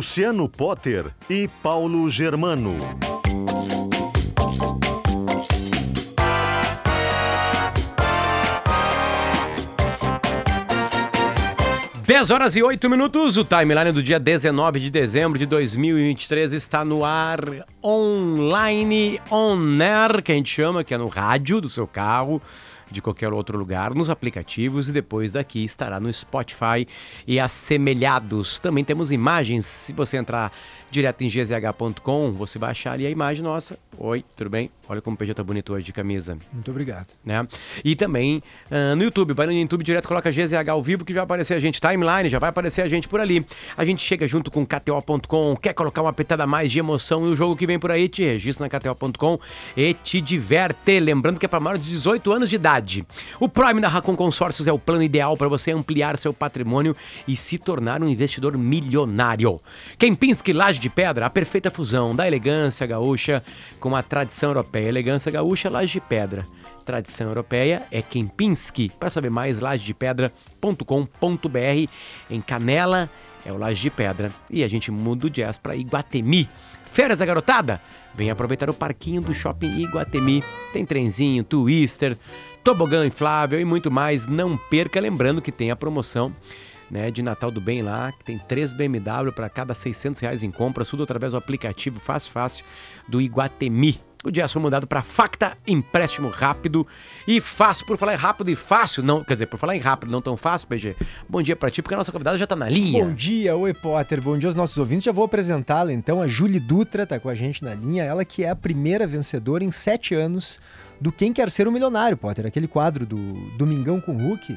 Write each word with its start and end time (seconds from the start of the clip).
Luciano 0.00 0.48
Potter 0.48 1.14
e 1.28 1.46
Paulo 1.62 2.08
Germano. 2.08 2.74
10 12.06 12.30
horas 12.30 12.56
e 12.56 12.62
8 12.62 12.88
minutos, 12.88 13.36
o 13.36 13.44
timeline 13.44 13.92
do 13.92 14.02
dia 14.02 14.18
19 14.18 14.80
de 14.80 14.90
dezembro 14.90 15.38
de 15.38 15.44
2023 15.44 16.54
está 16.54 16.82
no 16.82 17.04
ar 17.04 17.40
online, 17.84 19.20
on 19.30 19.78
air, 19.80 20.22
que 20.22 20.32
a 20.32 20.34
gente 20.34 20.50
chama, 20.50 20.82
que 20.82 20.94
é 20.94 20.98
no 20.98 21.08
rádio 21.08 21.60
do 21.60 21.68
seu 21.68 21.86
carro, 21.86 22.40
de 22.90 23.00
qualquer 23.00 23.32
outro 23.32 23.56
lugar, 23.56 23.94
nos 23.94 24.10
aplicativos 24.10 24.88
e 24.88 24.92
depois 24.92 25.32
daqui 25.32 25.64
estará 25.64 26.00
no 26.00 26.12
Spotify 26.12 26.86
e 27.26 27.38
assemelhados. 27.38 28.58
Também 28.58 28.84
temos 28.84 29.10
imagens, 29.10 29.66
se 29.66 29.92
você 29.92 30.16
entrar 30.16 30.52
direto 30.90 31.22
em 31.22 31.28
gzh.com, 31.28 32.32
você 32.32 32.58
vai 32.58 32.70
achar 32.70 32.92
ali 32.92 33.06
a 33.06 33.10
imagem 33.10 33.42
nossa. 33.42 33.78
Oi, 34.02 34.24
tudo 34.34 34.48
bem? 34.48 34.70
Olha 34.88 35.02
como 35.02 35.14
o 35.14 35.18
PJ 35.18 35.34
tá 35.34 35.44
bonito 35.44 35.74
hoje 35.74 35.84
de 35.84 35.92
camisa. 35.92 36.36
Muito 36.50 36.70
obrigado. 36.70 37.08
Né? 37.22 37.46
E 37.84 37.94
também 37.94 38.42
uh, 38.70 38.96
no 38.96 39.04
YouTube, 39.04 39.34
vai 39.34 39.46
no 39.46 39.52
YouTube 39.52 39.84
direto, 39.84 40.08
coloca 40.08 40.30
GZH 40.30 40.70
ao 40.70 40.82
vivo 40.82 41.04
que 41.04 41.12
já 41.12 41.20
vai 41.20 41.24
aparecer 41.24 41.52
a 41.52 41.60
gente. 41.60 41.78
Timeline, 41.80 42.30
já 42.30 42.38
vai 42.38 42.48
aparecer 42.48 42.80
a 42.80 42.88
gente 42.88 43.06
por 43.06 43.20
ali. 43.20 43.44
A 43.76 43.84
gente 43.84 44.02
chega 44.02 44.26
junto 44.26 44.50
com 44.50 44.64
KTO.com, 44.64 45.54
quer 45.56 45.74
colocar 45.74 46.00
uma 46.00 46.14
petada 46.14 46.46
mais 46.46 46.72
de 46.72 46.78
emoção 46.78 47.28
e 47.28 47.28
o 47.28 47.36
jogo 47.36 47.54
que 47.54 47.66
vem 47.66 47.78
por 47.78 47.90
aí, 47.90 48.08
te 48.08 48.24
registra 48.24 48.66
na 48.66 48.80
KTO.com 48.80 49.38
e 49.76 49.92
te 49.92 50.18
diverte. 50.18 50.98
Lembrando 50.98 51.38
que 51.38 51.44
é 51.44 51.48
para 51.48 51.60
maiores 51.60 51.84
de 51.84 51.90
18 51.90 52.32
anos 52.32 52.48
de 52.48 52.56
idade. 52.56 53.06
O 53.38 53.50
Prime 53.50 53.82
da 53.82 53.88
Racon 53.88 54.16
Consórcios 54.16 54.66
é 54.66 54.72
o 54.72 54.78
plano 54.78 55.02
ideal 55.02 55.36
para 55.36 55.46
você 55.46 55.72
ampliar 55.72 56.18
seu 56.18 56.32
patrimônio 56.32 56.96
e 57.28 57.36
se 57.36 57.58
tornar 57.58 58.02
um 58.02 58.08
investidor 58.08 58.56
milionário. 58.56 59.60
Kempinski 59.98 60.54
Laje 60.54 60.79
de 60.80 60.90
Pedra, 60.90 61.26
a 61.26 61.30
perfeita 61.30 61.70
fusão 61.70 62.14
da 62.14 62.26
elegância 62.26 62.86
gaúcha 62.86 63.42
com 63.78 63.94
a 63.94 64.02
tradição 64.02 64.50
europeia. 64.50 64.88
Elegância 64.88 65.30
gaúcha, 65.30 65.70
Laje 65.70 65.92
de 65.92 66.00
Pedra. 66.00 66.46
Tradição 66.84 67.28
europeia 67.28 67.82
é 67.90 68.02
Kempinski. 68.02 68.90
Para 68.98 69.10
saber 69.10 69.30
mais, 69.30 69.60
lajedepedra.com.br. 69.60 71.90
Em 72.30 72.40
Canela 72.40 73.10
é 73.44 73.52
o 73.52 73.56
Laje 73.56 73.82
de 73.82 73.90
Pedra. 73.90 74.32
E 74.48 74.64
a 74.64 74.68
gente 74.68 74.90
muda 74.90 75.26
o 75.26 75.30
jazz 75.30 75.58
para 75.58 75.76
Iguatemi. 75.76 76.48
Férias 76.92 77.18
da 77.18 77.26
garotada? 77.26 77.80
Vem 78.14 78.30
aproveitar 78.30 78.68
o 78.68 78.74
parquinho 78.74 79.20
do 79.20 79.32
Shopping 79.32 79.82
Iguatemi. 79.82 80.42
Tem 80.72 80.84
trenzinho, 80.84 81.44
twister, 81.44 82.18
tobogã 82.64 83.06
inflável 83.06 83.60
e 83.60 83.64
muito 83.64 83.90
mais. 83.90 84.26
Não 84.26 84.56
perca, 84.56 85.00
lembrando 85.00 85.40
que 85.40 85.52
tem 85.52 85.70
a 85.70 85.76
promoção 85.76 86.34
né, 86.90 87.10
de 87.10 87.22
Natal 87.22 87.50
do 87.50 87.60
Bem 87.60 87.82
lá, 87.82 88.12
que 88.12 88.24
tem 88.24 88.38
três 88.38 88.72
BMW 88.72 89.32
para 89.34 89.48
cada 89.48 89.74
600 89.74 90.20
reais 90.20 90.42
em 90.42 90.50
compra, 90.50 90.84
tudo 90.84 91.02
através 91.02 91.32
do 91.32 91.38
aplicativo 91.38 92.00
Fácil 92.00 92.32
Fácil 92.32 92.64
do 93.08 93.20
Iguatemi. 93.20 94.00
O 94.22 94.30
dia 94.30 94.46
foi 94.46 94.60
mudado 94.60 94.86
para 94.86 95.00
Facta, 95.00 95.56
empréstimo 95.66 96.28
rápido 96.28 96.86
e 97.26 97.40
fácil. 97.40 97.86
Por 97.86 97.96
falar 97.96 98.12
em 98.12 98.18
rápido 98.18 98.50
e 98.50 98.54
fácil, 98.54 99.02
não, 99.02 99.24
quer 99.24 99.32
dizer, 99.32 99.46
por 99.46 99.58
falar 99.58 99.74
em 99.74 99.80
rápido, 99.80 100.12
não 100.12 100.20
tão 100.20 100.36
fácil, 100.36 100.68
PG. 100.68 100.94
Bom 101.26 101.40
dia 101.40 101.56
para 101.56 101.70
ti, 101.70 101.80
porque 101.80 101.94
a 101.94 101.96
nossa 101.96 102.12
convidada 102.12 102.36
já 102.36 102.46
tá 102.46 102.54
na 102.54 102.68
linha. 102.68 103.02
Bom 103.02 103.14
dia, 103.14 103.56
oi 103.56 103.72
Potter, 103.72 104.20
bom 104.20 104.36
dia 104.36 104.50
aos 104.50 104.54
nossos 104.54 104.76
ouvintes. 104.76 105.04
Já 105.04 105.12
vou 105.12 105.24
apresentá-la 105.24 105.90
então, 105.90 106.20
a 106.20 106.26
Julie 106.26 106.60
Dutra 106.60 107.06
tá 107.06 107.18
com 107.18 107.30
a 107.30 107.34
gente 107.34 107.64
na 107.64 107.74
linha, 107.74 108.04
ela 108.04 108.22
que 108.22 108.44
é 108.44 108.50
a 108.50 108.56
primeira 108.56 109.06
vencedora 109.06 109.64
em 109.64 109.72
sete 109.72 110.14
anos 110.14 110.60
do 111.00 111.10
Quem 111.10 111.32
Quer 111.32 111.50
Ser 111.50 111.66
um 111.66 111.70
Milionário, 111.70 112.14
Potter, 112.14 112.44
aquele 112.44 112.68
quadro 112.68 113.06
do 113.06 113.16
Domingão 113.56 114.02
com 114.02 114.12
Hulk, 114.12 114.54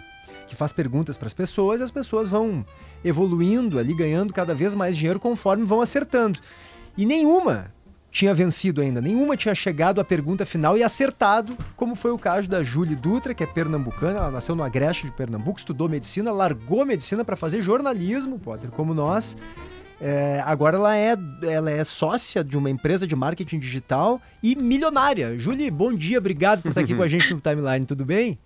que 0.54 0.58
faz 0.58 0.72
perguntas 0.72 1.18
para 1.18 1.28
as 1.28 1.34
pessoas 1.34 1.82
e 1.82 1.84
as 1.84 1.92
pessoas 1.92 2.30
vão 2.30 2.66
evoluindo 3.04 3.78
ali, 3.78 3.94
ganhando 3.94 4.34
cada 4.34 4.56
vez 4.56 4.74
mais 4.74 4.96
dinheiro 4.96 5.20
conforme 5.20 5.66
vão 5.66 5.82
acertando. 5.82 6.40
E 6.98 7.06
nenhuma 7.06 7.72
tinha 8.14 8.34
vencido 8.34 8.80
ainda. 8.80 9.02
Nenhuma 9.02 9.36
tinha 9.36 9.56
chegado 9.56 10.00
à 10.00 10.06
pergunta 10.06 10.46
final 10.46 10.78
e 10.78 10.84
acertado, 10.84 11.58
como 11.76 11.96
foi 11.96 12.12
o 12.12 12.18
caso 12.18 12.48
da 12.48 12.62
Julie 12.62 12.96
Dutra, 12.96 13.34
que 13.34 13.44
é 13.44 13.48
pernambucana. 13.48 14.20
Ela 14.20 14.32
nasceu 14.32 14.56
no 14.56 14.64
Agreste 14.64 15.08
de 15.08 15.12
Pernambuco, 15.12 15.58
estudou 15.58 15.90
medicina, 15.90 16.32
largou 16.32 16.86
medicina 16.86 17.26
para 17.26 17.36
fazer 17.36 17.60
jornalismo, 17.60 18.38
Potter, 18.38 18.70
como 18.70 18.94
nós. 18.94 19.36
É, 20.00 20.44
agora 20.46 20.76
ela 20.78 20.96
é, 20.96 21.16
ela 21.44 21.72
é 21.72 21.84
sócia 21.84 22.44
de 22.44 22.58
uma 22.58 22.70
empresa 22.70 23.08
de 23.08 23.16
marketing 23.16 23.58
digital 23.58 24.22
e 24.44 24.56
milionária. 24.56 25.38
Julie, 25.40 25.72
bom 25.72 25.94
dia, 25.94 26.20
obrigado 26.20 26.62
por 26.62 26.70
estar 26.70 26.82
aqui 26.82 26.94
com 26.94 27.02
a 27.02 27.08
gente 27.10 27.34
no 27.34 27.42
Timeline, 27.42 27.86
tudo 27.86 28.06
bem? 28.06 28.38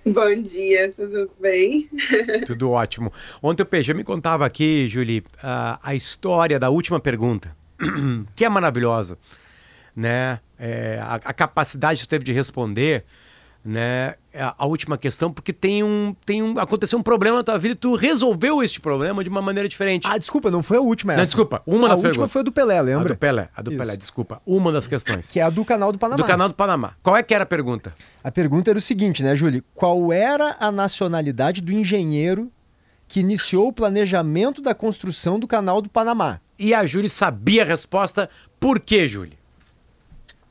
Bom 0.06 0.42
dia, 0.42 0.90
tudo 0.92 1.30
bem? 1.38 1.88
Tudo 2.46 2.70
ótimo. 2.70 3.12
Ontem 3.42 3.62
o 3.62 3.66
PG 3.66 3.92
me 3.92 4.02
contava 4.02 4.46
aqui, 4.46 4.88
Julie, 4.88 5.22
a, 5.42 5.78
a 5.82 5.94
história 5.94 6.58
da 6.58 6.70
última 6.70 6.98
pergunta. 6.98 7.54
que 8.34 8.44
é 8.44 8.48
maravilhosa, 8.48 9.18
né? 9.94 10.40
É, 10.58 10.98
a, 11.02 11.14
a, 11.16 11.32
capacidade 11.34 12.00
que 12.00 12.08
teve 12.08 12.24
de 12.24 12.32
responder, 12.32 13.04
né? 13.64 14.14
A, 14.32 14.64
última 14.64 14.96
questão, 14.96 15.32
porque 15.32 15.52
tem 15.52 15.82
um, 15.82 16.14
tem 16.24 16.42
um, 16.42 16.58
aconteceu 16.58 16.98
um 16.98 17.02
problema 17.02 17.38
na 17.38 17.42
tua 17.42 17.58
vida 17.58 17.72
e 17.72 17.76
tu 17.76 17.94
resolveu 17.94 18.62
este 18.62 18.80
problema 18.80 19.22
de 19.24 19.28
uma 19.28 19.42
maneira 19.42 19.68
diferente. 19.68 20.06
Ah, 20.06 20.16
desculpa, 20.16 20.50
não 20.50 20.62
foi 20.62 20.76
a 20.76 20.80
última 20.80 21.12
essa. 21.12 21.20
Não, 21.20 21.24
desculpa, 21.24 21.62
uma 21.66 21.88
das 21.88 21.90
A 21.90 21.94
última 21.96 22.10
perguntas. 22.10 22.32
foi 22.32 22.40
a 22.40 22.44
do 22.44 22.52
Pelé, 22.52 22.80
lembra? 22.80 23.00
A 23.00 23.08
do 23.08 23.16
Pelé, 23.16 23.48
a 23.54 23.62
do 23.62 23.70
Isso. 23.70 23.78
Pelé, 23.78 23.96
desculpa, 23.96 24.40
uma 24.46 24.72
das 24.72 24.86
questões. 24.86 25.30
Que 25.30 25.40
é 25.40 25.42
a 25.42 25.50
do 25.50 25.64
canal 25.64 25.92
do 25.92 25.98
Panamá. 25.98 26.16
Do 26.16 26.26
canal 26.26 26.48
do 26.48 26.54
Panamá. 26.54 26.94
Qual 27.02 27.16
é 27.16 27.22
que 27.22 27.34
era 27.34 27.42
a 27.44 27.46
pergunta? 27.46 27.94
A 28.22 28.30
pergunta 28.30 28.70
era 28.70 28.78
o 28.78 28.82
seguinte, 28.82 29.22
né, 29.22 29.34
Júlio? 29.34 29.64
Qual 29.74 30.12
era 30.12 30.56
a 30.60 30.70
nacionalidade 30.70 31.60
do 31.60 31.72
engenheiro 31.72 32.50
que 33.08 33.20
iniciou 33.20 33.68
o 33.68 33.72
planejamento 33.72 34.62
da 34.62 34.74
construção 34.74 35.38
do 35.40 35.48
canal 35.48 35.82
do 35.82 35.88
Panamá? 35.90 36.40
E 36.56 36.72
a 36.72 36.86
Júlia 36.86 37.08
sabia 37.08 37.62
a 37.62 37.66
resposta. 37.66 38.30
Por 38.60 38.78
quê, 38.78 39.08
Júlia? 39.08 39.38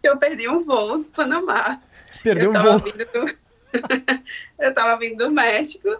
Eu 0.03 0.17
perdi 0.17 0.49
um 0.49 0.63
voo 0.63 0.97
no 0.99 1.03
Panamá. 1.05 1.79
Perdeu 2.23 2.51
um 2.51 2.53
voo? 2.53 2.79
Do... 2.79 3.39
eu 4.59 4.69
estava 4.69 4.97
vindo 4.97 5.25
do 5.25 5.31
México. 5.31 5.97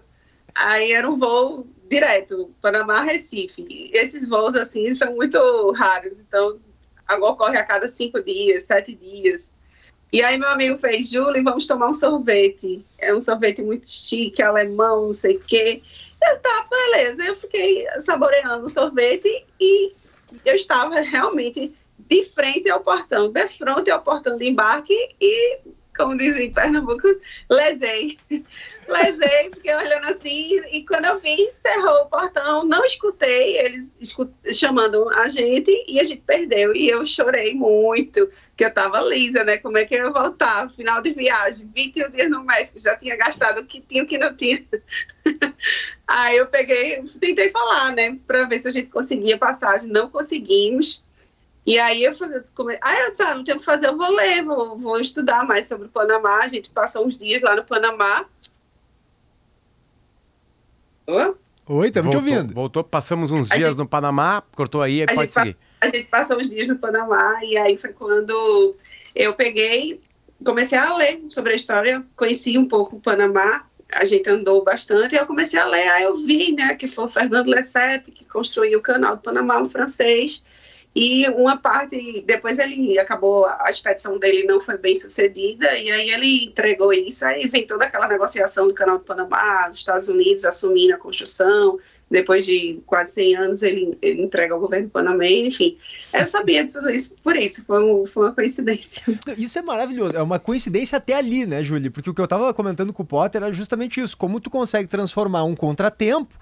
Aí 0.56 0.92
era 0.92 1.10
um 1.10 1.18
voo 1.18 1.68
direto, 1.90 2.54
Panamá-Recife. 2.62 3.90
Esses 3.94 4.28
voos, 4.28 4.56
assim, 4.56 4.94
são 4.94 5.16
muito 5.16 5.72
raros. 5.72 6.22
Então, 6.22 6.60
agora 7.08 7.34
ocorre 7.34 7.58
a 7.58 7.64
cada 7.64 7.88
cinco 7.88 8.24
dias, 8.24 8.64
sete 8.64 8.96
dias. 8.96 9.54
E 10.12 10.24
aí 10.24 10.38
meu 10.38 10.50
amigo 10.50 10.78
fez, 10.80 11.10
Julie, 11.10 11.44
vamos 11.44 11.68
tomar 11.68 11.88
um 11.88 11.94
sorvete. 11.94 12.84
É 12.98 13.14
um 13.14 13.20
sorvete 13.20 13.62
muito 13.62 13.88
chique, 13.88 14.42
alemão, 14.42 15.06
não 15.06 15.12
sei 15.12 15.36
o 15.38 15.40
quê. 15.40 15.82
Eu, 16.22 16.40
tá, 16.40 16.68
beleza. 16.70 17.24
Eu 17.24 17.36
fiquei 17.36 17.86
saboreando 18.00 18.66
o 18.66 18.70
sorvete 18.70 19.46
e 19.60 19.94
eu 20.46 20.56
estava 20.56 21.00
realmente 21.02 21.74
de 21.98 22.24
frente 22.24 22.70
ao 22.70 22.82
portão, 22.82 23.32
de 23.32 23.48
frente 23.50 23.92
ao 23.92 24.02
portão 24.02 24.38
de 24.38 24.50
embarque 24.50 24.96
e, 25.22 25.60
como 26.00 26.16
dizem 26.16 26.48
em 26.48 26.54
Pernambuco, 26.54 27.08
lesei. 27.50 28.18
lesei, 28.88 29.52
fiquei 29.54 29.76
olhando 29.76 30.06
assim 30.06 30.62
e 30.72 30.86
quando 30.86 31.06
eu 31.06 31.20
vi, 31.20 31.34
encerrou 31.42 32.04
o 32.04 32.06
portão, 32.06 32.64
não 32.64 32.86
escutei 32.86 33.58
eles 33.58 33.98
escut 34.00 34.32
chamando 34.54 35.10
a 35.10 35.28
gente 35.28 35.70
e 35.90 36.00
a 36.00 36.04
gente 36.06 36.22
perdeu. 36.26 36.74
E 36.74 36.88
eu 36.90 37.06
chorei 37.06 37.54
muito, 37.54 38.32
que 38.56 38.64
eu 38.64 38.70
estava 38.70 39.02
lisa, 39.02 39.44
né? 39.44 39.58
Como 39.58 39.78
é 39.78 39.84
que 39.84 39.96
eu 39.96 40.06
ia 40.06 40.12
voltar? 40.12 40.72
Final 40.74 41.02
de 41.02 41.12
viagem, 41.12 41.70
21 41.76 42.10
dias 42.12 42.30
no 42.30 42.46
México, 42.46 42.80
já 42.80 42.96
tinha 42.96 43.18
gastado 43.18 43.60
o 43.60 43.66
que 43.66 43.82
tinha 43.82 44.02
o 44.02 44.08
que 44.08 44.18
não 44.18 44.34
tinha. 44.34 44.66
Aí 46.08 46.38
eu 46.38 46.48
peguei, 46.48 47.04
tentei 47.20 47.52
falar, 47.52 47.92
né, 47.92 48.18
para 48.26 48.46
ver 48.46 48.58
se 48.58 48.70
a 48.70 48.72
gente 48.72 48.88
conseguia 48.88 49.38
passagem, 49.38 49.90
não 49.90 50.10
conseguimos. 50.10 51.04
E 51.70 51.78
aí 51.78 52.04
eu 52.04 52.16
falei, 52.16 52.42
ah, 52.82 53.00
eu 53.02 53.12
disse, 53.12 53.22
ah, 53.22 53.36
não 53.36 53.44
tem 53.44 53.54
o 53.54 53.60
que 53.60 53.64
fazer, 53.64 53.86
eu 53.86 53.96
vou 53.96 54.12
ler, 54.12 54.44
vou, 54.44 54.76
vou 54.76 55.00
estudar 55.00 55.46
mais 55.46 55.68
sobre 55.68 55.86
o 55.86 55.90
Panamá. 55.92 56.40
A 56.40 56.48
gente 56.48 56.72
passou 56.72 57.06
uns 57.06 57.16
dias 57.16 57.44
lá 57.44 57.56
no 57.56 57.64
Panamá. 57.64 58.26
Oi? 61.06 61.36
Oi, 61.68 61.88
estamos 61.90 62.10
te 62.10 62.18
ouvindo. 62.18 62.56
Voltou, 62.56 62.84
passamos 62.84 63.30
uns 63.30 63.52
a 63.52 63.56
dias 63.56 63.70
gente, 63.70 63.78
no 63.78 63.88
Panamá, 63.88 64.42
cortou 64.56 64.82
aí, 64.82 65.06
aí 65.08 65.14
pode 65.14 65.32
seguir. 65.32 65.56
A 65.80 65.88
gente 65.88 66.06
passou 66.06 66.38
uns 66.38 66.50
dias 66.50 66.68
no 66.68 66.76
Panamá 66.76 67.40
e 67.44 67.56
aí 67.56 67.78
foi 67.78 67.94
quando 67.94 68.76
eu 69.14 69.36
peguei, 69.36 70.00
comecei 70.44 70.76
a 70.76 70.96
ler 70.96 71.22
sobre 71.30 71.54
a 71.54 71.56
história, 71.56 72.04
conheci 72.16 72.58
um 72.58 72.68
pouco 72.68 72.96
o 72.96 73.00
Panamá, 73.00 73.68
a 73.94 74.06
gente 74.06 74.28
andou 74.28 74.64
bastante, 74.64 75.14
e 75.14 75.20
eu 75.20 75.28
comecei 75.28 75.60
a 75.60 75.68
ler, 75.68 75.88
aí 75.90 76.04
eu 76.04 76.16
vi, 76.16 76.52
né, 76.52 76.74
que 76.74 76.88
foi 76.88 77.06
o 77.06 77.10
Fernando 77.10 77.48
Lessep, 77.48 78.12
que 78.12 78.26
construiu 78.26 78.80
o 78.80 78.82
canal 78.82 79.18
do 79.18 79.22
Panamá, 79.22 79.62
um 79.62 79.70
francês, 79.70 80.44
E 80.96 81.28
uma 81.30 81.56
parte, 81.56 82.24
depois 82.26 82.58
ele 82.58 82.98
acabou, 82.98 83.46
a 83.46 83.70
expedição 83.70 84.18
dele 84.18 84.44
não 84.46 84.60
foi 84.60 84.78
bem 84.78 84.96
sucedida, 84.96 85.78
e 85.78 85.92
aí 85.92 86.10
ele 86.10 86.46
entregou 86.46 86.92
isso, 86.92 87.24
aí 87.26 87.48
vem 87.48 87.66
toda 87.66 87.86
aquela 87.86 88.08
negociação 88.08 88.68
do 88.68 88.74
Canal 88.74 88.98
do 88.98 89.04
Panamá, 89.04 89.68
os 89.70 89.78
Estados 89.78 90.08
Unidos 90.08 90.46
assumindo 90.46 90.96
a 90.96 90.98
construção, 90.98 91.78
depois 92.10 92.44
de 92.44 92.82
quase 92.88 93.14
100 93.14 93.36
anos 93.36 93.62
ele, 93.64 93.96
ele 94.02 94.24
entrega 94.24 94.56
ao 94.56 94.60
governo 94.60 94.90
panamenho, 94.90 95.48
enfim. 95.48 95.78
Eu 96.12 96.26
sabia 96.26 96.68
tudo 96.68 96.90
isso 96.90 97.16
por 97.24 97.36
isso, 97.36 97.64
foi, 97.66 97.84
um, 97.84 98.06
foi 98.08 98.26
uma 98.26 98.34
coincidência. 98.34 99.04
Isso 99.38 99.60
é 99.60 99.62
maravilhoso, 99.62 100.16
é 100.16 100.22
uma 100.22 100.40
coincidência 100.40 100.98
até 100.98 101.14
ali, 101.14 101.46
né, 101.46 101.62
Júlia? 101.62 101.92
Porque 101.92 102.10
o 102.10 102.14
que 102.16 102.22
eu 102.22 102.26
estava 102.26 102.52
comentando 102.52 102.92
com 102.92 103.04
o 103.04 103.06
Potter 103.06 103.44
era 103.44 103.54
justamente 103.54 104.02
isso, 104.02 104.18
como 104.18 104.40
tu 104.40 104.50
consegue 104.50 104.90
transformar 104.90 105.44
um 105.44 105.56
contratempo 105.56 106.36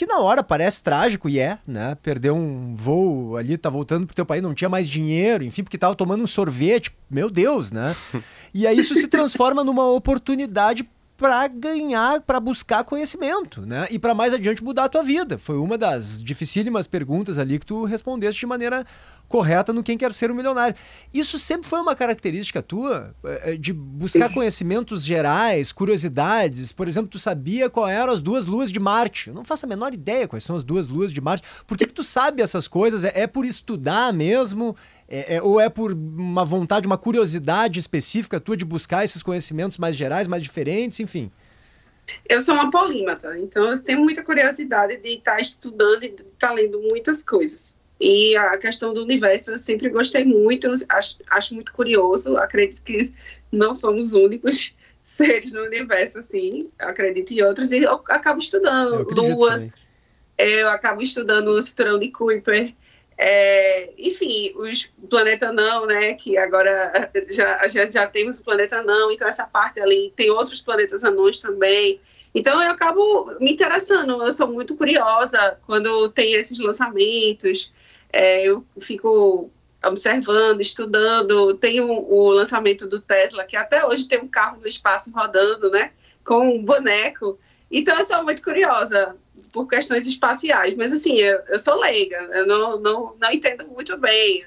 que 0.00 0.06
na 0.06 0.18
hora 0.18 0.42
parece 0.42 0.82
trágico 0.82 1.28
e 1.28 1.38
é, 1.38 1.58
né? 1.66 1.94
Perder 2.02 2.30
um 2.30 2.74
voo 2.74 3.36
ali, 3.36 3.58
tá 3.58 3.68
voltando 3.68 4.06
pro 4.06 4.16
teu 4.16 4.24
país, 4.24 4.42
não 4.42 4.54
tinha 4.54 4.70
mais 4.70 4.88
dinheiro, 4.88 5.44
enfim, 5.44 5.62
porque 5.62 5.76
tava 5.76 5.94
tomando 5.94 6.24
um 6.24 6.26
sorvete, 6.26 6.90
meu 7.10 7.28
Deus, 7.28 7.70
né? 7.70 7.94
E 8.54 8.66
aí 8.66 8.78
isso 8.78 8.96
se 8.96 9.06
transforma 9.06 9.62
numa 9.62 9.86
oportunidade 9.90 10.88
para 11.18 11.46
ganhar, 11.46 12.22
para 12.22 12.40
buscar 12.40 12.82
conhecimento, 12.82 13.64
né? 13.66 13.86
E 13.90 13.98
para 13.98 14.14
mais 14.14 14.32
adiante 14.32 14.64
mudar 14.64 14.84
a 14.84 14.88
tua 14.88 15.02
vida. 15.02 15.36
Foi 15.36 15.56
uma 15.56 15.76
das 15.76 16.20
dificílimas 16.20 16.86
perguntas 16.86 17.36
ali 17.38 17.58
que 17.58 17.66
tu 17.66 17.84
respondeste 17.84 18.40
de 18.40 18.46
maneira 18.46 18.86
correta 19.30 19.72
no 19.72 19.80
quem 19.82 19.96
quer 19.96 20.12
ser 20.12 20.28
um 20.28 20.34
milionário. 20.34 20.74
Isso 21.14 21.38
sempre 21.38 21.68
foi 21.68 21.80
uma 21.80 21.94
característica 21.94 22.60
tua 22.60 23.14
eh, 23.24 23.52
eh, 23.52 23.56
de 23.56 23.72
buscar 23.72 24.28
conhecimentos 24.34 25.04
gerais, 25.04 25.70
curiosidades. 25.70 26.72
Por 26.72 26.88
exemplo, 26.88 27.08
tu 27.08 27.18
sabia 27.18 27.70
qual 27.70 27.86
eram 27.86 28.12
as 28.12 28.20
duas 28.20 28.44
luas 28.44 28.72
de 28.72 28.80
Marte. 28.80 29.28
Eu 29.28 29.34
não 29.34 29.44
faço 29.44 29.64
a 29.64 29.68
menor 29.68 29.94
ideia 29.94 30.26
quais 30.26 30.42
são 30.42 30.56
as 30.56 30.64
duas 30.64 30.88
luas 30.88 31.12
de 31.12 31.20
Marte. 31.20 31.46
Por 31.64 31.78
que, 31.78 31.86
que 31.86 31.92
tu 31.92 32.02
sabe 32.02 32.42
essas 32.42 32.66
coisas? 32.66 33.04
É, 33.04 33.12
é 33.14 33.26
por 33.28 33.44
estudar 33.44 34.12
mesmo? 34.12 34.76
É, 35.08 35.36
é, 35.36 35.42
ou 35.42 35.60
é 35.60 35.68
por 35.68 35.92
uma 35.92 36.44
vontade, 36.44 36.88
uma 36.88 36.98
curiosidade 36.98 37.78
específica 37.78 38.40
tua 38.40 38.56
de 38.56 38.64
buscar 38.64 39.04
esses 39.04 39.22
conhecimentos 39.22 39.78
mais 39.78 39.94
gerais, 39.94 40.26
mais 40.26 40.42
diferentes, 40.42 40.98
enfim? 40.98 41.30
Eu 42.28 42.40
sou 42.40 42.54
uma 42.54 42.68
polímata, 42.68 43.38
então 43.38 43.70
eu 43.70 43.80
tenho 43.80 44.00
muita 44.00 44.24
curiosidade 44.24 44.96
de 44.96 45.08
estar 45.10 45.40
estudando 45.40 46.02
e 46.02 46.08
de 46.08 46.22
estar 46.22 46.50
lendo 46.50 46.80
muitas 46.80 47.22
coisas. 47.22 47.79
E 48.00 48.34
a 48.36 48.56
questão 48.56 48.94
do 48.94 49.02
universo 49.02 49.50
eu 49.50 49.58
sempre 49.58 49.90
gostei 49.90 50.24
muito, 50.24 50.72
acho, 50.88 51.18
acho 51.28 51.54
muito 51.54 51.72
curioso, 51.72 52.36
acredito 52.38 52.82
que 52.82 53.12
não 53.52 53.74
somos 53.74 54.14
únicos 54.14 54.74
seres 55.02 55.52
no 55.52 55.62
universo, 55.64 56.18
assim, 56.18 56.70
acredito 56.78 57.32
em 57.32 57.42
outros, 57.42 57.72
e 57.72 57.82
eu 57.82 58.00
acabo 58.08 58.38
estudando 58.38 58.94
eu 58.94 59.04
luas, 59.14 59.74
também. 60.38 60.54
eu 60.54 60.68
acabo 60.70 61.02
estudando 61.02 61.48
o 61.48 61.60
cinturão 61.60 61.98
de 61.98 62.10
Kuiper, 62.10 62.74
é, 63.22 63.90
enfim, 63.98 64.50
os 64.56 64.90
planeta 65.10 65.52
não, 65.52 65.84
né? 65.84 66.14
Que 66.14 66.38
agora 66.38 67.10
já, 67.28 67.68
já, 67.68 67.90
já 67.90 68.06
temos 68.06 68.38
o 68.38 68.42
planeta 68.42 68.82
não, 68.82 69.10
então 69.10 69.28
essa 69.28 69.46
parte 69.46 69.78
ali 69.78 70.10
tem 70.16 70.30
outros 70.30 70.62
planetas 70.62 71.04
anões 71.04 71.38
também. 71.38 72.00
Então 72.34 72.62
eu 72.62 72.70
acabo 72.70 73.30
me 73.38 73.52
interessando, 73.52 74.22
eu 74.22 74.32
sou 74.32 74.48
muito 74.48 74.74
curiosa 74.74 75.58
quando 75.66 76.08
tem 76.08 76.32
esses 76.32 76.58
lançamentos, 76.58 77.70
é, 78.12 78.46
eu 78.46 78.64
fico 78.80 79.50
observando, 79.84 80.60
estudando. 80.60 81.54
Tem 81.54 81.80
o, 81.80 81.90
o, 81.90 82.30
lançamento 82.30 82.86
do 82.86 83.00
Tesla, 83.00 83.44
que 83.44 83.56
até 83.56 83.84
hoje 83.84 84.06
tem 84.06 84.20
um 84.20 84.28
carro 84.28 84.60
no 84.60 84.66
espaço 84.66 85.10
rodando, 85.10 85.70
né? 85.70 85.92
Com 86.24 86.56
um 86.56 86.64
boneco. 86.64 87.38
Então 87.70 87.96
eu 87.98 88.04
sou 88.04 88.22
muito 88.24 88.42
curiosa 88.42 89.16
por 89.52 89.66
questões 89.66 90.06
espaciais, 90.06 90.74
mas 90.74 90.92
assim, 90.92 91.16
eu, 91.16 91.40
eu 91.48 91.58
sou 91.58 91.78
leiga, 91.78 92.16
eu 92.32 92.46
não, 92.46 92.80
não, 92.80 93.16
não 93.18 93.32
entendo 93.32 93.66
muito 93.66 93.96
bem, 93.96 94.44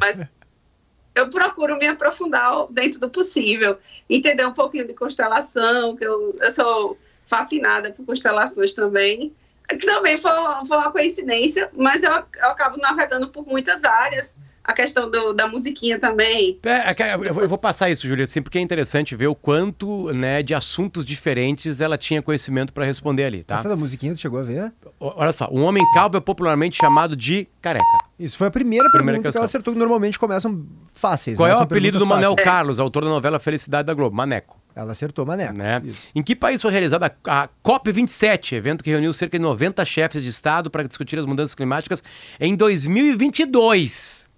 mas 0.00 0.20
eu 1.14 1.30
procuro 1.30 1.76
me 1.78 1.86
aprofundar 1.86 2.66
dentro 2.70 3.00
do 3.00 3.08
possível, 3.08 3.78
entender 4.08 4.44
um 4.44 4.52
pouquinho 4.52 4.86
de 4.86 4.94
constelação, 4.94 5.96
que 5.96 6.04
eu, 6.04 6.32
eu 6.40 6.50
sou 6.50 6.98
fascinada 7.26 7.90
por 7.90 8.04
constelações 8.04 8.72
também, 8.72 9.34
que 9.68 9.86
também 9.86 10.18
foi, 10.18 10.30
foi 10.66 10.76
uma 10.76 10.92
coincidência, 10.92 11.70
mas 11.76 12.02
eu, 12.02 12.12
eu 12.12 12.48
acabo 12.48 12.78
navegando 12.78 13.28
por 13.28 13.46
muitas 13.46 13.82
áreas, 13.84 14.36
a 14.62 14.72
questão 14.72 15.10
do, 15.10 15.34
da 15.34 15.46
musiquinha 15.46 15.98
também. 15.98 16.58
É, 16.64 17.02
é 17.02 17.14
eu 17.16 17.48
vou 17.48 17.58
passar 17.58 17.90
isso, 17.90 18.08
Júlia, 18.08 18.24
assim, 18.24 18.40
porque 18.40 18.58
é 18.58 18.60
interessante 18.60 19.14
ver 19.14 19.26
o 19.26 19.34
quanto 19.34 20.10
né, 20.12 20.42
de 20.42 20.54
assuntos 20.54 21.04
diferentes 21.04 21.82
ela 21.82 21.98
tinha 21.98 22.22
conhecimento 22.22 22.72
para 22.72 22.84
responder 22.84 23.24
ali, 23.24 23.44
tá? 23.44 23.56
Essa 23.56 23.68
da 23.68 23.76
musiquinha 23.76 24.14
tu 24.14 24.20
chegou 24.20 24.40
a 24.40 24.42
ver? 24.42 24.72
Olha 24.98 25.32
só, 25.32 25.48
um 25.52 25.62
homem 25.62 25.84
calvo 25.92 26.16
é 26.16 26.20
popularmente 26.20 26.78
chamado 26.78 27.14
de 27.14 27.46
careca. 27.60 27.84
Isso 28.18 28.38
foi 28.38 28.46
a 28.46 28.50
primeira, 28.50 28.88
primeira 28.88 29.12
pergunta 29.12 29.28
questão. 29.28 29.32
que 29.32 29.38
ela 29.38 29.44
acertou, 29.44 29.74
que 29.74 29.78
normalmente 29.78 30.18
começam 30.18 30.64
fáceis. 30.94 31.36
Qual 31.36 31.46
né? 31.46 31.52
é 31.52 31.54
o 31.54 31.58
São 31.58 31.64
apelido 31.64 31.98
do 31.98 32.06
Manel 32.06 32.34
Carlos, 32.36 32.80
autor 32.80 33.04
da 33.04 33.10
novela 33.10 33.38
Felicidade 33.38 33.86
da 33.86 33.92
Globo? 33.92 34.16
Maneco. 34.16 34.63
Ela 34.74 34.92
acertou 34.92 35.24
Maneco. 35.24 35.54
Né? 35.54 35.82
Em 36.14 36.22
que 36.22 36.34
país 36.34 36.60
foi 36.60 36.72
realizada 36.72 37.14
a 37.28 37.48
COP27, 37.64 38.54
evento 38.54 38.82
que 38.82 38.90
reuniu 38.90 39.12
cerca 39.12 39.38
de 39.38 39.42
90 39.42 39.84
chefes 39.84 40.22
de 40.22 40.28
Estado 40.28 40.70
para 40.70 40.82
discutir 40.82 41.18
as 41.18 41.26
mudanças 41.26 41.54
climáticas 41.54 42.02
em 42.40 42.56
2022? 42.56 44.28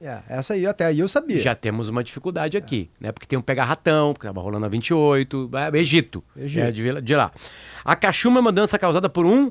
É, 0.00 0.20
essa 0.28 0.54
aí 0.54 0.66
até 0.66 0.84
aí 0.84 0.98
eu 0.98 1.08
sabia. 1.08 1.40
Já 1.40 1.54
temos 1.54 1.88
uma 1.88 2.04
dificuldade 2.04 2.56
aqui, 2.56 2.90
é. 3.00 3.06
né? 3.06 3.12
Porque 3.12 3.26
tem 3.26 3.38
um 3.38 3.42
pega-ratão, 3.42 4.12
que 4.12 4.20
estava 4.20 4.40
rolando 4.40 4.66
a 4.66 4.68
28, 4.68 5.50
é, 5.54 5.78
Egito. 5.78 6.22
Egito. 6.36 6.64
É, 6.64 6.70
de, 6.70 7.00
de, 7.00 7.16
lá. 7.16 7.32
A 7.84 7.96
cachumba 7.96 8.38
é 8.38 8.42
uma 8.42 8.52
doença 8.52 8.78
causada 8.78 9.08
por 9.08 9.24
um 9.24 9.50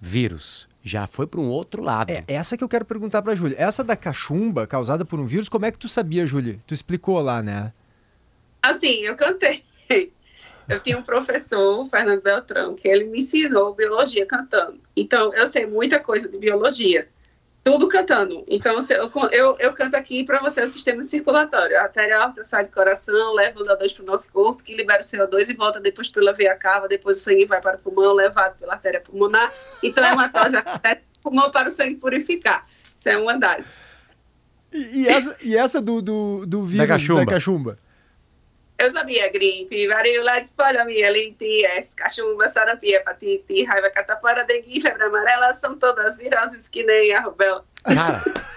vírus. 0.00 0.68
Já 0.82 1.06
foi 1.06 1.26
para 1.26 1.40
um 1.40 1.48
outro 1.48 1.82
lado. 1.82 2.10
É, 2.10 2.24
essa 2.28 2.56
que 2.56 2.62
eu 2.62 2.68
quero 2.68 2.84
perguntar 2.84 3.20
para 3.20 3.34
Júlia. 3.34 3.56
Essa 3.58 3.82
da 3.82 3.96
cachumba 3.96 4.66
causada 4.66 5.04
por 5.04 5.18
um 5.18 5.26
vírus, 5.26 5.48
como 5.48 5.66
é 5.66 5.72
que 5.72 5.78
tu 5.78 5.88
sabia, 5.88 6.26
Júlia? 6.26 6.58
Tu 6.66 6.72
explicou 6.72 7.20
lá, 7.20 7.42
né? 7.42 7.72
Assim, 8.70 9.02
eu 9.02 9.16
cantei. 9.16 9.62
Eu 10.68 10.80
tinha 10.80 10.98
um 10.98 11.02
professor, 11.02 11.80
o 11.80 11.88
Fernando 11.88 12.22
Beltrão, 12.22 12.74
que 12.74 12.88
ele 12.88 13.04
me 13.04 13.18
ensinou 13.18 13.72
biologia 13.72 14.26
cantando. 14.26 14.80
Então, 14.96 15.32
eu 15.32 15.46
sei 15.46 15.64
muita 15.64 16.00
coisa 16.00 16.28
de 16.28 16.36
biologia 16.38 17.08
tudo 17.66 17.88
cantando. 17.88 18.44
Então, 18.46 18.78
eu, 18.90 19.10
eu, 19.32 19.56
eu 19.58 19.72
canto 19.72 19.96
aqui 19.96 20.22
para 20.22 20.38
você 20.38 20.62
o 20.62 20.68
sistema 20.68 21.02
circulatório. 21.02 21.76
A 21.76 21.82
artéria 21.82 22.16
aorta 22.16 22.44
sai 22.44 22.64
do 22.64 22.70
coração, 22.70 23.34
leva 23.34 23.58
o 23.58 23.64
O2 23.64 23.92
para 23.92 24.02
o 24.04 24.06
nosso 24.06 24.30
corpo, 24.30 24.62
que 24.62 24.72
libera 24.72 25.00
o 25.00 25.04
CO2 25.04 25.50
e 25.50 25.52
volta 25.52 25.80
depois 25.80 26.08
pela 26.08 26.32
veia 26.32 26.54
cava, 26.54 26.86
depois 26.86 27.16
o 27.16 27.20
sangue 27.20 27.44
vai 27.44 27.60
para 27.60 27.74
o 27.74 27.80
pulmão, 27.80 28.12
levado 28.12 28.56
pela 28.56 28.74
artéria 28.74 29.00
pulmonar. 29.00 29.52
Então, 29.82 30.04
a 30.04 30.12
hematose 30.12 30.54
acontece 30.54 31.00
no 31.16 31.22
pulmão 31.24 31.50
para 31.50 31.68
o 31.68 31.72
sangue 31.72 31.96
purificar. 31.96 32.64
Isso 32.94 33.08
é 33.08 33.18
uma 33.18 33.36
das. 33.36 33.74
E, 34.72 35.00
e, 35.00 35.08
essa, 35.08 35.36
e 35.42 35.56
essa 35.56 35.82
do, 35.82 36.00
do, 36.00 36.46
do 36.46 36.62
vírus 36.62 36.86
da 36.86 36.94
cachumba? 36.94 37.24
Da 37.24 37.32
cachumba? 37.32 37.78
Eu 38.78 38.90
sabia 38.90 39.30
gripe, 39.30 39.88
varíola, 39.88 40.38
espalhamia, 40.38 41.08
cachumba, 41.96 42.48
sarampo, 42.48 42.84
hepatite, 42.84 43.64
raiva, 43.64 43.90
catapora, 43.90 44.44
dengue, 44.44 44.80
febre 44.80 45.04
amarela, 45.04 45.54
são 45.54 45.78
todas 45.78 46.16
viroses 46.16 46.68
que 46.68 46.84
nem 46.84 47.14
a 47.14 47.20
rubéola. 47.20 47.64
Cara... 47.84 48.22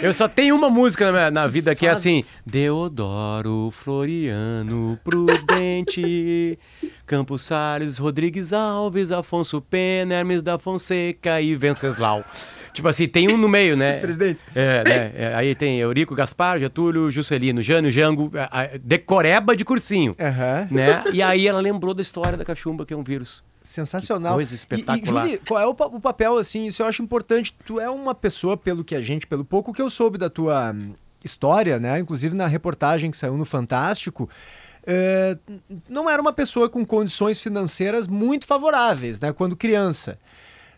Eu 0.00 0.12
só 0.12 0.26
tenho 0.26 0.56
uma 0.56 0.70
música 0.70 1.06
na, 1.06 1.12
minha, 1.12 1.30
na 1.30 1.46
vida 1.46 1.74
que 1.74 1.86
é 1.86 1.90
assim: 1.90 2.24
Deodoro, 2.44 3.70
Floriano, 3.70 4.98
Prudente, 5.04 6.58
Campos 7.06 7.42
Salles, 7.42 7.98
Rodrigues 7.98 8.52
Alves, 8.52 9.12
Afonso 9.12 9.60
Pena, 9.60 10.14
Hermes 10.14 10.42
da 10.42 10.58
Fonseca 10.58 11.40
e 11.40 11.54
Venceslau. 11.54 12.24
Tipo 12.72 12.88
assim, 12.88 13.06
tem 13.06 13.32
um 13.32 13.36
no 13.36 13.48
meio, 13.48 13.76
né? 13.76 13.92
Os 13.92 13.98
presidentes. 13.98 14.46
É, 14.54 14.84
né? 14.84 15.12
É, 15.14 15.34
aí 15.34 15.54
tem 15.54 15.78
Eurico 15.78 16.14
Gaspar, 16.14 16.58
Getúlio, 16.58 17.10
Juscelino, 17.10 17.60
Jânio, 17.60 17.90
Jango, 17.90 18.30
a, 18.34 18.62
a, 18.62 18.66
decoreba 18.78 19.54
de 19.54 19.64
cursinho. 19.64 20.16
Uhum. 20.18 20.76
Né? 20.76 21.04
E 21.12 21.22
aí 21.22 21.46
ela 21.46 21.60
lembrou 21.60 21.92
da 21.92 22.02
história 22.02 22.36
da 22.36 22.44
cachumba, 22.44 22.86
que 22.86 22.94
é 22.94 22.96
um 22.96 23.04
vírus. 23.04 23.42
Sensacional. 23.62 24.32
Que 24.32 24.36
coisa 24.38 24.54
espetacular. 24.54 25.28
E, 25.28 25.34
e 25.34 25.38
qual 25.38 25.60
é 25.60 25.66
o, 25.66 25.70
o, 25.70 26.00
papel, 26.00 26.36
assim, 26.36 26.66
isso 26.66 26.82
eu 26.82 26.86
acho 26.86 27.02
importante. 27.02 27.54
Tu 27.64 27.78
é 27.78 27.88
uma 27.88 28.14
pessoa, 28.14 28.56
pelo 28.56 28.82
que 28.82 28.94
a 28.94 29.00
gente, 29.00 29.26
pelo 29.26 29.44
pouco 29.44 29.72
que 29.72 29.80
eu 29.80 29.88
soube 29.88 30.18
da 30.18 30.28
tua 30.28 30.72
hum, 30.72 30.94
história, 31.24 31.78
né? 31.78 31.98
Inclusive 31.98 32.34
na 32.34 32.46
reportagem 32.46 33.10
que 33.10 33.16
saiu 33.16 33.36
no 33.36 33.44
Fantástico, 33.44 34.28
é, 34.84 35.36
não 35.88 36.10
era 36.10 36.20
uma 36.20 36.32
pessoa 36.32 36.68
com 36.68 36.84
condições 36.84 37.40
financeiras 37.40 38.08
muito 38.08 38.46
favoráveis, 38.46 39.20
né? 39.20 39.32
Quando 39.32 39.56
criança. 39.56 40.18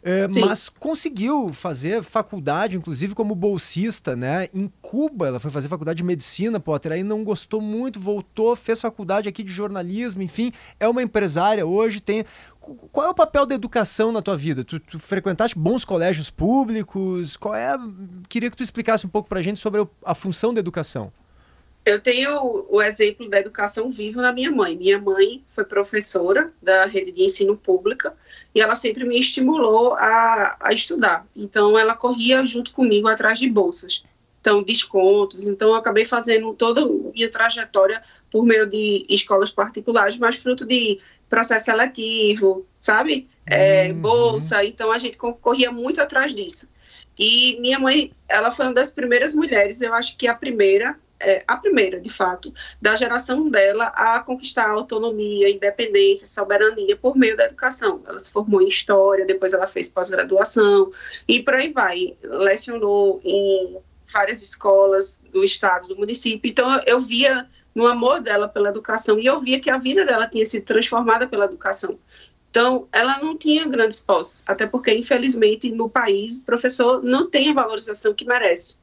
É, 0.07 0.29
mas 0.39 0.69
conseguiu 0.69 1.51
fazer 1.55 2.03
faculdade, 2.03 2.77
inclusive 2.77 3.15
como 3.15 3.35
bolsista, 3.35 4.15
né? 4.15 4.51
Em 4.53 4.71
Cuba, 4.83 5.29
ela 5.29 5.41
foi 5.41 5.51
fazer 5.51 5.67
faculdade 5.67 5.97
de 5.97 6.05
medicina, 6.05 6.61
Potter, 6.61 6.93
aí 6.93 7.03
não 7.03 7.25
gostou 7.25 7.59
muito, 7.59 7.99
voltou, 7.99 8.55
fez 8.55 8.83
faculdade 8.83 9.31
aqui 9.31 9.43
de 9.43 9.51
jornalismo, 9.51 10.21
enfim, 10.21 10.53
é 10.79 10.87
uma 10.87 11.03
empresária 11.03 11.65
hoje, 11.65 12.03
tem. 12.03 12.23
Qual 12.61 13.07
é 13.07 13.09
o 13.09 13.15
papel 13.15 13.47
da 13.47 13.55
educação 13.55 14.13
na 14.13 14.21
tua 14.21 14.37
vida? 14.37 14.63
Tu, 14.63 14.79
tu 14.79 14.99
frequentaste 14.99 15.59
bons 15.59 15.87
colégios 15.87 16.29
públicos? 16.29 17.35
Qual 17.39 17.55
é. 17.55 17.75
Queria 18.29 18.51
que 18.51 18.57
tu 18.59 18.63
explicasse 18.63 19.07
um 19.07 19.11
pouco 19.11 19.27
pra 19.27 19.41
gente 19.41 19.59
sobre 19.59 19.87
a 20.05 20.15
função 20.15 20.53
da 20.53 20.61
educação. 20.61 21.11
Eu 21.85 22.01
tenho 22.01 22.67
o 22.71 22.81
exemplo 22.81 23.29
da 23.29 23.39
educação 23.39 23.91
vivo 23.91 24.21
na 24.23 24.33
minha 24.33 24.51
mãe. 24.51 24.75
Minha 24.75 24.99
mãe 24.99 25.45
foi 25.47 25.65
professora 25.65 26.51
da 26.63 26.87
rede 26.87 27.13
de 27.13 27.23
ensino 27.23 27.57
pública 27.57 28.15
e 28.55 28.61
ela 28.61 28.77
sempre 28.77 29.05
me 29.05 29.19
estimulou 29.19 29.95
a, 29.95 30.57
a 30.61 30.73
estudar. 30.73 31.27
Então, 31.35 31.77
ela 31.79 31.95
corria 31.95 32.45
junto 32.47 32.73
comigo 32.73 33.09
atrás 33.09 33.39
de 33.39 33.49
bolsas, 33.49 34.05
então, 34.41 34.63
descontos. 34.63 35.47
Então, 35.47 35.71
eu 35.71 35.75
acabei 35.75 36.05
fazendo 36.05 36.55
toda 36.55 36.83
a 36.83 36.87
minha 36.87 37.31
trajetória 37.31 38.03
por 38.31 38.45
meio 38.45 38.67
de 38.67 39.05
escolas 39.09 39.51
particulares, 39.51 40.17
mas 40.19 40.37
fruto 40.37 40.67
de 40.67 41.01
processo 41.29 41.65
seletivo, 41.65 42.65
sabe? 42.79 43.29
É, 43.47 43.89
uhum. 43.89 44.01
Bolsa. 44.01 44.65
Então, 44.65 44.93
a 44.93 44.99
gente 44.99 45.17
corria 45.17 45.73
muito 45.73 46.01
atrás 46.01 46.35
disso. 46.35 46.69
E 47.19 47.59
minha 47.61 47.79
mãe, 47.79 48.13
ela 48.29 48.51
foi 48.51 48.67
uma 48.67 48.75
das 48.75 48.93
primeiras 48.93 49.35
mulheres, 49.35 49.81
eu 49.81 49.95
acho 49.95 50.17
que 50.17 50.27
a 50.27 50.35
primeira, 50.35 50.99
é, 51.25 51.45
a 51.47 51.57
primeira, 51.57 52.01
de 52.01 52.11
fato, 52.11 52.53
da 52.81 52.95
geração 52.95 53.49
dela 53.49 53.87
a 53.87 54.21
conquistar 54.21 54.71
autonomia, 54.71 55.51
independência, 55.51 56.27
soberania 56.27 56.97
por 56.97 57.17
meio 57.17 57.37
da 57.37 57.47
educação. 57.47 58.03
Ela 58.07 58.19
se 58.19 58.31
formou 58.31 58.61
em 58.61 58.69
História, 58.69 59.25
depois 59.25 59.53
ela 59.53 59.67
fez 59.67 59.89
pós-graduação 59.89 60.93
e 61.27 61.43
por 61.43 61.55
aí 61.55 61.73
vai. 61.73 62.17
Lecionou 62.23 63.21
em 63.25 63.79
várias 64.13 64.43
escolas 64.43 65.19
do 65.33 65.43
estado, 65.43 65.89
do 65.89 65.97
município. 65.97 66.49
Então, 66.51 66.81
eu 66.87 67.01
via 67.01 67.49
no 67.75 67.87
amor 67.87 68.21
dela 68.21 68.49
pela 68.49 68.69
educação 68.69 69.19
e 69.19 69.27
eu 69.27 69.41
via 69.41 69.59
que 69.59 69.71
a 69.71 69.79
vida 69.79 70.05
dela 70.05 70.29
tinha 70.29 70.45
sido 70.45 70.65
transformada 70.65 71.27
pela 71.27 71.47
educação. 71.47 71.99
Então, 72.51 72.87
ela 72.93 73.19
não 73.19 73.37
tinha 73.37 73.67
grandes 73.67 74.01
posses, 74.01 74.41
até 74.47 74.65
porque, 74.65 74.95
infelizmente, 74.95 75.73
no 75.73 75.89
país, 75.89 76.39
professor 76.39 77.03
não 77.03 77.29
tem 77.29 77.51
a 77.51 77.55
valorização 77.55 78.15
que 78.15 78.25
merece. 78.25 78.79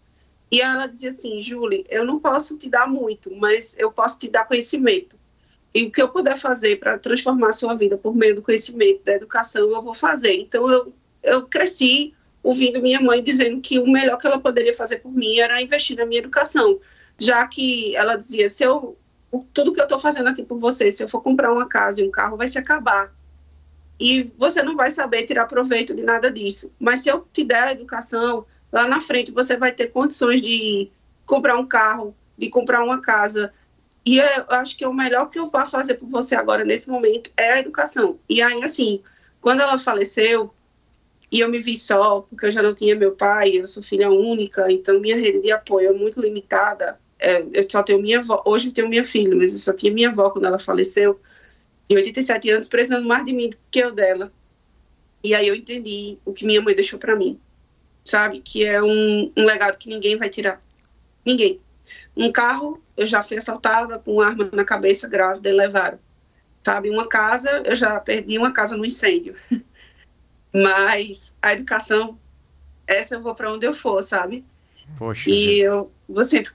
E 0.51 0.59
ela 0.61 0.85
dizia 0.85 1.09
assim, 1.09 1.39
Julie, 1.39 1.85
eu 1.89 2.05
não 2.05 2.19
posso 2.19 2.57
te 2.57 2.69
dar 2.69 2.87
muito, 2.87 3.33
mas 3.35 3.77
eu 3.77 3.91
posso 3.91 4.19
te 4.19 4.29
dar 4.29 4.45
conhecimento. 4.45 5.15
E 5.73 5.83
o 5.83 5.91
que 5.91 6.01
eu 6.01 6.09
puder 6.09 6.37
fazer 6.37 6.77
para 6.79 6.97
transformar 6.97 7.49
a 7.49 7.53
sua 7.53 7.73
vida 7.73 7.97
por 7.97 8.13
meio 8.13 8.35
do 8.35 8.41
conhecimento, 8.41 9.03
da 9.05 9.13
educação, 9.13 9.69
eu 9.69 9.81
vou 9.81 9.93
fazer. 9.93 10.33
Então, 10.33 10.69
eu, 10.69 10.93
eu 11.23 11.47
cresci 11.47 12.13
ouvindo 12.43 12.81
minha 12.81 12.99
mãe 12.99 13.23
dizendo 13.23 13.61
que 13.61 13.79
o 13.79 13.89
melhor 13.89 14.17
que 14.17 14.27
ela 14.27 14.39
poderia 14.39 14.73
fazer 14.73 14.97
por 14.97 15.11
mim 15.11 15.39
era 15.39 15.61
investir 15.61 15.95
na 15.95 16.05
minha 16.05 16.19
educação, 16.19 16.79
já 17.17 17.47
que 17.47 17.95
ela 17.95 18.17
dizia, 18.17 18.49
se 18.49 18.63
eu 18.63 18.97
tudo 19.53 19.71
que 19.71 19.79
eu 19.79 19.85
estou 19.85 19.97
fazendo 19.97 20.27
aqui 20.27 20.43
por 20.43 20.59
você, 20.59 20.91
se 20.91 21.01
eu 21.01 21.07
for 21.07 21.21
comprar 21.21 21.53
uma 21.53 21.65
casa 21.65 22.01
e 22.01 22.05
um 22.05 22.11
carro, 22.11 22.35
vai 22.35 22.49
se 22.49 22.57
acabar 22.57 23.13
e 24.01 24.23
você 24.35 24.63
não 24.63 24.75
vai 24.75 24.89
saber 24.89 25.25
tirar 25.25 25.45
proveito 25.45 25.93
de 25.93 26.01
nada 26.01 26.31
disso. 26.31 26.71
Mas 26.79 27.01
se 27.01 27.09
eu 27.09 27.23
te 27.31 27.43
der 27.43 27.63
a 27.63 27.71
educação, 27.71 28.43
lá 28.71 28.87
na 28.87 29.01
frente 29.01 29.31
você 29.31 29.57
vai 29.57 29.71
ter 29.71 29.87
condições 29.87 30.41
de 30.41 30.89
comprar 31.25 31.57
um 31.57 31.65
carro, 31.65 32.15
de 32.37 32.49
comprar 32.49 32.83
uma 32.83 33.01
casa. 33.01 33.53
E 34.05 34.17
eu 34.17 34.45
acho 34.49 34.77
que 34.77 34.85
o 34.85 34.93
melhor 34.93 35.29
que 35.29 35.37
eu 35.37 35.47
vou 35.47 35.67
fazer 35.67 35.95
por 35.95 36.09
você 36.09 36.35
agora, 36.35 36.63
nesse 36.63 36.89
momento, 36.89 37.31
é 37.37 37.53
a 37.53 37.59
educação. 37.59 38.19
E 38.27 38.41
aí, 38.41 38.63
assim, 38.63 39.01
quando 39.39 39.61
ela 39.61 39.77
faleceu, 39.77 40.51
e 41.31 41.39
eu 41.39 41.49
me 41.49 41.59
vi 41.59 41.75
só, 41.75 42.21
porque 42.21 42.47
eu 42.47 42.51
já 42.51 42.61
não 42.61 42.75
tinha 42.75 42.95
meu 42.95 43.13
pai, 43.13 43.51
eu 43.57 43.65
sou 43.65 43.81
filha 43.81 44.09
única, 44.09 44.69
então 44.71 44.99
minha 44.99 45.15
rede 45.15 45.41
de 45.41 45.51
apoio 45.51 45.89
é 45.89 45.93
muito 45.93 46.19
limitada. 46.19 46.99
É, 47.17 47.45
eu 47.53 47.65
só 47.69 47.81
tenho 47.83 48.01
minha 48.01 48.19
avó, 48.19 48.41
hoje 48.45 48.67
eu 48.67 48.73
tenho 48.73 48.89
minha 48.89 49.05
filha, 49.05 49.35
mas 49.35 49.53
eu 49.53 49.59
só 49.59 49.73
tinha 49.73 49.93
minha 49.93 50.09
avó 50.09 50.29
quando 50.31 50.45
ela 50.45 50.59
faleceu 50.59 51.19
de 51.87 51.95
87 51.95 52.49
anos, 52.49 52.67
precisando 52.67 53.07
mais 53.07 53.23
de 53.23 53.31
mim 53.33 53.49
do 53.49 53.57
que 53.69 53.79
eu 53.79 53.91
dela. 53.93 54.31
E 55.23 55.35
aí 55.35 55.47
eu 55.47 55.55
entendi 55.55 56.17
o 56.25 56.33
que 56.33 56.45
minha 56.45 56.61
mãe 56.61 56.75
deixou 56.75 56.99
para 56.99 57.15
mim, 57.15 57.39
sabe? 58.03 58.41
Que 58.41 58.65
é 58.65 58.81
um, 58.81 59.31
um, 59.35 59.43
legado 59.45 59.77
que 59.77 59.89
ninguém 59.89 60.17
vai 60.17 60.29
tirar. 60.29 60.61
Ninguém. 61.25 61.59
Um 62.15 62.31
carro, 62.31 62.81
eu 62.95 63.05
já 63.05 63.23
fui 63.23 63.37
assaltada 63.37 63.99
com 63.99 64.13
uma 64.13 64.27
arma 64.27 64.49
na 64.51 64.63
cabeça 64.63 65.07
grávida 65.07 65.49
e 65.49 65.53
levaram. 65.53 65.99
Sabe? 66.63 66.89
Uma 66.89 67.07
casa, 67.07 67.63
eu 67.65 67.75
já 67.75 67.99
perdi 67.99 68.37
uma 68.37 68.51
casa 68.51 68.77
no 68.77 68.85
incêndio. 68.85 69.35
Mas 70.53 71.35
a 71.41 71.53
educação, 71.53 72.19
essa 72.85 73.15
eu 73.15 73.21
vou 73.21 73.33
para 73.33 73.51
onde 73.51 73.65
eu 73.65 73.73
for, 73.73 74.01
sabe? 74.03 74.45
Poxa. 74.97 75.29
E 75.29 75.59
eu 75.59 75.91
vou 76.07 76.23
sempre, 76.25 76.51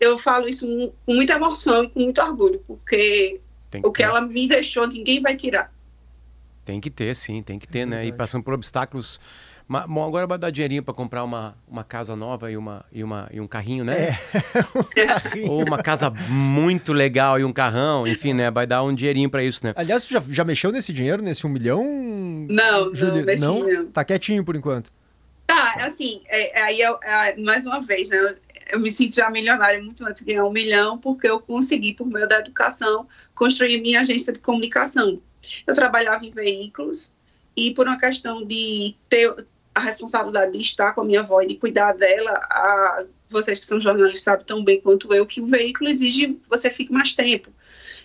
eu 0.00 0.16
falo 0.16 0.48
isso 0.48 0.66
com 1.04 1.14
muita 1.14 1.34
emoção 1.34 1.84
e 1.84 1.90
com 1.90 2.00
muito 2.00 2.20
orgulho, 2.22 2.62
porque 2.66 3.40
tem 3.70 3.82
o 3.84 3.92
que 3.92 4.02
ter. 4.02 4.08
ela 4.08 4.22
me 4.22 4.48
deixou, 4.48 4.86
ninguém 4.86 5.20
vai 5.20 5.36
tirar. 5.36 5.72
Tem 6.64 6.80
que 6.80 6.90
ter, 6.90 7.14
sim, 7.16 7.42
tem 7.42 7.58
que 7.58 7.68
ter, 7.68 7.80
é 7.80 7.86
né? 7.86 8.06
E 8.06 8.12
passando 8.12 8.44
por 8.44 8.54
obstáculos. 8.54 9.20
Bom, 9.88 10.04
agora 10.04 10.26
vai 10.26 10.36
dar 10.36 10.50
dinheirinho 10.50 10.82
para 10.82 10.92
comprar 10.92 11.22
uma, 11.22 11.56
uma 11.68 11.84
casa 11.84 12.16
nova 12.16 12.50
e, 12.50 12.56
uma, 12.56 12.84
e, 12.90 13.04
uma, 13.04 13.28
e 13.32 13.40
um 13.40 13.46
carrinho, 13.46 13.84
né? 13.84 14.08
É. 14.08 14.18
um 14.76 14.82
carrinho. 15.06 15.52
Ou 15.52 15.64
uma 15.64 15.80
casa 15.80 16.10
muito 16.28 16.92
legal 16.92 17.38
e 17.38 17.44
um 17.44 17.52
carrão, 17.52 18.04
enfim, 18.04 18.34
né? 18.34 18.50
Vai 18.50 18.66
dar 18.66 18.82
um 18.82 18.92
dinheirinho 18.92 19.30
para 19.30 19.44
isso, 19.44 19.64
né? 19.64 19.72
Aliás, 19.76 20.02
você 20.02 20.14
já, 20.14 20.22
já 20.28 20.44
mexeu 20.44 20.72
nesse 20.72 20.92
dinheiro, 20.92 21.22
nesse 21.22 21.46
um 21.46 21.50
milhão? 21.50 21.84
Não, 22.48 22.92
Juli... 22.92 23.24
não, 23.38 23.60
não? 23.60 23.86
Tá 23.86 24.04
quietinho 24.04 24.44
por 24.44 24.56
enquanto. 24.56 24.90
Tá, 25.46 25.74
assim, 25.86 26.20
é, 26.26 26.62
aí 26.62 26.82
é, 26.82 26.98
é, 27.04 27.36
mais 27.36 27.64
uma 27.64 27.80
vez, 27.80 28.10
né? 28.10 28.34
eu 28.72 28.80
me 28.80 28.90
sinto 28.90 29.14
já 29.14 29.30
milionária 29.30 29.80
muito 29.82 30.04
antes 30.06 30.24
de 30.24 30.32
ganhar 30.32 30.44
um 30.44 30.52
milhão, 30.52 30.98
porque 30.98 31.28
eu 31.28 31.40
consegui, 31.40 31.94
por 31.94 32.06
meio 32.06 32.28
da 32.28 32.38
educação, 32.38 33.06
construir 33.34 33.80
minha 33.80 34.00
agência 34.00 34.32
de 34.32 34.38
comunicação. 34.40 35.20
Eu 35.64 35.74
trabalhava 35.74 36.24
em 36.24 36.30
veículos 36.30 37.12
e, 37.56 37.72
por 37.72 37.86
uma 37.86 37.98
questão 37.98 38.44
de 38.44 38.94
ter 39.08 39.34
a 39.80 39.84
responsabilidade 39.84 40.52
de 40.52 40.60
estar 40.60 40.92
com 40.94 41.00
a 41.00 41.04
minha 41.04 41.20
avó 41.20 41.40
e 41.40 41.46
de 41.46 41.56
cuidar 41.56 41.92
dela, 41.92 42.32
a, 42.32 43.04
vocês 43.28 43.58
que 43.58 43.66
são 43.66 43.80
jornalistas 43.80 44.22
sabem 44.22 44.46
tão 44.46 44.62
bem 44.62 44.80
quanto 44.80 45.12
eu 45.14 45.26
que 45.26 45.40
o 45.40 45.46
veículo 45.46 45.88
exige 45.88 46.28
que 46.28 46.48
você 46.48 46.70
fique 46.70 46.92
mais 46.92 47.12
tempo. 47.12 47.50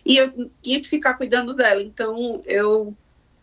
E 0.06 0.18
eu 0.18 0.50
tinha 0.62 0.80
que 0.80 0.88
ficar 0.88 1.16
cuidando 1.16 1.54
dela. 1.54 1.82
Então, 1.82 2.42
eu 2.46 2.96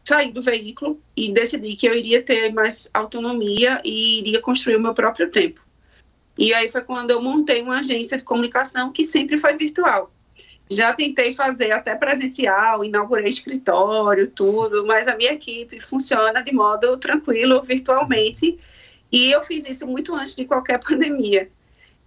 saí 0.04 0.32
do 0.32 0.40
veículo 0.40 1.00
e 1.16 1.32
decidi 1.32 1.76
que 1.76 1.86
eu 1.86 1.94
iria 1.94 2.22
ter 2.22 2.52
mais 2.52 2.88
autonomia 2.94 3.80
e 3.84 4.20
iria 4.20 4.40
construir 4.40 4.76
o 4.76 4.80
meu 4.80 4.94
próprio 4.94 5.30
tempo. 5.30 5.60
E 6.38 6.54
aí 6.54 6.70
foi 6.70 6.80
quando 6.82 7.10
eu 7.10 7.20
montei 7.20 7.60
uma 7.60 7.80
agência 7.80 8.16
de 8.16 8.24
comunicação 8.24 8.90
que 8.90 9.04
sempre 9.04 9.36
foi 9.36 9.56
virtual. 9.56 10.10
Já 10.72 10.92
tentei 10.92 11.34
fazer 11.34 11.70
até 11.72 11.94
presencial, 11.94 12.84
inaugurei 12.84 13.28
escritório, 13.28 14.26
tudo, 14.26 14.86
mas 14.86 15.06
a 15.06 15.16
minha 15.16 15.32
equipe 15.32 15.78
funciona 15.80 16.42
de 16.42 16.52
modo 16.52 16.96
tranquilo, 16.96 17.62
virtualmente. 17.62 18.58
E 19.10 19.30
eu 19.30 19.42
fiz 19.42 19.68
isso 19.68 19.86
muito 19.86 20.14
antes 20.14 20.34
de 20.34 20.46
qualquer 20.46 20.78
pandemia. 20.82 21.50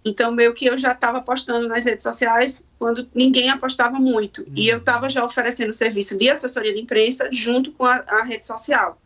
Então, 0.04 0.30
meio 0.30 0.54
que 0.54 0.66
eu 0.66 0.78
já 0.78 0.92
estava 0.92 1.18
apostando 1.18 1.66
nas 1.68 1.84
redes 1.84 2.02
sociais 2.02 2.64
quando 2.78 3.08
ninguém 3.14 3.50
apostava 3.50 3.98
muito. 3.98 4.42
Uhum. 4.42 4.52
E 4.54 4.68
eu 4.68 4.78
estava 4.78 5.08
já 5.08 5.24
oferecendo 5.24 5.72
serviço 5.72 6.16
de 6.16 6.28
assessoria 6.28 6.72
de 6.72 6.80
imprensa 6.80 7.28
junto 7.32 7.72
com 7.72 7.84
a, 7.84 8.04
a 8.06 8.22
rede 8.22 8.44
social. 8.44 9.00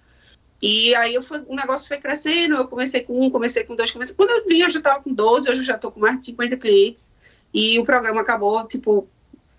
E 0.62 0.94
aí 0.96 1.14
eu 1.14 1.22
fui, 1.22 1.42
o 1.48 1.54
negócio 1.54 1.88
foi 1.88 1.96
crescendo, 1.96 2.54
eu 2.54 2.68
comecei 2.68 3.00
com 3.00 3.26
um, 3.26 3.30
comecei 3.30 3.64
com 3.64 3.74
dois, 3.74 3.90
comecei. 3.90 4.14
Quando 4.14 4.30
eu 4.30 4.46
vi, 4.46 4.60
eu 4.60 4.68
já 4.68 4.78
estava 4.78 5.02
com 5.02 5.12
12, 5.12 5.50
hoje 5.50 5.60
eu 5.60 5.64
já 5.64 5.76
estou 5.76 5.90
com 5.90 6.00
mais 6.00 6.18
de 6.18 6.26
50 6.26 6.56
clientes. 6.58 7.10
E 7.52 7.78
o 7.78 7.84
programa 7.84 8.20
acabou, 8.20 8.66
tipo, 8.66 9.08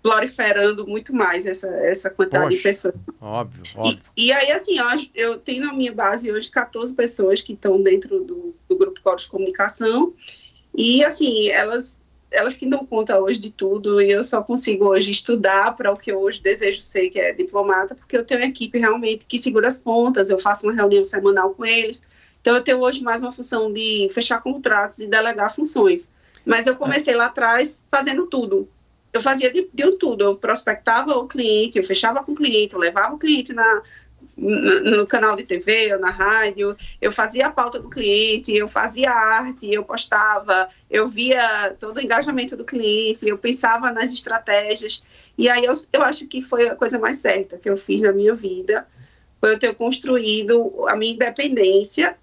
proliferando 0.02 0.86
muito 0.86 1.14
mais 1.14 1.46
essa, 1.46 1.68
essa 1.68 2.10
quantidade 2.10 2.44
Poxa, 2.44 2.56
de 2.56 2.62
pessoas. 2.62 2.94
Óbvio, 3.20 3.62
óbvio. 3.76 4.00
E, 4.16 4.26
e, 4.26 4.32
aí, 4.32 4.50
assim, 4.50 4.76
eu, 4.78 4.86
eu 5.14 5.38
tenho 5.38 5.64
na 5.64 5.72
minha 5.72 5.92
base 5.92 6.30
hoje 6.30 6.50
14 6.50 6.92
pessoas 6.94 7.40
que 7.40 7.52
estão 7.52 7.80
dentro 7.80 8.24
do, 8.24 8.54
do 8.68 8.76
grupo 8.76 9.00
Coros 9.00 9.22
de 9.22 9.28
Comunicação. 9.28 10.12
E, 10.76 11.04
assim, 11.04 11.48
elas 11.48 12.02
elas 12.32 12.56
que 12.56 12.66
dão 12.66 12.86
conta 12.86 13.20
hoje 13.20 13.38
de 13.38 13.50
tudo 13.50 14.00
e 14.00 14.10
eu 14.10 14.24
só 14.24 14.42
consigo 14.42 14.86
hoje 14.86 15.10
estudar 15.10 15.76
para 15.76 15.92
o 15.92 15.96
que 15.98 16.10
eu 16.10 16.18
hoje 16.18 16.40
desejo 16.40 16.80
ser, 16.80 17.10
que 17.10 17.20
é 17.20 17.30
diplomata, 17.30 17.94
porque 17.94 18.16
eu 18.16 18.24
tenho 18.24 18.40
uma 18.40 18.46
equipe 18.46 18.78
realmente 18.78 19.26
que 19.26 19.36
segura 19.36 19.68
as 19.68 19.76
pontas, 19.76 20.30
eu 20.30 20.38
faço 20.38 20.66
uma 20.66 20.72
reunião 20.72 21.04
semanal 21.04 21.50
com 21.50 21.64
eles. 21.66 22.06
Então 22.40 22.56
eu 22.56 22.62
tenho 22.62 22.80
hoje 22.80 23.02
mais 23.02 23.20
uma 23.20 23.30
função 23.30 23.70
de 23.70 24.08
fechar 24.10 24.42
contratos 24.42 24.98
e 24.98 25.06
delegar 25.06 25.54
funções. 25.54 26.10
Mas 26.44 26.66
eu 26.66 26.74
comecei 26.74 27.14
lá 27.14 27.26
atrás 27.26 27.84
fazendo 27.90 28.26
tudo. 28.26 28.66
Eu 29.12 29.20
fazia 29.20 29.50
de, 29.50 29.68
de 29.72 29.96
tudo. 29.98 30.24
Eu 30.24 30.36
prospectava 30.36 31.14
o 31.16 31.26
cliente, 31.26 31.78
eu 31.78 31.84
fechava 31.84 32.22
com 32.22 32.32
o 32.32 32.36
cliente, 32.36 32.74
eu 32.74 32.80
levava 32.80 33.14
o 33.14 33.18
cliente 33.18 33.52
na, 33.52 33.82
no 34.36 35.06
canal 35.06 35.36
de 35.36 35.44
TV 35.44 35.94
ou 35.94 36.00
na 36.00 36.10
rádio, 36.10 36.76
eu 37.00 37.12
fazia 37.12 37.46
a 37.46 37.50
pauta 37.50 37.78
do 37.78 37.90
cliente, 37.90 38.54
eu 38.54 38.66
fazia 38.66 39.10
arte, 39.10 39.72
eu 39.72 39.84
postava, 39.84 40.68
eu 40.90 41.08
via 41.08 41.76
todo 41.78 41.98
o 41.98 42.00
engajamento 42.00 42.56
do 42.56 42.64
cliente, 42.64 43.26
eu 43.26 43.38
pensava 43.38 43.92
nas 43.92 44.12
estratégias. 44.12 45.02
E 45.36 45.48
aí 45.48 45.64
eu, 45.64 45.74
eu 45.92 46.02
acho 46.02 46.26
que 46.26 46.40
foi 46.40 46.68
a 46.68 46.74
coisa 46.74 46.98
mais 46.98 47.18
certa 47.18 47.58
que 47.58 47.68
eu 47.68 47.76
fiz 47.76 48.00
na 48.02 48.12
minha 48.12 48.34
vida, 48.34 48.86
foi 49.40 49.52
eu 49.52 49.58
ter 49.58 49.74
construído 49.74 50.86
a 50.88 50.96
minha 50.96 51.14
independência 51.14 52.16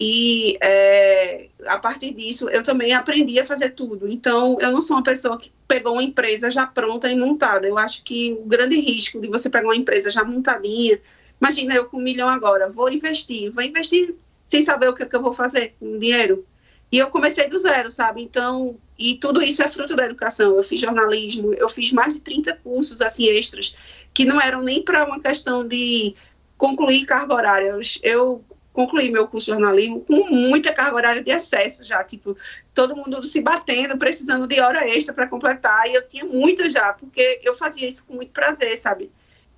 e 0.00 0.58
é, 0.60 1.48
a 1.66 1.78
partir 1.78 2.12
disso 2.12 2.48
eu 2.50 2.62
também 2.62 2.92
aprendi 2.92 3.38
a 3.38 3.44
fazer 3.44 3.70
tudo. 3.70 4.08
Então 4.08 4.56
eu 4.60 4.72
não 4.72 4.80
sou 4.80 4.96
uma 4.96 5.02
pessoa 5.02 5.38
que 5.38 5.52
pegou 5.72 5.94
uma 5.94 6.02
empresa 6.02 6.50
já 6.50 6.66
pronta 6.66 7.10
e 7.10 7.16
montada. 7.16 7.66
Eu 7.66 7.78
acho 7.78 8.02
que 8.02 8.36
o 8.38 8.44
grande 8.44 8.78
risco 8.78 9.18
de 9.18 9.28
você 9.28 9.48
pegar 9.48 9.68
uma 9.68 9.76
empresa 9.76 10.10
já 10.10 10.22
montadinha 10.22 11.00
Imagina 11.42 11.74
eu 11.74 11.86
com 11.86 11.96
um 11.96 12.00
milhão 12.00 12.28
agora, 12.28 12.70
vou 12.70 12.88
investir, 12.88 13.50
vou 13.50 13.64
investir 13.64 14.14
sem 14.44 14.60
saber 14.60 14.88
o 14.88 14.94
que, 14.94 15.04
que 15.04 15.16
eu 15.16 15.20
vou 15.20 15.32
fazer 15.32 15.74
com 15.76 15.96
o 15.96 15.98
dinheiro. 15.98 16.46
E 16.92 16.98
eu 16.98 17.10
comecei 17.10 17.48
do 17.48 17.58
zero, 17.58 17.90
sabe? 17.90 18.22
Então, 18.22 18.76
e 18.96 19.16
tudo 19.16 19.42
isso 19.42 19.60
é 19.60 19.68
fruto 19.68 19.96
da 19.96 20.04
educação. 20.04 20.54
Eu 20.54 20.62
fiz 20.62 20.78
jornalismo, 20.78 21.52
eu 21.54 21.68
fiz 21.68 21.90
mais 21.90 22.14
de 22.14 22.20
30 22.20 22.54
cursos 22.62 23.00
assim 23.00 23.26
extras, 23.26 23.74
que 24.14 24.24
não 24.24 24.40
eram 24.40 24.62
nem 24.62 24.84
para 24.84 25.04
uma 25.04 25.20
questão 25.20 25.66
de 25.66 26.14
concluir 26.56 27.06
carga 27.06 27.34
horária. 27.34 27.76
Eu 28.04 28.44
concluí 28.72 29.10
meu 29.10 29.26
curso 29.26 29.46
de 29.46 29.52
jornalismo 29.52 30.00
com 30.00 30.28
muita 30.30 30.72
carga 30.72 30.96
horária 30.96 31.22
de 31.22 31.30
acesso 31.30 31.84
já, 31.84 32.02
tipo, 32.02 32.36
todo 32.74 32.96
mundo 32.96 33.22
se 33.22 33.40
batendo, 33.40 33.96
precisando 33.98 34.46
de 34.46 34.60
hora 34.60 34.88
extra 34.88 35.14
para 35.14 35.26
completar, 35.26 35.86
e 35.88 35.94
eu 35.94 36.06
tinha 36.06 36.24
muito 36.24 36.68
já, 36.68 36.92
porque 36.92 37.40
eu 37.44 37.54
fazia 37.54 37.86
isso 37.88 38.06
com 38.06 38.14
muito 38.14 38.32
prazer, 38.32 38.76
sabe? 38.76 39.10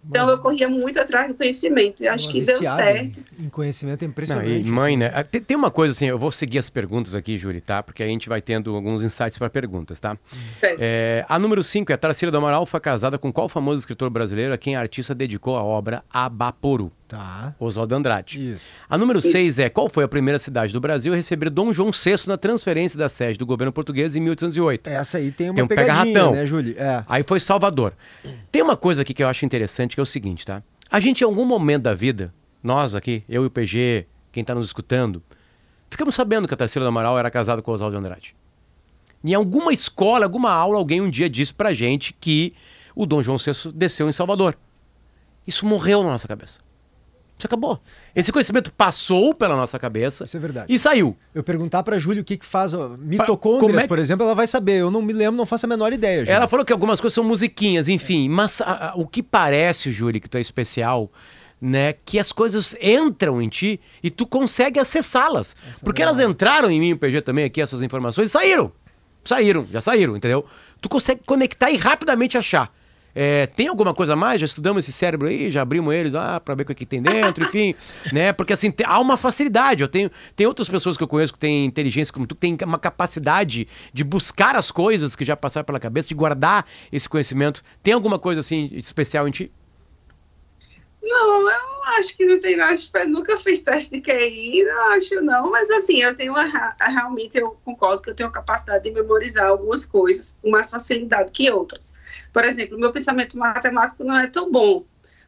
Então 0.09 0.29
eu 0.29 0.39
corria 0.39 0.69
muito 0.69 1.01
atrás 1.01 1.29
do 1.29 1.35
conhecimento 1.35 2.03
e 2.03 2.09
acho 2.09 2.31
que 2.31 2.43
deu 2.43 2.63
certo. 2.63 3.25
Em 3.39 3.49
conhecimento 3.49 4.03
é 4.03 4.07
impressionante. 4.07 4.49
Não, 4.49 4.57
e 4.57 4.65
mãe, 4.65 4.97
né? 4.97 5.11
Tem, 5.25 5.57
uma 5.57 5.71
coisa 5.71 5.93
assim, 5.93 6.07
eu 6.07 6.19
vou 6.19 6.31
seguir 6.31 6.59
as 6.59 6.69
perguntas 6.69 7.15
aqui, 7.15 7.39
Júli, 7.39 7.61
tá? 7.61 7.83
Porque 7.83 8.03
a 8.03 8.07
gente 8.07 8.29
vai 8.29 8.43
tendo 8.43 8.75
alguns 8.75 9.03
insights 9.03 9.39
para 9.39 9.49
perguntas, 9.49 9.99
tá? 9.99 10.17
É, 10.63 11.25
a 11.29 11.39
número 11.39 11.63
5 11.63 11.91
é 11.91 11.95
a 11.95 11.99
Tarcília 11.99 12.31
do 12.31 12.39
Amaral 12.39 12.67
foi 12.67 12.81
casada 12.81 13.19
com 13.19 13.33
qual 13.33 13.49
famoso 13.49 13.81
escritor 13.81 14.11
brasileiro 14.11 14.53
a 14.53 14.59
quem 14.59 14.77
a 14.77 14.81
artista 14.81 15.15
dedicou 15.15 15.57
a 15.57 15.63
obra 15.63 16.05
Abaporu? 16.13 16.93
Tá. 17.07 17.55
Oswaldo 17.61 17.95
Andrade. 17.95 18.55
Isso. 18.55 18.65
A 18.89 18.97
número 18.97 19.21
6 19.21 19.59
é 19.59 19.69
qual 19.69 19.89
foi 19.89 20.05
a 20.05 20.09
primeira 20.09 20.39
cidade 20.39 20.73
do 20.73 20.81
Brasil 20.81 21.13
a 21.13 21.17
receber 21.17 21.51
Dom 21.51 21.73
João 21.73 21.91
VI 21.91 22.27
na 22.27 22.37
transferência 22.37 22.99
da 22.99 23.09
sede 23.09 23.39
do 23.39 23.45
governo 23.45 23.73
português 23.73 24.17
em 24.17 24.21
1808? 24.21 24.89
Essa 24.89 25.19
aí 25.19 25.31
tem 25.31 25.51
uma 25.51 25.55
tem 25.55 25.65
um 25.65 25.69
pegadinha, 25.69 26.31
né, 26.31 26.47
Júlio? 26.47 26.75
É. 26.79 27.05
Aí 27.07 27.23
foi 27.23 27.41
Salvador. 27.41 27.93
Tem 28.51 28.63
uma 28.63 28.77
coisa 28.77 29.03
aqui 29.03 29.13
que 29.13 29.23
eu 29.23 29.29
acho 29.29 29.45
interessante, 29.45 29.95
que 29.95 30.01
é 30.01 30.03
o 30.03 30.07
seguinte, 30.07 30.47
tá? 30.47 30.63
A 30.91 30.99
gente, 30.99 31.21
em 31.21 31.25
algum 31.25 31.45
momento 31.45 31.83
da 31.83 31.95
vida, 31.95 32.33
nós 32.63 32.95
aqui, 32.95 33.23
eu 33.29 33.45
e 33.45 33.47
o 33.47 33.51
PG, 33.51 34.07
quem 34.33 34.41
está 34.41 34.55
nos 34.55 34.67
escutando, 34.67 35.23
ficamos 35.91 36.15
sabendo 36.15 36.49
que 36.49 36.55
a 36.55 36.57
Tarsila 36.57 36.87
do 36.87 36.89
Amaral 36.89 37.19
era 37.19 37.31
casada 37.31 37.61
com 37.61 37.71
o 37.71 37.75
Oswaldo 37.75 37.97
Andrade. 37.97 38.35
Em 39.23 39.35
alguma 39.35 39.73
escola, 39.73 40.25
alguma 40.25 40.51
aula, 40.51 40.79
alguém 40.79 41.01
um 41.01 41.11
dia 41.11 41.29
disse 41.29 41.53
pra 41.53 41.75
gente 41.75 42.15
que 42.19 42.55
o 42.95 43.07
Dom 43.07 43.23
João 43.23 43.39
VI 43.39 43.73
desceu 43.75 44.09
em 44.09 44.13
Salvador. 44.13 44.57
Isso 45.47 45.67
morreu 45.67 46.03
na 46.03 46.11
nossa 46.11 46.27
cabeça. 46.27 46.61
Isso 47.37 47.47
acabou. 47.47 47.81
Esse 48.15 48.31
conhecimento 48.31 48.73
passou 48.73 49.35
pela 49.35 49.57
nossa 49.57 49.77
cabeça 49.79 50.25
Isso 50.25 50.37
é 50.37 50.41
verdade. 50.41 50.73
e 50.73 50.79
saiu. 50.79 51.17
Eu 51.35 51.43
perguntar 51.43 51.83
pra 51.83 51.99
Júlia 51.99 52.23
o 52.23 52.25
que 52.25 52.37
que 52.37 52.47
faz 52.47 52.73
ó, 52.73 52.91
mitocôndrias, 52.97 53.83
é- 53.85 53.87
por 53.89 53.99
exemplo, 53.99 54.25
ela 54.25 54.35
vai 54.35 54.47
saber. 54.47 54.81
Eu 54.81 54.91
não 54.91 55.03
me 55.03 55.13
lembro, 55.13 55.37
não 55.37 55.45
faço 55.45 55.67
a 55.67 55.69
menor 55.69 55.93
ideia, 55.93 56.21
Júlia. 56.21 56.33
Ela 56.37 56.47
falou 56.49 56.65
que 56.65 56.73
algumas 56.73 57.01
coisas 57.01 57.15
são 57.15 57.25
musiquinhas, 57.25 57.89
enfim. 57.89 58.29
Mas 58.29 58.61
a- 58.61 58.91
a- 58.91 58.95
o 58.95 59.07
que 59.07 59.23
parece, 59.23 59.91
Júlio, 59.93 60.21
que 60.21 60.29
tu 60.29 60.39
é 60.39 60.41
especial, 60.41 61.11
né? 61.61 61.93
Que 62.05 62.19
as 62.21 62.31
coisas 62.31 62.77
entram 62.81 63.43
em 63.43 63.49
ti 63.49 63.81
e 64.03 64.11
tu 64.11 64.27
consegue 64.27 64.79
acessá-las. 64.79 65.57
Porque 65.83 66.03
elas 66.03 66.21
entraram 66.21 66.71
em 66.71 66.79
mim, 66.79 66.93
o 66.93 66.97
PG 66.99 67.21
também, 67.23 67.45
aqui, 67.45 67.61
essas 67.61 67.83
informações, 67.83 68.29
e 68.29 68.33
saíram. 68.33 68.71
Saíram, 69.25 69.67
já 69.73 69.81
saíram, 69.81 70.17
entendeu? 70.17 70.45
Tu 70.81 70.89
consegue 70.89 71.23
conectar 71.25 71.71
e 71.71 71.77
rapidamente 71.79 72.37
achar. 72.37 72.71
É, 73.15 73.47
tem 73.47 73.69
alguma 73.69 73.95
coisa 73.95 74.15
a 74.15 74.17
mais? 74.17 74.41
Já 74.41 74.47
estudamos 74.47 74.85
esse 74.85 74.93
cérebro 74.93 75.29
aí, 75.29 75.51
já 75.51 75.63
abrimos 75.63 75.95
ele 75.95 76.11
lá 76.11 76.41
pra 76.41 76.55
ver 76.55 76.63
o 76.65 76.67
que, 76.67 76.75
que 76.75 76.87
tem 76.87 77.01
dentro, 77.01 77.45
enfim, 77.47 77.75
né? 78.13 78.33
Porque 78.33 78.53
assim, 78.53 78.71
te- 78.71 78.85
há 78.85 78.99
uma 78.99 79.17
facilidade. 79.17 79.83
Eu 79.83 79.89
tenho, 79.89 80.11
tem 80.35 80.47
outras 80.47 80.69
pessoas 80.69 80.97
que 80.97 81.03
eu 81.03 81.09
conheço 81.09 81.33
que 81.33 81.39
têm 81.39 81.65
inteligência 81.65 82.13
como 82.13 82.27
tu, 82.27 82.35
que 82.35 82.41
têm 82.41 82.57
uma 82.65 82.79
capacidade 82.79 83.69
de 83.93 84.03
buscar 84.05 84.57
as 84.57 84.71
coisas 84.71 85.15
que 85.15 85.25
já 85.25 85.37
passaram 85.37 85.65
pela 85.65 85.79
cabeça, 85.79 86.09
de 86.09 86.15
guardar 86.15 86.67
esse 86.93 87.09
conhecimento. 87.09 87.63
Tem 87.83 87.95
alguma 87.95 88.19
coisa 88.19 88.41
assim 88.41 88.69
especial 88.73 89.29
em 89.29 89.31
ti? 89.31 89.53
Não, 91.05 91.51
eu 91.51 91.83
acho 91.99 92.17
que 92.17 92.25
não 92.25 92.41
tem 92.41 92.57
nada. 92.57 92.75
Nunca 93.07 93.39
fiz 93.39 93.61
teste 93.61 93.91
de 93.91 94.01
QI, 94.01 94.65
não 94.65 94.93
acho 94.93 95.21
não. 95.21 95.51
Mas 95.51 95.71
assim, 95.71 96.03
eu 96.03 96.17
tenho 96.17 96.33
uma, 96.33 96.45
realmente 96.81 97.39
eu 97.39 97.59
concordo 97.63 98.03
que 98.03 98.09
eu 98.09 98.15
tenho 98.15 98.31
a 98.31 98.33
capacidade 98.33 98.85
de 98.85 98.91
memorizar 98.91 99.49
algumas 99.49 99.85
coisas 99.85 100.39
com 100.41 100.51
mais 100.51 100.71
facilidade 100.71 101.31
que 101.31 101.51
outras. 101.51 101.95
Por 102.33 102.43
exemplo, 102.43 102.79
meu 102.79 102.91
pensamento 102.91 103.37
matemático 103.37 104.03
não 104.03 104.17
é 104.17 104.27
tão 104.27 104.51
bom, 104.51 104.87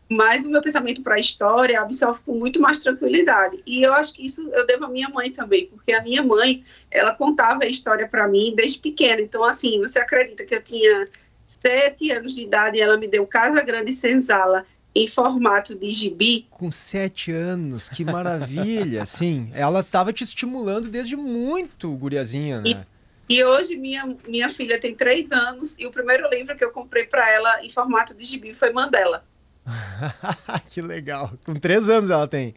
mas 0.08 0.46
o 0.46 0.50
meu 0.50 0.62
pensamento 0.62 1.02
para 1.02 1.16
a 1.16 1.20
história 1.20 1.78
absorve 1.78 2.20
com 2.24 2.34
muito 2.34 2.58
mais 2.58 2.78
tranquilidade. 2.78 3.62
E 3.66 3.82
eu 3.82 3.92
acho 3.92 4.14
que 4.14 4.24
isso 4.24 4.48
eu 4.54 4.66
devo 4.66 4.86
à 4.86 4.88
minha 4.88 5.10
mãe 5.10 5.30
também, 5.30 5.66
porque 5.66 5.92
a 5.92 6.02
minha 6.02 6.22
mãe, 6.22 6.64
ela 6.90 7.12
contava 7.12 7.64
a 7.64 7.68
história 7.68 8.08
para 8.08 8.26
mim 8.26 8.54
desde 8.56 8.78
pequena. 8.78 9.20
Então, 9.20 9.44
assim, 9.44 9.78
você 9.80 9.98
acredita 9.98 10.44
que 10.44 10.54
eu 10.54 10.62
tinha 10.62 11.08
sete 11.44 12.10
anos 12.12 12.34
de 12.34 12.42
idade 12.42 12.78
e 12.78 12.80
ela 12.80 12.96
me 12.96 13.06
deu 13.06 13.26
Casa 13.26 13.62
Grande 13.62 13.90
e 13.90 13.94
Senzala 13.94 14.64
em 14.96 15.06
formato 15.06 15.74
de 15.78 15.90
gibi? 15.90 16.46
Com 16.50 16.72
sete 16.72 17.30
anos, 17.30 17.86
que 17.86 18.02
maravilha, 18.02 19.04
sim. 19.06 19.50
Ela 19.52 19.82
tava 19.82 20.10
te 20.10 20.24
estimulando 20.24 20.88
desde 20.88 21.14
muito, 21.14 21.94
guriazinha, 21.96 22.62
né? 22.62 22.86
E 23.28 23.44
hoje 23.44 23.76
minha, 23.76 24.16
minha 24.26 24.48
filha 24.48 24.80
tem 24.80 24.94
três 24.94 25.30
anos 25.32 25.78
e 25.78 25.84
o 25.86 25.90
primeiro 25.90 26.30
livro 26.30 26.56
que 26.56 26.64
eu 26.64 26.70
comprei 26.70 27.04
para 27.04 27.30
ela 27.30 27.62
em 27.62 27.70
formato 27.70 28.14
de 28.14 28.24
gibi 28.24 28.54
foi 28.54 28.72
Mandela. 28.72 29.22
que 30.68 30.80
legal. 30.80 31.32
Com 31.44 31.54
três 31.54 31.90
anos 31.90 32.08
ela 32.08 32.26
tem. 32.26 32.54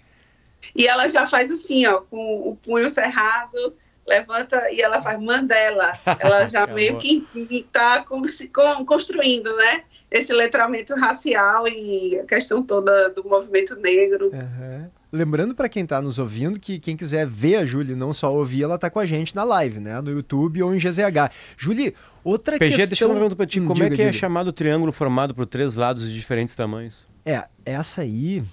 E 0.73 0.87
ela 0.87 1.09
já 1.09 1.27
faz 1.27 1.51
assim, 1.51 1.85
ó, 1.87 2.01
com 2.01 2.49
o 2.49 2.55
punho 2.55 2.89
cerrado, 2.89 3.75
levanta 4.07 4.71
e 4.71 4.81
ela 4.81 5.01
faz 5.01 5.19
Mandela. 5.19 5.99
Ela 6.19 6.45
já 6.45 6.63
Acabou. 6.63 6.75
meio 6.79 6.97
que 6.97 7.27
está 7.49 8.03
como 8.03 8.27
se 8.29 8.47
com- 8.47 8.85
construindo, 8.85 9.53
né? 9.57 9.83
Esse 10.11 10.33
letramento 10.33 10.95
racial 10.95 11.67
e 11.67 12.19
a 12.19 12.23
questão 12.25 12.63
toda 12.63 13.09
do 13.09 13.23
movimento 13.23 13.75
negro. 13.75 14.31
Aham. 14.33 14.89
Lembrando 15.11 15.55
pra 15.55 15.67
quem 15.67 15.85
tá 15.87 15.99
nos 16.01 16.19
ouvindo 16.19 16.59
que 16.59 16.77
quem 16.79 16.95
quiser 16.95 17.25
ver 17.25 17.55
a 17.57 17.65
Julie, 17.65 17.95
não 17.95 18.13
só 18.13 18.31
ouvir, 18.33 18.63
ela 18.63 18.77
tá 18.77 18.89
com 18.91 18.99
a 18.99 19.05
gente 19.07 19.35
na 19.35 19.43
live, 19.43 19.79
né? 19.79 19.99
No 20.01 20.11
YouTube 20.11 20.61
ou 20.61 20.73
em 20.73 20.77
GZH. 20.77 21.31
Julie, 21.57 21.95
outra 22.23 22.57
PG, 22.59 22.69
questão... 22.75 22.87
deixa 22.89 23.03
eu 23.05 23.09
perguntar 23.11 23.35
pra 23.35 23.45
ti, 23.47 23.59
Hum, 23.59 23.65
como 23.65 23.81
é 23.83 23.85
diga, 23.85 23.95
que 23.95 24.01
é 24.03 24.05
diga. 24.11 24.17
chamado 24.19 24.47
o 24.47 24.53
triângulo 24.53 24.91
formado 24.91 25.33
por 25.33 25.45
três 25.47 25.75
lados 25.75 26.07
de 26.07 26.13
diferentes 26.13 26.53
tamanhos? 26.53 27.07
É, 27.25 27.43
essa 27.65 28.01
aí, 28.01 28.43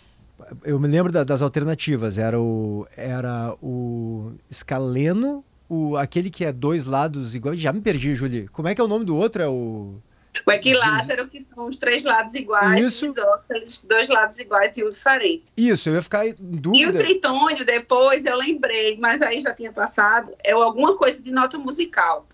eu 0.65 0.79
me 0.81 0.89
lembro 0.89 1.13
da- 1.13 1.25
das 1.25 1.43
alternativas. 1.43 2.17
Era 2.17 2.41
o, 2.41 2.87
era 2.97 3.55
o 3.63 4.33
escaleno, 4.51 5.45
o, 5.69 5.97
aquele 5.99 6.31
que 6.31 6.45
é 6.45 6.53
dois 6.53 6.85
lados 6.87 7.35
iguais. 7.35 7.59
Já 7.61 7.71
me 7.73 7.81
perdi, 7.83 8.15
Julie. 8.15 8.49
Como 8.49 8.67
é 8.69 8.75
que 8.75 8.81
é 8.81 8.85
o 8.85 8.89
nome 8.89 9.05
do 9.05 9.15
outro? 9.17 9.43
É 9.43 9.49
o. 9.49 9.97
O 10.45 10.51
equilátero, 10.53 11.29
que 11.29 11.45
são 11.45 11.67
os 11.69 11.77
três 11.77 12.03
lados 12.05 12.35
iguais, 12.35 12.81
Isso. 12.81 13.05
e 13.05 13.09
isósceles, 13.09 13.83
dois 13.83 14.09
lados 14.09 14.39
iguais 14.39 14.77
e 14.77 14.85
um 14.85 14.91
diferente. 14.91 15.45
Isso, 15.57 15.89
eu 15.89 15.95
ia 15.95 16.03
ficar 16.03 16.27
em 16.27 16.31
E 16.31 16.33
o 16.33 16.37
dúvida. 16.37 16.99
tritônio, 16.99 17.65
depois 17.65 18.25
eu 18.27 18.37
lembrei, 18.37 18.99
mas 18.99 19.23
aí 19.23 19.41
já 19.41 19.55
tinha 19.55 19.73
passado, 19.73 20.33
é 20.45 20.53
alguma 20.53 20.97
coisa 20.97 21.23
de 21.23 21.31
nota 21.31 21.57
musical. 21.59 22.27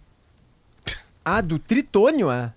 Ah, 1.25 1.41
do 1.41 1.59
tritônio, 1.59 2.31
é. 2.31 2.53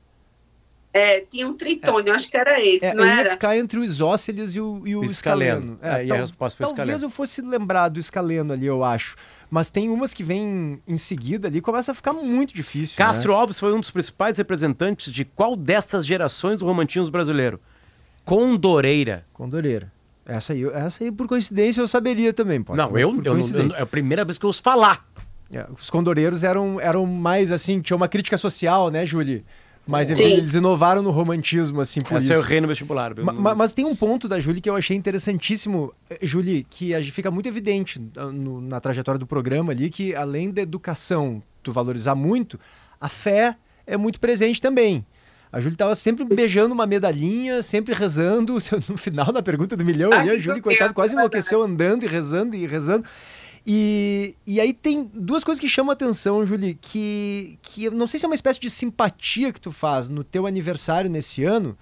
É, 0.97 1.19
tinha 1.29 1.45
um 1.45 1.53
tritônio, 1.53 2.13
acho 2.13 2.29
que 2.31 2.37
era 2.37 2.57
esse, 2.63 2.85
É, 2.85 2.93
não 2.93 3.03
eu 3.03 3.09
ia 3.09 3.19
era? 3.19 3.29
ficar 3.31 3.57
entre 3.57 3.77
o 3.77 3.83
isósceles 3.83 4.55
e 4.55 4.61
o, 4.61 4.81
e 4.85 4.95
o 4.95 5.01
O 5.01 5.05
escaleno. 5.05 5.73
escaleno. 5.73 5.79
É, 5.81 6.05
e 6.05 6.11
a 6.11 6.15
resposta 6.15 6.55
foi 6.57 6.65
talvez 6.67 6.87
escaleno. 6.87 7.05
eu 7.05 7.09
fosse 7.09 7.41
lembrar 7.41 7.89
do 7.89 7.99
escaleno 7.99 8.53
ali, 8.53 8.65
eu 8.65 8.81
acho. 8.81 9.17
Mas 9.51 9.69
tem 9.69 9.89
umas 9.89 10.13
que 10.13 10.23
vêm 10.23 10.81
em 10.87 10.97
seguida 10.97 11.49
ali, 11.49 11.59
começa 11.59 11.91
a 11.91 11.95
ficar 11.95 12.13
muito 12.13 12.53
difícil. 12.55 12.95
Castro 12.97 13.33
né? 13.33 13.37
Alves 13.39 13.59
foi 13.59 13.73
um 13.73 13.79
dos 13.81 13.91
principais 13.91 14.37
representantes 14.37 15.11
de 15.11 15.25
qual 15.25 15.55
dessas 15.57 16.05
gerações 16.05 16.59
do 16.59 16.65
romantismo 16.65 17.11
brasileiro? 17.11 17.59
Condoreira. 18.23 19.25
Condoreira. 19.33 19.91
Essa 20.25 20.53
aí, 20.53 20.63
essa 20.65 21.03
aí, 21.03 21.11
por 21.11 21.27
coincidência, 21.27 21.81
eu 21.81 21.87
saberia 21.87 22.33
também, 22.33 22.61
pode. 22.63 22.77
não, 22.77 22.97
eu, 22.97 23.15
eu, 23.23 23.37
eu- 23.37 23.75
é 23.75 23.81
a 23.81 23.85
primeira 23.85 24.25
vez 24.25 24.37
que 24.39 24.45
eu 24.45 24.47
ouço 24.47 24.63
falar. 24.63 25.05
É, 25.53 25.65
os 25.77 25.91
condoreiros 25.91 26.43
eram, 26.43 26.79
eram 26.81 27.05
mais 27.05 27.51
assim, 27.51 27.79
tinha 27.79 27.95
uma 27.95 28.07
crítica 28.07 28.35
social, 28.35 28.89
né, 28.89 29.05
Julie? 29.05 29.45
Mas 29.87 30.09
eles, 30.09 30.19
eles 30.21 30.55
inovaram 30.55 31.01
no 31.03 31.11
romantismo, 31.11 31.79
assim, 31.79 31.99
por 32.01 32.15
Essa 32.17 32.23
isso. 32.23 32.33
é 32.33 32.37
o 32.37 32.41
rei 32.41 32.59
no 32.59 32.67
vestibular. 32.67 33.13
Ma- 33.19 33.31
ma- 33.31 33.53
mas 33.55 33.71
tem 33.71 33.85
um 33.85 33.95
ponto 33.95 34.27
da 34.27 34.39
Julie 34.39 34.59
que 34.59 34.69
eu 34.69 34.75
achei 34.75 34.97
interessantíssimo, 34.97 35.93
eh, 36.09 36.17
Julie, 36.23 36.65
que 36.69 36.95
a 36.95 37.01
gente 37.01 37.11
fica 37.11 37.29
muito 37.29 37.47
evidente 37.47 38.01
ah, 38.17 38.25
no- 38.27 38.59
na 38.61 38.79
trajetória 38.79 39.19
do 39.19 39.27
programa 39.27 39.71
ali, 39.73 39.89
que 39.91 40.15
além 40.15 40.49
da 40.49 40.61
educação 40.61 41.41
tu 41.61 41.71
valorizar 41.71 42.15
muito, 42.15 42.59
a 42.99 43.07
fé 43.09 43.55
é 43.85 43.95
muito 43.95 44.19
presente 44.19 44.59
também. 44.61 45.05
A 45.51 45.59
Júlia 45.61 45.75
estava 45.75 45.95
sempre 45.95 46.25
beijando 46.25 46.73
uma 46.73 46.85
medalhinha, 46.85 47.61
sempre 47.61 47.93
rezando. 47.93 48.57
No 48.89 48.97
final 48.97 49.31
da 49.31 49.41
pergunta 49.41 49.77
do 49.77 49.85
milhão, 49.85 50.11
Ai, 50.11 50.29
a 50.31 50.37
Júlia, 50.37 50.61
coitada, 50.61 50.93
quase 50.93 51.15
enlouqueceu 51.15 51.61
andando 51.61 52.03
e 52.03 52.07
rezando 52.07 52.55
e 52.55 52.65
rezando. 52.67 53.05
E, 53.67 54.35
e 54.45 54.61
aí 54.61 54.73
tem 54.73 55.09
duas 55.11 55.43
coisas 55.43 55.59
que 55.59 55.67
chamam 55.67 55.89
a 55.89 55.93
atenção, 55.93 56.45
Julie, 56.45 56.75
que, 56.75 57.57
que 57.63 57.85
eu 57.85 57.91
não 57.91 58.05
sei 58.05 58.19
se 58.19 58.25
é 58.25 58.29
uma 58.29 58.35
espécie 58.35 58.59
de 58.59 58.69
simpatia 58.69 59.51
que 59.51 59.59
tu 59.59 59.71
faz 59.71 60.07
no 60.07 60.23
teu 60.23 60.45
aniversário 60.45 61.09
nesse 61.09 61.43
ano. 61.43 61.75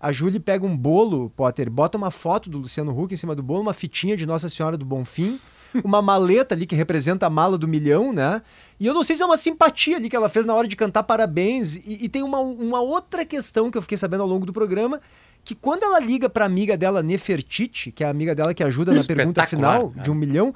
A 0.00 0.10
Julie 0.10 0.40
pega 0.40 0.66
um 0.66 0.76
bolo, 0.76 1.30
Potter, 1.30 1.70
bota 1.70 1.96
uma 1.96 2.10
foto 2.10 2.50
do 2.50 2.58
Luciano 2.58 2.96
Huck 2.96 3.14
em 3.14 3.16
cima 3.16 3.36
do 3.36 3.42
bolo, 3.42 3.62
uma 3.62 3.74
fitinha 3.74 4.16
de 4.16 4.26
Nossa 4.26 4.48
Senhora 4.48 4.76
do 4.76 4.84
Bonfim, 4.84 5.38
uma 5.84 6.02
maleta 6.02 6.56
ali 6.56 6.66
que 6.66 6.74
representa 6.74 7.26
a 7.26 7.30
mala 7.30 7.56
do 7.56 7.68
milhão, 7.68 8.12
né? 8.12 8.42
E 8.80 8.86
eu 8.86 8.94
não 8.94 9.04
sei 9.04 9.14
se 9.14 9.22
é 9.22 9.26
uma 9.26 9.36
simpatia 9.36 9.96
ali 9.96 10.08
que 10.08 10.16
ela 10.16 10.28
fez 10.28 10.44
na 10.44 10.54
hora 10.54 10.66
de 10.66 10.74
cantar 10.74 11.04
parabéns. 11.04 11.76
E, 11.76 11.98
e 12.04 12.08
tem 12.08 12.22
uma, 12.24 12.40
uma 12.40 12.80
outra 12.80 13.24
questão 13.24 13.70
que 13.70 13.78
eu 13.78 13.82
fiquei 13.82 13.98
sabendo 13.98 14.22
ao 14.22 14.28
longo 14.28 14.46
do 14.46 14.52
programa, 14.52 15.00
que 15.44 15.54
quando 15.54 15.84
ela 15.84 16.00
liga 16.00 16.28
pra 16.28 16.44
amiga 16.44 16.76
dela, 16.76 17.02
Nefertiti, 17.02 17.92
que 17.92 18.02
é 18.02 18.06
a 18.08 18.10
amiga 18.10 18.34
dela 18.34 18.52
que 18.52 18.64
ajuda 18.64 18.92
na 18.92 19.04
pergunta 19.04 19.46
final 19.46 19.92
de 19.94 20.10
um 20.10 20.14
milhão, 20.14 20.54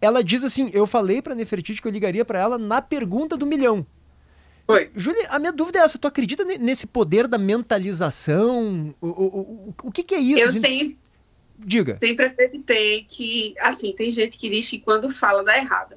ela 0.00 0.22
diz 0.22 0.44
assim: 0.44 0.70
Eu 0.72 0.86
falei 0.86 1.22
pra 1.22 1.34
Nefertiti 1.34 1.80
que 1.80 1.88
eu 1.88 1.92
ligaria 1.92 2.24
pra 2.24 2.38
ela 2.38 2.58
na 2.58 2.80
pergunta 2.82 3.36
do 3.36 3.46
milhão. 3.46 3.86
Foi. 4.66 4.90
Júlia, 4.96 5.28
a 5.28 5.38
minha 5.38 5.52
dúvida 5.52 5.78
é 5.78 5.82
essa: 5.82 5.98
tu 5.98 6.08
acredita 6.08 6.44
ne- 6.44 6.58
nesse 6.58 6.86
poder 6.86 7.28
da 7.28 7.38
mentalização? 7.38 8.94
O, 9.00 9.06
o, 9.06 9.10
o, 9.10 9.74
o 9.84 9.92
que, 9.92 10.02
que 10.02 10.14
é 10.14 10.18
isso? 10.18 10.40
Eu 10.40 10.48
assim? 10.48 10.60
sei, 10.60 10.98
Diga. 11.58 11.98
Sempre 12.00 12.26
acreditei 12.26 13.06
que, 13.08 13.54
assim, 13.60 13.92
tem 13.92 14.10
gente 14.10 14.36
que 14.36 14.50
diz 14.50 14.68
que 14.68 14.78
quando 14.78 15.10
fala 15.10 15.42
dá 15.42 15.56
errado. 15.56 15.96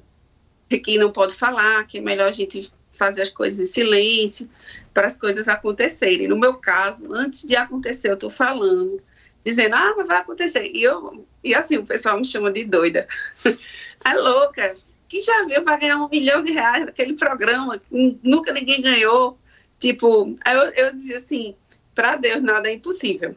Que 0.68 0.98
não 0.98 1.10
pode 1.10 1.34
falar, 1.34 1.84
que 1.86 1.98
é 1.98 2.00
melhor 2.00 2.28
a 2.28 2.32
gente 2.32 2.72
fazer 2.92 3.22
as 3.22 3.30
coisas 3.30 3.58
em 3.58 3.70
silêncio 3.70 4.48
para 4.94 5.06
as 5.06 5.16
coisas 5.16 5.48
acontecerem. 5.48 6.28
No 6.28 6.38
meu 6.38 6.54
caso, 6.54 7.12
antes 7.12 7.44
de 7.44 7.56
acontecer, 7.56 8.08
eu 8.08 8.14
estou 8.14 8.30
falando, 8.30 9.02
dizendo, 9.44 9.74
ah, 9.74 9.94
mas 9.96 10.08
vai 10.08 10.18
acontecer. 10.18 10.70
E, 10.72 10.82
eu, 10.82 11.26
e 11.42 11.54
assim, 11.54 11.76
o 11.76 11.84
pessoal 11.84 12.16
me 12.16 12.24
chama 12.24 12.52
de 12.52 12.64
doida. 12.64 13.06
é 14.04 14.14
louca, 14.14 14.74
que 15.08 15.20
já 15.20 15.44
viu, 15.44 15.64
vai 15.64 15.78
ganhar 15.78 15.96
um 15.96 16.08
milhão 16.08 16.42
de 16.42 16.52
reais 16.52 16.86
daquele 16.86 17.14
programa, 17.14 17.80
nunca 18.22 18.52
ninguém 18.52 18.80
ganhou. 18.80 19.38
Tipo, 19.78 20.36
eu, 20.46 20.60
eu 20.76 20.92
dizia 20.92 21.16
assim, 21.16 21.54
para 21.94 22.16
Deus 22.16 22.42
nada 22.42 22.68
é 22.68 22.74
impossível. 22.74 23.34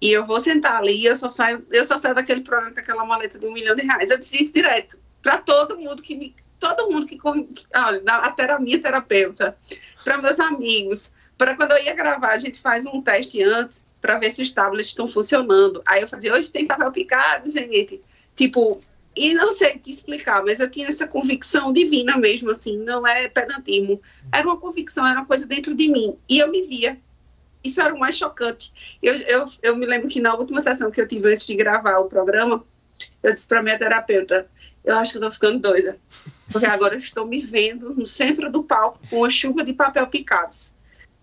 E 0.00 0.10
eu 0.10 0.26
vou 0.26 0.40
sentar 0.40 0.78
ali 0.78 0.94
e 0.94 1.06
eu 1.06 1.14
só 1.14 1.28
saio, 1.28 1.64
eu 1.70 1.84
só 1.84 1.96
saio 1.96 2.14
daquele 2.14 2.40
programa 2.40 2.74
com 2.74 2.80
aquela 2.80 3.04
maleta 3.04 3.38
de 3.38 3.46
um 3.46 3.52
milhão 3.52 3.74
de 3.74 3.82
reais. 3.82 4.10
Eu 4.10 4.18
disse 4.18 4.42
isso 4.42 4.52
direto 4.52 4.98
para 5.22 5.38
todo 5.38 5.78
mundo 5.78 6.02
que 6.02 6.16
me, 6.16 6.34
todo 6.58 6.90
mundo 6.90 7.06
que, 7.06 7.16
que 7.16 7.66
olha, 7.76 8.02
até 8.06 8.50
a 8.50 8.58
minha 8.58 8.82
terapeuta, 8.82 9.56
para 10.02 10.18
meus 10.18 10.40
amigos, 10.40 11.12
para 11.38 11.54
quando 11.54 11.72
eu 11.72 11.84
ia 11.84 11.94
gravar, 11.94 12.32
a 12.32 12.38
gente 12.38 12.60
faz 12.60 12.84
um 12.84 13.00
teste 13.00 13.42
antes 13.42 13.86
para 14.00 14.18
ver 14.18 14.30
se 14.30 14.42
os 14.42 14.50
tablets 14.50 14.88
estão 14.88 15.06
funcionando. 15.06 15.80
Aí 15.86 16.02
eu 16.02 16.08
fazia, 16.08 16.34
hoje 16.34 16.50
tem 16.50 16.66
papel 16.66 16.90
picado, 16.90 17.48
gente. 17.48 18.02
Tipo, 18.34 18.80
e 19.14 19.34
não 19.34 19.52
sei 19.52 19.78
te 19.78 19.90
explicar, 19.90 20.42
mas 20.42 20.58
eu 20.58 20.70
tinha 20.70 20.88
essa 20.88 21.06
convicção 21.06 21.72
divina 21.72 22.16
mesmo, 22.16 22.50
assim, 22.50 22.78
não 22.78 23.06
é 23.06 23.28
pedantismo. 23.28 24.00
Era 24.32 24.46
uma 24.46 24.56
convicção, 24.56 25.06
era 25.06 25.20
uma 25.20 25.26
coisa 25.26 25.46
dentro 25.46 25.74
de 25.74 25.88
mim. 25.88 26.16
E 26.28 26.38
eu 26.38 26.50
me 26.50 26.62
via. 26.62 26.98
Isso 27.62 27.80
era 27.80 27.94
o 27.94 27.98
mais 27.98 28.16
chocante. 28.16 28.72
Eu, 29.02 29.14
eu, 29.14 29.46
eu 29.62 29.76
me 29.76 29.86
lembro 29.86 30.08
que 30.08 30.20
na 30.20 30.34
última 30.34 30.60
sessão 30.60 30.90
que 30.90 31.00
eu 31.00 31.06
tive 31.06 31.28
antes 31.28 31.46
de 31.46 31.54
gravar 31.54 31.98
o 31.98 32.08
programa, 32.08 32.64
eu 33.22 33.32
disse 33.32 33.46
para 33.46 33.62
minha 33.62 33.78
terapeuta, 33.78 34.48
eu 34.84 34.96
acho 34.96 35.12
que 35.12 35.18
eu 35.18 35.22
tô 35.22 35.30
ficando 35.30 35.60
doida. 35.60 35.98
Porque 36.50 36.66
agora 36.66 36.94
eu 36.94 36.98
estou 36.98 37.26
me 37.26 37.40
vendo 37.40 37.94
no 37.94 38.06
centro 38.06 38.50
do 38.50 38.64
palco 38.64 38.98
com 39.08 39.18
uma 39.18 39.30
chuva 39.30 39.62
de 39.62 39.74
papel 39.74 40.06
picados. 40.06 40.74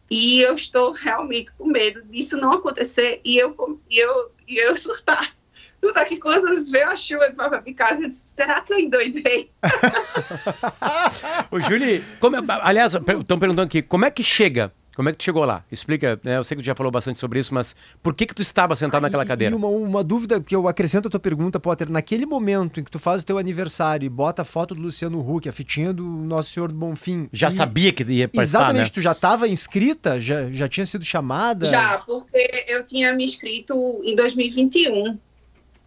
E 0.10 0.40
eu 0.42 0.54
estou 0.56 0.92
realmente 0.92 1.52
com 1.54 1.66
medo 1.66 2.02
disso 2.04 2.38
não 2.38 2.54
acontecer 2.54 3.20
e 3.24 3.38
eu, 3.38 3.80
e 3.90 4.00
eu, 4.00 4.32
e 4.48 4.58
eu 4.58 4.76
surtar. 4.76 5.36
Só 5.82 6.06
que 6.06 6.18
quando 6.18 6.70
veio 6.72 6.90
a 6.90 6.96
chuva 6.96 7.30
de 7.30 7.36
papel 7.36 7.62
picado, 7.62 8.02
eu 8.04 8.10
disse, 8.10 8.36
será 8.36 8.62
que 8.62 8.74
eu 8.74 8.80
endoidei? 8.80 9.52
o 11.52 11.60
Júlio, 11.62 12.04
como, 12.20 12.36
é, 12.38 12.42
aliás, 12.62 12.94
estão 12.94 13.40
perguntando 13.40 13.68
aqui, 13.68 13.82
como 13.82 14.06
é 14.06 14.12
que 14.12 14.24
chega 14.24 14.72
como 15.00 15.08
é 15.08 15.14
que 15.14 15.18
tu 15.18 15.24
chegou 15.24 15.46
lá? 15.46 15.64
Explica, 15.72 16.20
né? 16.22 16.36
Eu 16.36 16.44
sei 16.44 16.58
que 16.58 16.62
tu 16.62 16.66
já 16.66 16.76
falou 16.76 16.92
bastante 16.92 17.18
sobre 17.20 17.40
isso, 17.40 17.54
mas 17.54 17.74
por 18.04 18.14
que 18.14 18.26
que 18.26 18.36
tu 18.36 18.42
estava 18.42 18.76
sentado 18.76 19.00
ah, 19.00 19.02
naquela 19.04 19.26
cadeira? 19.26 19.56
E 19.56 19.58
uma, 19.58 19.70
uma, 19.70 20.04
dúvida 20.04 20.42
que 20.42 20.54
eu 20.54 20.68
acrescento 20.68 21.08
à 21.08 21.10
tua 21.10 21.22
pergunta, 21.22 21.58
Potter, 21.58 21.90
naquele 21.90 22.26
momento 22.26 22.82
em 22.82 22.84
que 22.84 22.92
tu 22.92 23.00
faz 23.00 23.24
o 23.24 23.26
teu 23.26 23.38
aniversário 23.38 24.06
e 24.06 24.10
bota 24.10 24.42
a 24.42 24.46
foto 24.46 24.76
do 24.76 24.82
Luciano 24.82 25.22
Huck, 25.22 25.48
a 25.48 25.54
fitinha 25.54 25.94
do 25.94 26.04
Nosso 26.04 26.52
Senhor 26.52 26.68
do 26.68 26.78
Bonfim. 26.78 27.30
Já 27.32 27.48
e... 27.48 27.52
sabia 27.52 27.94
que 27.94 28.04
ia 28.04 28.28
participar, 28.28 28.42
Exatamente, 28.44 28.88
né? 28.88 28.92
tu 28.94 29.00
já 29.00 29.14
estava 29.14 29.48
inscrita? 29.48 30.20
Já, 30.20 30.52
já 30.52 30.68
tinha 30.68 30.86
sido 30.86 31.06
chamada? 31.06 31.66
Já, 31.66 32.00
porque 32.00 32.66
eu 32.68 32.86
tinha 32.86 33.14
me 33.14 33.24
inscrito 33.24 34.02
em 34.04 34.18
2021. 34.18 35.18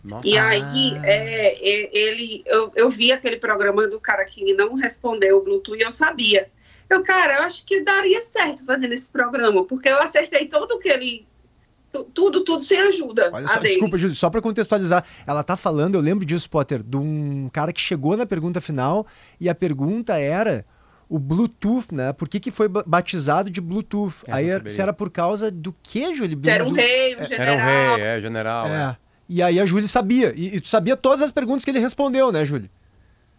Nossa. 0.02 0.26
E 0.26 0.36
aí, 0.36 0.96
ah. 0.96 1.06
é, 1.06 1.96
ele, 1.96 2.42
eu, 2.46 2.72
eu 2.74 2.90
vi 2.90 3.12
aquele 3.12 3.36
programa 3.36 3.86
do 3.86 4.00
cara 4.00 4.24
que 4.24 4.52
não 4.54 4.74
respondeu 4.74 5.38
o 5.38 5.42
Bluetooth 5.42 5.78
e 5.78 5.82
eu 5.82 5.92
sabia. 5.92 6.48
Eu, 6.90 7.02
cara, 7.02 7.36
eu 7.36 7.42
acho 7.44 7.64
que 7.64 7.82
daria 7.82 8.20
certo 8.20 8.64
fazendo 8.66 8.92
esse 8.92 9.10
programa, 9.10 9.64
porque 9.64 9.88
eu 9.88 9.98
acertei 10.02 10.46
todo 10.46 10.72
o 10.72 10.78
que 10.78 10.88
ele. 10.88 11.26
Tudo, 12.14 12.42
tudo 12.42 12.62
sem 12.62 12.80
ajuda. 12.80 13.30
Olha 13.32 13.46
só, 13.46 13.60
desculpa, 13.60 13.98
Júlio, 13.98 14.16
só 14.16 14.30
para 14.30 14.40
contextualizar. 14.40 15.04
Ela 15.26 15.44
tá 15.44 15.56
falando, 15.56 15.94
eu 15.94 16.00
lembro 16.00 16.24
disso, 16.24 16.48
Potter, 16.48 16.82
de 16.82 16.96
um 16.96 17.50
cara 17.52 17.70
que 17.70 17.80
chegou 17.80 18.16
na 18.16 18.24
pergunta 18.24 18.62
final 18.62 19.06
e 19.38 19.46
a 19.46 19.54
pergunta 19.54 20.18
era 20.18 20.64
o 21.06 21.18
Bluetooth, 21.18 21.94
né? 21.94 22.14
Por 22.14 22.26
que, 22.30 22.40
que 22.40 22.50
foi 22.50 22.66
batizado 22.66 23.50
de 23.50 23.60
Bluetooth? 23.60 24.14
Essa 24.26 24.36
aí 24.36 24.70
se 24.70 24.80
era 24.80 24.94
por 24.94 25.10
causa 25.10 25.50
do 25.50 25.74
que, 25.82 26.14
Júlio? 26.14 26.40
Era 26.46 26.64
um 26.64 26.72
rei, 26.72 27.14
um 27.14 27.24
general. 27.24 27.54
Era 27.54 27.62
um 27.62 27.96
rei, 27.96 28.04
é, 28.04 28.20
general. 28.22 28.66
É. 28.66 28.70
É. 28.70 28.96
E 29.33 29.42
aí 29.42 29.59
a 29.59 29.64
Júlia 29.64 29.88
sabia. 29.88 30.35
E, 30.37 30.57
e, 30.57 30.61
tu 30.61 30.68
sabia 30.68 30.95
todas 30.95 31.23
as 31.23 31.33
perguntas 31.33 31.64
que 31.64 31.71
ele 31.71 31.79
respondeu, 31.79 32.31
né, 32.31 32.45
Júlia? 32.45 32.71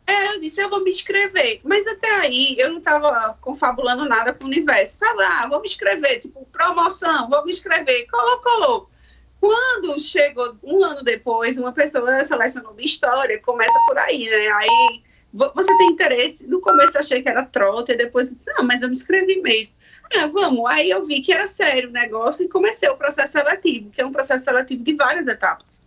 É, 0.08 0.34
eu 0.34 0.42
disse, 0.42 0.60
eu 0.60 0.68
vou 0.68 0.84
me 0.84 0.90
inscrever. 0.90 1.62
Mas 1.64 1.86
até 1.86 2.10
aí 2.22 2.56
eu 2.58 2.72
não 2.72 2.80
estava 2.80 3.38
confabulando 3.40 4.04
nada 4.04 4.34
com 4.34 4.46
o 4.46 4.48
universo. 4.48 4.98
Sabe, 4.98 5.22
ah, 5.24 5.48
vou 5.48 5.62
me 5.62 5.68
inscrever, 5.68 6.20
tipo, 6.20 6.48
promoção, 6.52 7.30
vou 7.30 7.46
me 7.46 7.52
inscrever. 7.52 8.08
Colou, 8.10 8.42
colou. 8.42 8.90
Quando 9.40 10.00
chegou 10.00 10.58
um 10.64 10.84
ano 10.84 11.04
depois, 11.04 11.60
uma 11.60 11.72
pessoa 11.72 12.26
selecionou 12.26 12.74
minha 12.74 12.88
história, 12.88 13.40
começa 13.40 13.78
por 13.86 13.98
aí, 14.00 14.28
né? 14.28 14.48
Aí 14.52 15.04
você 15.32 15.78
tem 15.78 15.92
interesse? 15.92 16.48
No 16.48 16.60
começo 16.60 16.98
eu 16.98 17.02
achei 17.02 17.22
que 17.22 17.30
era 17.30 17.46
trota, 17.46 17.94
e 17.94 17.98
depois 17.98 18.30
eu 18.30 18.36
disse, 18.36 18.52
não, 18.54 18.64
mas 18.64 18.82
eu 18.82 18.88
me 18.88 18.96
inscrevi 18.96 19.42
mesmo. 19.42 19.76
Ah, 20.16 20.28
vamos. 20.28 20.70
Aí 20.72 20.90
eu 20.90 21.06
vi 21.06 21.22
que 21.22 21.32
era 21.32 21.48
sério 21.48 21.90
o 21.90 21.94
negócio 21.94 22.44
e 22.44 22.50
comecei 22.50 22.90
o 22.90 22.98
processo 22.98 23.34
seletivo, 23.34 23.90
que 23.90 24.02
é 24.02 24.06
um 24.06 24.12
processo 24.12 24.46
seletivo 24.46 24.84
de 24.84 24.94
várias 24.94 25.28
etapas. 25.28 25.82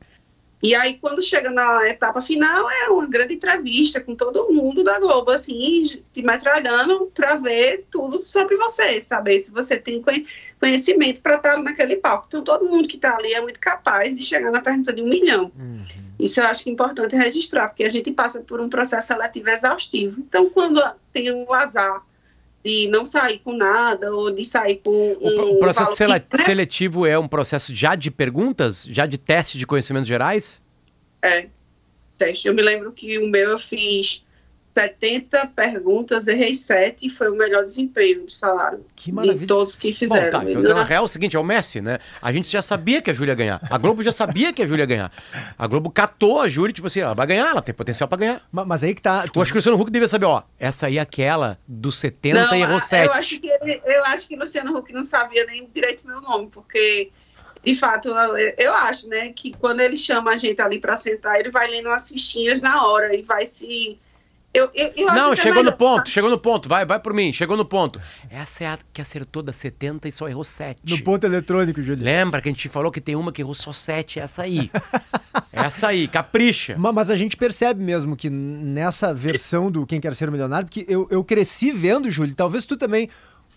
E 0.63 0.75
aí, 0.75 0.95
quando 0.95 1.23
chega 1.23 1.51
na 1.51 1.87
etapa 1.89 2.23
final, 2.23 2.69
é 2.71 2.89
uma 2.89 3.07
grande 3.07 3.35
entrevista 3.35 4.01
com 4.01 4.17
todo 4.17 4.53
mundo 4.53 4.83
da 4.83 4.99
Globo, 4.99 5.31
assim, 5.31 5.83
te 6.11 6.23
metralhando 6.23 7.11
para 7.15 7.37
ver 7.37 7.87
tudo 7.91 8.23
sobre 8.23 8.57
você, 8.57 9.01
saber 9.01 9.39
se 9.39 9.53
você 9.53 9.77
tem 9.77 10.03
conhecimento 10.59 11.21
para 11.21 11.37
estar 11.37 11.63
naquele 11.63 11.97
palco. 11.97 12.25
Então, 12.27 12.43
todo 12.43 12.69
mundo 12.69 12.89
que 12.89 12.97
está 12.97 13.17
ali 13.17 13.35
é 13.35 13.41
muito 13.41 13.61
capaz 13.61 14.17
de 14.17 14.23
chegar 14.23 14.51
na 14.51 14.63
pergunta 14.63 14.93
de 14.93 15.03
um 15.03 15.09
milhão. 15.09 15.53
Uhum. 15.57 15.85
Isso 16.19 16.41
eu 16.41 16.47
acho 16.47 16.65
que 16.65 16.71
é 16.71 16.73
importante 16.73 17.15
registrar, 17.15 17.69
porque 17.69 17.85
a 17.85 17.91
gente 17.91 18.11
passa 18.11 18.41
por 18.41 18.59
um 18.59 18.69
processo 18.69 19.09
seletivo 19.09 19.51
exaustivo. 19.51 20.21
Então, 20.21 20.49
quando 20.49 20.83
tem 21.13 21.31
o 21.31 21.45
um 21.45 21.53
azar 21.53 22.03
de 22.67 22.89
não 22.89 23.05
sair 23.05 23.39
com 23.39 23.57
nada 23.57 24.13
ou 24.13 24.35
de 24.35 24.45
sair 24.45 24.81
com 24.83 24.91
um. 24.91 25.55
O 25.55 25.59
processo 25.61 25.95
que, 25.97 26.05
né? 26.05 26.45
seletivo 26.45 27.07
é 27.07 27.17
um 27.17 27.29
processo 27.29 27.73
já 27.73 27.95
de 27.95 28.11
perguntas? 28.11 28.85
Já 28.91 29.07
de 29.07 29.17
teste 29.17 29.57
de 29.57 29.65
conhecimentos 29.65 30.09
gerais? 30.09 30.61
É, 31.23 31.47
teste. 32.19 32.49
Eu 32.49 32.55
me 32.55 32.63
lembro 32.63 32.91
que 32.91 33.19
o 33.19 33.29
meu 33.29 33.51
eu 33.51 33.59
fiz 33.59 34.26
70 34.77 35.47
perguntas, 35.57 36.29
errei 36.29 36.53
7 36.53 37.07
e 37.07 37.09
foi 37.09 37.31
o 37.31 37.35
melhor 37.35 37.65
desempenho, 37.65 38.21
eles 38.21 38.37
falaram. 38.37 38.81
Que 38.95 39.11
maravilha. 39.11 39.39
De 39.39 39.47
todos 39.47 39.75
que 39.75 39.91
fizeram. 39.91 40.39
Bom, 40.39 40.45
tá, 40.45 40.51
então, 40.51 40.75
na 40.75 40.85
real, 40.85 41.03
é 41.03 41.05
o 41.07 41.09
seguinte, 41.09 41.35
é 41.35 41.39
o 41.39 41.45
Messi, 41.45 41.81
né? 41.81 41.99
A 42.21 42.31
gente 42.31 42.51
já 42.51 42.61
sabia 42.61 43.01
que 43.01 43.11
a 43.11 43.15
Júlia 43.15 43.33
ia 43.33 43.37
ganhar. 43.37 43.61
A 43.71 43.79
Globo 43.79 44.03
já 44.03 44.13
sabia 44.13 44.53
que 44.53 44.63
a 44.63 44.67
Júlia 44.67 44.83
ia 44.83 44.87
ganhar. 44.87 45.13
A 45.57 45.67
Globo 45.67 45.91
catou 45.91 46.43
a 46.43 46.49
Júlia, 46.49 46.75
tipo 46.75 46.89
assim, 46.89 47.01
ela 47.01 47.15
vai 47.15 47.27
ganhar, 47.27 47.53
ela 47.53 47.63
tem 47.63 47.75
potencial 47.75 48.07
pra 48.07 48.19
ganhar. 48.19 48.43
Mas, 48.53 48.67
mas 48.67 48.85
aí 48.85 48.95
que 48.95 49.01
tá. 49.01 49.27
Tu... 49.27 49.39
Eu 49.39 49.43
acho 49.43 49.51
que 49.51 49.57
o 49.57 49.61
Luciano 49.61 49.81
Huck 49.81 49.91
devia 49.91 50.09
saber, 50.09 50.27
ó, 50.27 50.43
essa 50.59 50.89
aí 50.89 50.99
é 50.99 51.01
aquela 51.01 51.59
dos 51.67 51.97
70 51.97 52.39
não, 52.39 52.55
e 52.55 52.61
errou 52.61 52.79
7. 52.79 53.07
Eu 53.07 53.13
acho, 53.15 53.41
que 53.41 53.49
ele, 53.49 53.81
eu 53.83 54.05
acho 54.05 54.29
que 54.29 54.37
o 54.37 54.39
Luciano 54.39 54.77
Huck 54.77 54.93
não 54.93 55.03
sabia 55.03 55.47
nem 55.47 55.67
direito 55.73 56.07
meu 56.07 56.21
nome, 56.21 56.49
porque 56.53 57.11
de 57.65 57.75
fato, 57.75 58.09
eu, 58.09 58.55
eu 58.59 58.75
acho, 58.75 59.09
né, 59.09 59.33
que 59.33 59.53
quando 59.55 59.81
ele 59.81 59.97
chama 59.97 60.33
a 60.33 60.37
gente 60.37 60.61
ali 60.61 60.79
para 60.79 60.97
sentar, 60.97 61.41
ele 61.41 61.51
vai 61.51 61.67
lendo 61.67 61.87
umas 61.87 62.11
fichinhas 62.11 62.61
na 62.61 62.87
hora 62.87 63.17
e 63.17 63.23
vai 63.23 63.47
se 63.47 63.99
eu, 64.57 64.71
eu, 64.75 64.93
eu 64.97 65.07
não, 65.09 65.33
é 65.33 65.37
chegou 65.37 65.63
no 65.63 65.73
ponto, 65.73 66.09
chegou 66.09 66.31
no 66.31 66.39
ponto, 66.39 66.69
vai, 66.69 66.85
vai 66.85 66.99
por 66.99 67.13
mim, 67.13 67.33
chegou 67.33 67.57
no 67.57 67.65
ponto. 67.65 68.01
Essa 68.31 68.65
é 68.65 68.67
a 68.69 68.79
que 68.93 69.01
acertou 69.01 69.43
das 69.43 69.57
70 69.57 70.09
e 70.09 70.13
só 70.13 70.29
errou 70.29 70.45
7. 70.45 70.81
No 70.85 71.03
ponto 71.03 71.25
eletrônico, 71.25 71.83
Júlio. 71.83 72.05
Lembra 72.05 72.41
que 72.41 72.49
a 72.49 72.53
gente 72.53 72.69
falou 72.69 72.91
que 72.91 73.01
tem 73.01 73.15
uma 73.15 73.33
que 73.33 73.43
errou 73.43 73.55
só 73.55 73.73
7, 73.73 74.19
essa 74.19 74.43
aí. 74.43 74.71
essa 75.53 75.89
aí, 75.89 76.09
capricha. 76.09 76.77
Mas, 76.79 76.95
mas, 76.95 77.11
a 77.11 77.17
gente 77.17 77.37
percebe 77.37 77.83
mesmo 77.83 78.17
que 78.17 78.31
nessa 78.31 79.13
versão 79.13 79.71
do 79.71 79.87
Quem 79.87 80.01
Quer 80.01 80.15
Ser 80.15 80.31
Milionário, 80.31 80.67
porque 80.67 80.87
eu, 80.89 81.07
eu 81.11 81.23
cresci 81.23 81.73
vendo, 81.73 82.11
Júlio, 82.11 82.35
talvez 82.35 82.65
tu 82.65 82.77
também 82.77 83.09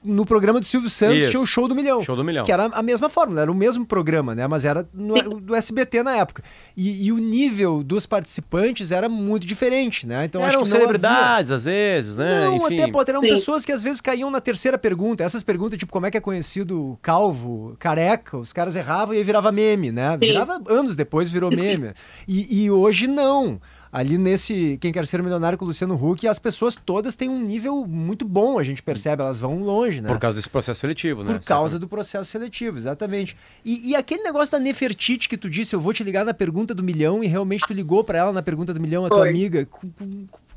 no 0.03 0.25
programa 0.25 0.59
do 0.59 0.65
Silvio 0.65 0.89
Santos 0.89 1.17
Isso. 1.17 1.31
tinha 1.31 1.41
o 1.41 1.45
Show 1.45 1.67
do 1.67 1.75
Milhão. 1.75 2.01
Show 2.01 2.15
do 2.15 2.23
Milhão. 2.23 2.45
Que 2.45 2.51
era 2.51 2.65
a 2.65 2.81
mesma 2.81 3.09
fórmula, 3.09 3.41
era 3.41 3.51
o 3.51 3.55
mesmo 3.55 3.85
programa, 3.85 4.33
né? 4.33 4.47
Mas 4.47 4.63
era 4.63 4.87
no, 4.93 5.39
do 5.39 5.55
SBT 5.55 6.03
na 6.03 6.15
época. 6.15 6.43
E, 6.75 7.07
e, 7.07 7.11
o 7.11 7.17
nível 7.17 7.83
dos 7.83 8.05
participantes 8.05 8.91
era 8.91 9.09
muito 9.09 9.45
diferente, 9.45 10.07
né? 10.07 10.19
Então 10.23 10.43
eram 10.43 10.65
celebridades, 10.65 11.51
havia... 11.51 11.57
às 11.57 11.65
vezes, 11.65 12.17
né? 12.17 12.45
Não, 12.45 12.57
Enfim. 12.57 12.81
até 12.81 12.91
pode, 12.91 13.09
eram 13.09 13.21
Sim. 13.21 13.29
pessoas 13.29 13.65
que 13.65 13.71
às 13.71 13.83
vezes 13.83 13.99
caíam 13.99 14.31
na 14.31 14.39
terceira 14.39 14.77
pergunta. 14.77 15.23
Essas 15.23 15.43
perguntas, 15.43 15.77
tipo, 15.77 15.91
como 15.91 16.05
é 16.05 16.11
que 16.11 16.17
é 16.17 16.21
conhecido 16.21 16.97
calvo, 17.01 17.75
careca, 17.77 18.37
os 18.37 18.53
caras 18.53 18.75
erravam 18.75 19.13
e 19.13 19.17
aí 19.17 19.23
virava 19.23 19.51
meme, 19.51 19.91
né? 19.91 20.17
Virava 20.17 20.57
Sim. 20.57 20.63
anos 20.67 20.95
depois, 20.95 21.29
virou 21.29 21.51
meme. 21.51 21.93
E, 22.27 22.63
e 22.63 22.71
hoje 22.71 23.07
não 23.07 23.59
ali 23.91 24.17
nesse 24.17 24.77
Quem 24.79 24.91
Quer 24.91 25.05
Ser 25.07 25.21
Milionário 25.21 25.57
com 25.57 25.65
o 25.65 25.67
Luciano 25.67 25.95
Huck, 25.95 26.27
as 26.27 26.39
pessoas 26.39 26.75
todas 26.75 27.15
têm 27.15 27.29
um 27.29 27.39
nível 27.39 27.85
muito 27.87 28.25
bom, 28.25 28.59
a 28.59 28.63
gente 28.63 28.81
percebe, 28.81 29.21
elas 29.21 29.39
vão 29.39 29.59
longe, 29.59 30.01
né? 30.01 30.07
Por 30.07 30.19
causa 30.19 30.37
desse 30.37 30.49
processo 30.49 30.79
seletivo, 30.79 31.23
né? 31.23 31.39
Por 31.39 31.45
causa 31.45 31.79
do 31.79 31.87
processo 31.87 32.29
seletivo, 32.29 32.77
exatamente. 32.77 33.35
E, 33.63 33.89
e, 33.89 33.95
aquele 33.95 34.23
negócio 34.23 34.51
da 34.51 34.59
Nefertiti 34.59 35.27
que 35.27 35.37
tu 35.37 35.49
disse, 35.49 35.75
eu 35.75 35.79
vou 35.79 35.93
te 35.93 36.03
ligar 36.03 36.23
na 36.23 36.33
pergunta 36.33 36.73
do 36.73 36.83
milhão, 36.83 37.23
e 37.23 37.27
realmente 37.27 37.65
tu 37.67 37.73
ligou 37.73 38.03
para 38.03 38.19
ela 38.19 38.31
na 38.31 38.41
pergunta 38.41 38.73
do 38.73 38.79
milhão, 38.79 39.05
a 39.05 39.09
tua 39.09 39.27
amiga. 39.27 39.67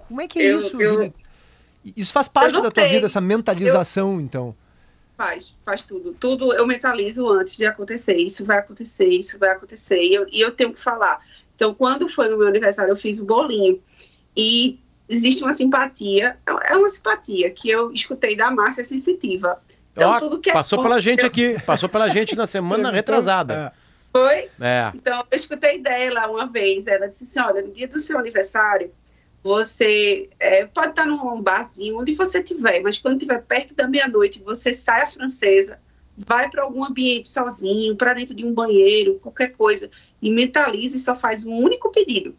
Como 0.08 0.20
é 0.20 0.28
que 0.28 0.38
é 0.38 0.52
eu, 0.52 0.58
isso, 0.58 0.80
eu, 0.80 1.12
Isso 1.96 2.12
faz 2.12 2.28
parte 2.28 2.60
da 2.60 2.70
tua 2.70 2.86
vida, 2.86 3.06
essa 3.06 3.20
mentalização, 3.20 4.14
eu... 4.14 4.20
então? 4.20 4.54
faz, 5.22 5.54
faz 5.64 5.82
tudo. 5.82 6.14
Tudo 6.18 6.52
eu 6.52 6.66
mentalizo 6.66 7.28
antes 7.28 7.56
de 7.56 7.64
acontecer. 7.64 8.16
Isso 8.16 8.44
vai 8.44 8.58
acontecer, 8.58 9.06
isso 9.06 9.38
vai 9.38 9.50
acontecer. 9.50 10.02
E 10.02 10.14
eu, 10.14 10.26
e 10.30 10.40
eu 10.40 10.50
tenho 10.50 10.72
que 10.72 10.80
falar. 10.80 11.20
Então, 11.62 11.72
quando 11.74 12.08
foi 12.08 12.28
no 12.28 12.36
meu 12.36 12.48
aniversário, 12.48 12.90
eu 12.90 12.96
fiz 12.96 13.20
o 13.20 13.24
bolinho. 13.24 13.80
E 14.36 14.80
existe 15.08 15.44
uma 15.44 15.52
simpatia, 15.52 16.36
é 16.64 16.76
uma 16.76 16.90
simpatia 16.90 17.48
que 17.52 17.70
eu 17.70 17.92
escutei 17.92 18.34
da 18.34 18.50
Márcia 18.50 18.82
Sensitiva. 18.82 19.62
Então, 19.92 20.10
Ó, 20.10 20.18
tudo 20.18 20.40
que 20.40 20.50
é 20.50 20.52
passou 20.52 20.78
bom, 20.78 20.82
pela 20.82 21.00
gente 21.00 21.20
eu- 21.20 21.28
aqui. 21.28 21.56
Passou 21.64 21.88
pela 21.88 22.08
gente 22.08 22.34
na 22.34 22.48
semana 22.48 22.90
retrasada. 22.90 23.72
Foi? 24.10 24.48
É. 24.60 24.90
Então, 24.92 25.24
eu 25.30 25.36
escutei 25.36 25.78
dela 25.78 26.26
uma 26.26 26.46
vez. 26.48 26.88
Ela 26.88 27.06
disse 27.06 27.22
assim: 27.22 27.38
olha, 27.38 27.62
no 27.62 27.70
dia 27.70 27.86
do 27.86 28.00
seu 28.00 28.18
aniversário, 28.18 28.90
você 29.40 30.28
é, 30.40 30.66
pode 30.66 30.88
estar 30.88 31.06
num 31.06 31.40
barzinho, 31.40 31.96
onde 32.00 32.12
você 32.14 32.40
estiver, 32.40 32.80
mas 32.82 32.98
quando 32.98 33.18
estiver 33.18 33.40
perto 33.42 33.72
da 33.76 33.86
meia-noite, 33.86 34.42
você 34.42 34.74
sai 34.74 35.02
à 35.02 35.06
francesa, 35.06 35.78
vai 36.16 36.50
para 36.50 36.62
algum 36.62 36.84
ambiente 36.84 37.28
sozinho, 37.28 37.96
para 37.96 38.14
dentro 38.14 38.34
de 38.34 38.44
um 38.44 38.52
banheiro, 38.52 39.18
qualquer 39.20 39.52
coisa, 39.52 39.90
e 40.20 40.30
mentalize 40.30 40.96
e 40.96 41.00
só 41.00 41.14
faz 41.14 41.44
um 41.44 41.54
único 41.54 41.90
pedido. 41.90 42.36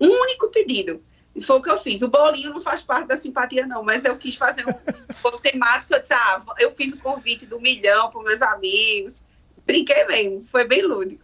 Um 0.00 0.08
único 0.08 0.48
pedido. 0.50 1.02
E 1.34 1.40
foi 1.40 1.56
o 1.56 1.62
que 1.62 1.70
eu 1.70 1.78
fiz. 1.78 2.02
O 2.02 2.08
bolinho 2.08 2.50
não 2.50 2.60
faz 2.60 2.82
parte 2.82 3.06
da 3.06 3.16
simpatia, 3.16 3.66
não, 3.66 3.82
mas 3.82 4.04
eu 4.04 4.16
quis 4.16 4.34
fazer 4.34 4.66
um 4.66 4.72
bolo 5.22 5.38
temático. 5.38 5.94
Eu, 5.94 6.00
disse, 6.00 6.14
ah, 6.14 6.42
eu 6.58 6.74
fiz 6.74 6.92
o 6.92 6.98
convite 6.98 7.46
do 7.46 7.60
milhão 7.60 8.10
para 8.10 8.22
meus 8.22 8.42
amigos. 8.42 9.24
Brinquei 9.64 10.04
mesmo, 10.06 10.44
foi 10.44 10.66
bem 10.66 10.82
lúdico. 10.82 11.22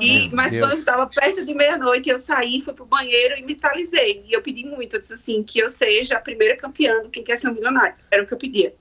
E, 0.00 0.28
mas 0.32 0.52
Deus. 0.52 0.66
quando 0.66 0.78
estava 0.78 1.06
perto 1.06 1.44
de 1.44 1.54
meia-noite, 1.54 2.08
eu 2.08 2.18
saí, 2.18 2.60
fui 2.60 2.72
pro 2.72 2.84
banheiro 2.84 3.38
e 3.38 3.42
mentalizei. 3.42 4.24
E 4.26 4.32
eu 4.32 4.42
pedi 4.42 4.64
muito, 4.64 4.96
eu 4.96 5.00
disse 5.00 5.14
assim, 5.14 5.42
que 5.42 5.58
eu 5.58 5.70
seja 5.70 6.16
a 6.16 6.20
primeira 6.20 6.56
campeã 6.56 7.02
do 7.02 7.10
Quem 7.10 7.22
Quer 7.22 7.36
Ser 7.36 7.48
um 7.48 7.54
Milionário. 7.54 7.94
Era 8.10 8.22
o 8.22 8.26
que 8.26 8.34
eu 8.34 8.38
pedia. 8.38 8.74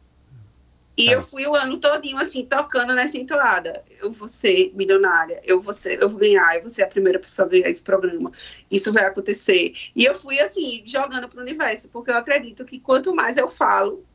E 0.98 1.06
Tá. 1.06 1.12
eu 1.14 1.24
fui 1.24 1.48
o 1.48 1.56
ano 1.56 1.78
todinho, 1.78 2.18
assim, 2.18 2.46
tocando 2.46 2.94
nessa 2.94 3.18
entoada. 3.18 3.84
Eu 4.02 4.12
vou 4.12 4.28
ser 4.28 4.72
milionária, 4.76 5.42
eu 5.44 5.62
vou 5.62 5.74
ser, 5.74 6.02
eu 6.02 6.10
vou 6.10 6.20
ganhar, 6.20 6.56
eu 6.56 6.62
vou 6.62 6.70
ser 6.70 6.84
a 6.84 6.88
primeira 6.88 7.18
pessoa 7.18 7.48
a 7.48 7.50
ganhar 7.50 7.70
esse 7.70 7.82
programa. 7.82 8.32
Isso 8.70 8.92
vai 8.92 9.06
acontecer. 9.06 9.74
E 9.96 10.04
eu 10.04 10.14
fui, 10.14 10.40
assim, 10.40 10.84
jogando 10.86 11.30
pro 11.30 11.42
universo, 11.42 11.90
porque 11.90 12.12
eu 12.12 12.18
acredito 12.18 12.66
que 12.66 12.80
quanto 12.80 13.16
mais 13.16 13.38
eu 13.38 13.48
falo, 13.48 14.06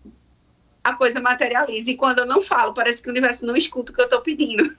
a 0.85 0.95
coisa 0.95 1.21
materializa. 1.21 1.91
E 1.91 1.97
quando 1.97 2.21
eu 2.21 2.27
não 2.27 2.41
falo, 2.41 2.73
parece 2.73 3.03
que 3.03 3.09
o 3.09 3.11
universo 3.11 3.45
não 3.45 3.57
escuta 3.57 3.91
o 3.91 3.95
que 3.95 4.01
eu 4.01 4.09
tô 4.09 4.21
pedindo. 4.21 4.77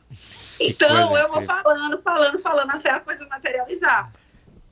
Então, 0.60 1.10
coisa 1.10 1.23
eu 1.23 1.31
vou 1.31 1.41
falando, 1.43 2.01
falando, 2.01 2.39
falando 2.39 2.71
até 2.71 2.91
a 2.91 2.99
coisa 2.99 3.27
materializar. 3.27 4.12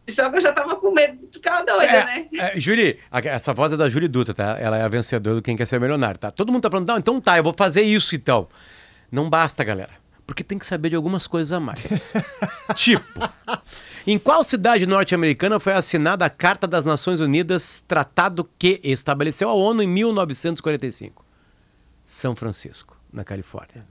Só 0.07 0.29
que 0.29 0.37
eu 0.37 0.41
já 0.41 0.53
tava 0.53 0.75
com 0.75 0.91
medo 0.91 1.17
de 1.17 1.27
ficar 1.33 1.63
doida, 1.63 1.83
É, 1.85 2.05
né? 2.05 2.27
é, 2.37 2.59
Júri, 2.59 2.99
essa 3.11 3.53
voz 3.53 3.73
é 3.73 3.77
da 3.77 3.89
Júri 3.89 4.07
Dutra, 4.07 4.33
tá? 4.33 4.57
Ela 4.59 4.77
é 4.77 4.81
a 4.83 4.87
vencedora 4.87 5.35
do 5.37 5.41
Quem 5.41 5.55
Quer 5.57 5.65
Ser 5.65 5.79
Milionário, 5.79 6.19
tá? 6.19 6.29
Todo 6.29 6.51
mundo 6.51 6.61
tá 6.61 6.69
falando, 6.69 6.87
não, 6.87 6.97
então 6.97 7.19
tá, 7.19 7.37
eu 7.37 7.43
vou 7.43 7.53
fazer 7.57 7.81
isso 7.81 8.15
então. 8.15 8.47
Não 9.11 9.29
basta, 9.29 9.63
galera. 9.63 9.91
Porque 10.27 10.43
tem 10.43 10.57
que 10.57 10.65
saber 10.65 10.89
de 10.89 10.95
algumas 10.95 11.27
coisas 11.27 11.51
a 11.51 11.59
mais. 11.59 12.11
tipo, 12.75 13.19
em 14.07 14.17
qual 14.17 14.43
cidade 14.43 14.85
norte-americana 14.87 15.59
foi 15.59 15.73
assinada 15.73 16.25
a 16.25 16.29
Carta 16.29 16.65
das 16.67 16.83
Nações 16.85 17.19
Unidas, 17.19 17.83
tratado 17.87 18.49
que 18.57 18.79
estabeleceu 18.83 19.49
a 19.49 19.53
ONU 19.53 19.83
em 19.83 19.87
1945? 19.87 21.23
São 22.03 22.35
Francisco, 22.35 22.97
na 23.11 23.23
Califórnia. 23.23 23.85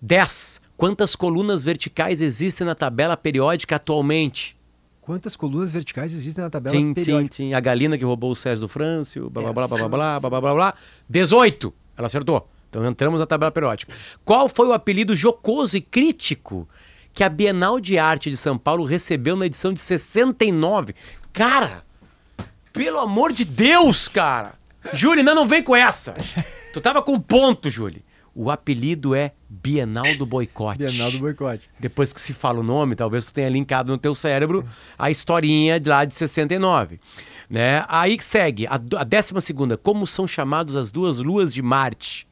10. 0.00 0.60
Quantas 0.76 1.14
colunas 1.14 1.62
verticais 1.62 2.20
existem 2.20 2.66
na 2.66 2.74
tabela 2.74 3.16
periódica 3.16 3.76
atualmente? 3.76 4.56
Quantas 5.02 5.34
colunas 5.34 5.72
verticais 5.72 6.14
existem 6.14 6.44
na 6.44 6.48
tabela 6.48 6.74
Tim, 6.74 6.88
tim, 6.88 6.94
periódica? 6.94 7.34
tim. 7.34 7.52
A 7.54 7.60
galinha 7.60 7.98
que 7.98 8.04
roubou 8.04 8.30
o 8.30 8.36
César 8.36 8.60
do 8.60 8.68
Frâncio, 8.68 9.28
blá, 9.28 9.42
blá, 9.42 9.52
blá, 9.52 9.66
blá, 9.66 9.76
blá, 9.76 9.88
blá, 9.88 10.20
blá, 10.20 10.30
blá, 10.30 10.40
blá, 10.40 10.54
blá. 10.54 10.74
18. 11.10 11.74
Ela 11.96 12.06
acertou. 12.06 12.48
Então 12.70 12.86
entramos 12.86 13.18
na 13.18 13.26
tabela 13.26 13.50
periódica. 13.50 13.92
Qual 14.24 14.48
foi 14.48 14.68
o 14.68 14.72
apelido 14.72 15.14
jocoso 15.16 15.76
e 15.76 15.80
crítico 15.80 16.68
que 17.12 17.24
a 17.24 17.28
Bienal 17.28 17.80
de 17.80 17.98
Arte 17.98 18.30
de 18.30 18.36
São 18.36 18.56
Paulo 18.56 18.84
recebeu 18.84 19.34
na 19.34 19.44
edição 19.44 19.72
de 19.72 19.80
69? 19.80 20.94
Cara, 21.32 21.84
pelo 22.72 22.98
amor 23.00 23.32
de 23.32 23.44
Deus, 23.44 24.06
cara. 24.06 24.54
Júlio, 24.92 25.22
não, 25.24 25.34
não 25.34 25.46
vem 25.46 25.62
com 25.62 25.74
essa. 25.76 26.14
Tu 26.72 26.80
tava 26.80 27.02
com 27.02 27.20
ponto, 27.20 27.68
Júlio. 27.68 28.02
O 28.34 28.50
apelido 28.50 29.14
é 29.14 29.32
Bienal 29.48 30.16
do 30.16 30.24
Boicote. 30.24 30.78
Bienal 30.78 31.10
do 31.10 31.18
boicote. 31.18 31.68
Depois 31.78 32.12
que 32.12 32.20
se 32.20 32.32
fala 32.32 32.60
o 32.60 32.62
nome, 32.62 32.96
talvez 32.96 33.26
tu 33.26 33.34
tenha 33.34 33.48
linkado 33.48 33.92
no 33.92 33.98
teu 33.98 34.14
cérebro 34.14 34.66
a 34.98 35.10
historinha 35.10 35.78
de 35.78 35.90
lá 35.90 36.04
de 36.04 36.14
69. 36.14 36.98
Né? 37.50 37.84
Aí 37.88 38.16
que 38.16 38.24
segue, 38.24 38.66
a, 38.66 38.74
a 38.74 39.04
décima 39.04 39.42
segunda, 39.42 39.76
como 39.76 40.06
são 40.06 40.26
chamados 40.26 40.74
as 40.76 40.90
duas 40.90 41.18
luas 41.18 41.52
de 41.52 41.60
Marte? 41.60 42.26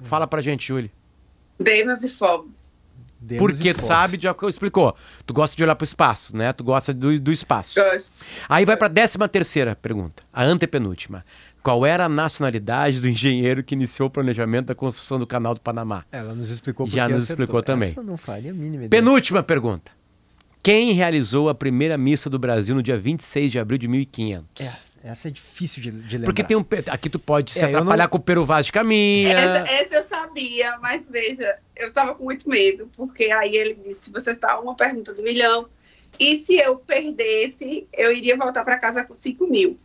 Fala 0.00 0.26
pra 0.26 0.42
gente, 0.42 0.68
Júlio. 0.68 0.90
Deimos 1.58 2.04
e. 2.04 2.08
Demos 3.20 3.52
Porque 3.52 3.74
tu 3.74 3.82
sabe, 3.82 4.16
já 4.20 4.32
que 4.32 4.44
eu 4.44 4.48
explicou. 4.48 4.94
Tu 5.26 5.34
gosta 5.34 5.56
de 5.56 5.62
olhar 5.64 5.74
pro 5.74 5.84
espaço, 5.84 6.36
né? 6.36 6.52
Tu 6.52 6.62
gosta 6.62 6.94
do, 6.94 7.18
do 7.18 7.32
espaço. 7.32 7.74
Gosto. 7.74 8.12
Aí 8.48 8.64
vai 8.64 8.76
pra 8.76 8.86
décima 8.86 9.28
terceira 9.28 9.74
pergunta, 9.74 10.22
a 10.32 10.44
antepenúltima. 10.44 11.24
Qual 11.62 11.84
era 11.84 12.04
a 12.04 12.08
nacionalidade 12.08 13.00
do 13.00 13.08
engenheiro 13.08 13.62
que 13.62 13.74
iniciou 13.74 14.08
o 14.08 14.10
planejamento 14.10 14.66
da 14.66 14.74
construção 14.74 15.18
do 15.18 15.26
canal 15.26 15.54
do 15.54 15.60
Panamá? 15.60 16.04
Ela 16.10 16.34
nos 16.34 16.50
explicou 16.50 16.86
Já 16.86 17.08
nos 17.08 17.24
acertou. 17.24 17.44
explicou 17.44 17.62
também. 17.62 17.88
Essa 17.90 18.02
não 18.02 18.16
faria 18.16 18.50
a 18.50 18.54
mínima 18.54 18.84
ideia. 18.84 18.88
Penúltima 19.02 19.42
pergunta. 19.42 19.92
Quem 20.62 20.92
realizou 20.92 21.48
a 21.48 21.54
primeira 21.54 21.96
missa 21.96 22.28
do 22.28 22.38
Brasil 22.38 22.74
no 22.74 22.82
dia 22.82 22.98
26 22.98 23.52
de 23.52 23.58
abril 23.58 23.78
de 23.78 23.88
1500? 23.88 24.66
É, 25.04 25.10
essa 25.10 25.28
é 25.28 25.30
difícil 25.30 25.82
de, 25.82 25.90
de 25.90 26.16
lembrar. 26.18 26.26
Porque 26.26 26.42
tem 26.44 26.56
um. 26.56 26.64
Aqui 26.90 27.08
tu 27.08 27.18
pode 27.18 27.50
se 27.52 27.60
É, 27.60 27.64
atrapalhar 27.66 28.04
não- 28.04 28.10
com 28.10 28.18
o 28.18 28.20
Peru 28.20 28.44
Vaz 28.44 28.66
de 28.66 28.72
Caminha. 28.72 29.32
Essa, 29.36 29.72
essa 29.72 29.94
eu 29.96 30.02
sabia, 30.04 30.78
mas 30.80 31.06
veja, 31.08 31.56
eu 31.76 31.92
tava 31.92 32.14
com 32.14 32.24
muito 32.24 32.48
medo, 32.48 32.90
porque 32.96 33.24
aí 33.30 33.54
ele 33.56 33.78
disse: 33.86 34.10
você 34.12 34.34
tá 34.34 34.58
uma 34.58 34.74
pergunta 34.74 35.14
do 35.14 35.22
milhão, 35.22 35.68
e 36.18 36.38
se 36.40 36.56
eu 36.58 36.76
perdesse, 36.76 37.86
eu 37.96 38.12
iria 38.12 38.36
voltar 38.36 38.64
para 38.64 38.76
casa 38.78 39.04
com 39.04 39.14
5 39.14 39.46
mil. 39.48 39.78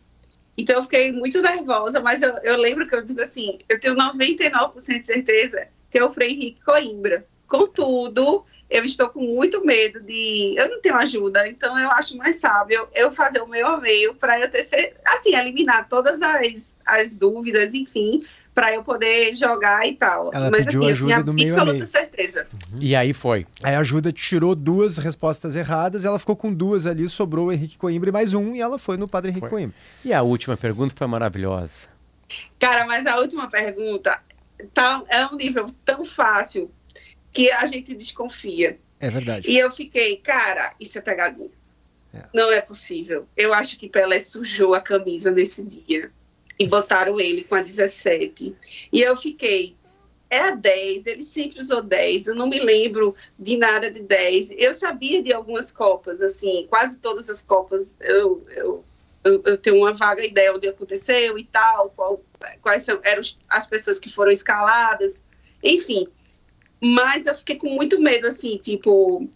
Então 0.56 0.76
eu 0.76 0.82
fiquei 0.82 1.12
muito 1.12 1.40
nervosa, 1.40 2.00
mas 2.00 2.22
eu, 2.22 2.34
eu 2.42 2.56
lembro 2.56 2.86
que 2.86 2.94
eu 2.94 3.02
digo 3.02 3.20
assim: 3.20 3.58
eu 3.68 3.78
tenho 3.78 3.94
99% 3.96 4.98
de 4.98 5.06
certeza 5.06 5.68
que 5.90 5.98
é 5.98 6.04
o 6.04 6.10
Frei 6.10 6.32
Henrique 6.32 6.60
Coimbra. 6.64 7.24
Contudo, 7.46 8.44
eu 8.68 8.84
estou 8.84 9.08
com 9.08 9.20
muito 9.20 9.64
medo 9.64 10.00
de. 10.00 10.54
Eu 10.56 10.68
não 10.68 10.80
tenho 10.80 10.96
ajuda, 10.96 11.46
então 11.46 11.78
eu 11.78 11.90
acho 11.90 12.16
mais 12.16 12.36
sábio 12.36 12.88
eu 12.92 13.12
fazer 13.12 13.40
o 13.40 13.46
meu 13.46 13.78
e-mail 13.78 14.14
para 14.14 14.40
eu 14.40 14.50
ter, 14.50 14.60
assim, 15.06 15.36
eliminar 15.36 15.88
todas 15.88 16.20
as, 16.20 16.78
as 16.84 17.14
dúvidas, 17.14 17.74
enfim, 17.74 18.24
para 18.54 18.72
eu 18.72 18.84
poder 18.84 19.34
jogar 19.34 19.86
e 19.86 19.94
tal. 19.94 20.30
Ela 20.32 20.50
Mas 20.50 20.64
pediu 20.64 20.80
assim, 20.80 20.88
eu 20.88 20.92
ajuda 20.92 21.12
tinha 21.12 21.24
do 21.24 21.34
meio 21.34 21.48
a 21.48 21.50
absoluta 21.50 21.72
meio. 21.72 21.86
certeza. 21.86 22.46
E 22.80 22.94
aí 22.94 23.12
foi. 23.12 23.46
Aí 23.62 23.74
a 23.74 23.80
ajuda 23.80 24.12
tirou 24.12 24.54
duas 24.54 24.96
respostas 24.98 25.56
erradas, 25.56 26.04
ela 26.04 26.18
ficou 26.18 26.36
com 26.36 26.54
duas 26.54 26.86
ali, 26.86 27.08
sobrou 27.08 27.48
o 27.48 27.52
Henrique 27.52 27.76
Coimbra 27.76 28.10
e 28.10 28.12
mais 28.12 28.32
um, 28.32 28.54
e 28.54 28.60
ela 28.60 28.78
foi 28.78 28.96
no 28.96 29.08
Padre 29.08 29.30
Henrique 29.30 29.48
Foi. 29.48 29.50
Coimbra. 29.50 29.76
E 30.04 30.12
a 30.12 30.22
última 30.22 30.56
pergunta 30.56 30.94
foi 30.96 31.06
maravilhosa. 31.06 31.88
Cara, 32.58 32.86
mas 32.86 33.04
a 33.06 33.18
última 33.18 33.48
pergunta 33.48 34.20
tá, 34.72 35.02
é 35.08 35.26
um 35.26 35.36
nível 35.36 35.70
tão 35.84 36.04
fácil 36.04 36.70
que 37.32 37.50
a 37.50 37.66
gente 37.66 37.94
desconfia. 37.94 38.78
É 39.00 39.08
verdade. 39.08 39.50
E 39.50 39.58
eu 39.58 39.70
fiquei, 39.70 40.16
cara, 40.16 40.72
isso 40.78 40.96
é 40.96 41.00
pegadinha. 41.00 41.50
É. 42.14 42.22
Não 42.32 42.52
é 42.52 42.60
possível. 42.60 43.26
Eu 43.36 43.52
acho 43.52 43.76
que 43.78 43.88
Pelé 43.88 44.20
sujou 44.20 44.74
a 44.74 44.80
camisa 44.80 45.32
nesse 45.32 45.64
dia. 45.64 46.10
E 46.58 46.66
botaram 46.66 47.18
ele 47.20 47.44
com 47.44 47.54
a 47.54 47.62
17. 47.62 48.54
E 48.92 49.00
eu 49.00 49.16
fiquei, 49.16 49.76
é 50.30 50.38
a 50.38 50.50
10, 50.52 51.06
ele 51.06 51.22
sempre 51.22 51.60
usou 51.60 51.82
10. 51.82 52.28
Eu 52.28 52.34
não 52.34 52.48
me 52.48 52.58
lembro 52.60 53.14
de 53.38 53.56
nada 53.56 53.90
de 53.90 54.02
10. 54.02 54.52
Eu 54.56 54.74
sabia 54.74 55.22
de 55.22 55.32
algumas 55.32 55.70
Copas, 55.70 56.20
assim, 56.20 56.66
quase 56.68 56.98
todas 56.98 57.28
as 57.28 57.42
Copas 57.42 57.98
eu, 58.00 58.44
eu, 58.50 58.84
eu, 59.24 59.42
eu 59.44 59.56
tenho 59.56 59.76
uma 59.76 59.92
vaga 59.92 60.24
ideia 60.24 60.54
onde 60.54 60.68
aconteceu 60.68 61.38
e 61.38 61.44
tal, 61.44 61.90
qual, 61.90 62.22
quais 62.60 62.82
são, 62.82 63.00
eram 63.02 63.22
as 63.48 63.66
pessoas 63.66 63.98
que 63.98 64.12
foram 64.12 64.30
escaladas, 64.30 65.24
enfim. 65.62 66.06
Mas 66.80 67.26
eu 67.26 67.34
fiquei 67.34 67.56
com 67.56 67.70
muito 67.70 68.00
medo, 68.00 68.26
assim, 68.26 68.58
tipo, 68.58 69.28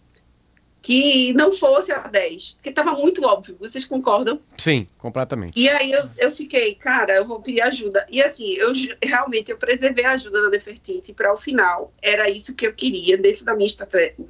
que 0.81 1.33
não 1.33 1.51
fosse 1.51 1.91
a 1.91 1.99
10, 1.99 2.53
porque 2.53 2.69
estava 2.69 2.93
muito 2.93 3.23
óbvio, 3.25 3.57
vocês 3.59 3.83
concordam? 3.85 4.39
Sim, 4.57 4.87
completamente. 4.97 5.59
E 5.59 5.67
aí 5.69 5.91
eu, 5.91 6.09
eu 6.17 6.31
fiquei, 6.31 6.73
cara, 6.75 7.15
eu 7.15 7.25
vou 7.25 7.41
pedir 7.41 7.61
ajuda. 7.61 8.05
E 8.09 8.21
assim, 8.21 8.53
eu 8.53 8.71
realmente 9.03 9.51
eu 9.51 9.57
preservei 9.57 10.05
a 10.05 10.11
ajuda 10.11 10.41
da 10.41 10.49
Nefertiti 10.49 11.13
para 11.13 11.33
o 11.33 11.37
final. 11.37 11.93
Era 12.01 12.29
isso 12.29 12.55
que 12.55 12.65
eu 12.65 12.73
queria 12.73 13.17
dentro 13.17 13.43
da 13.43 13.53
minha, 13.55 13.69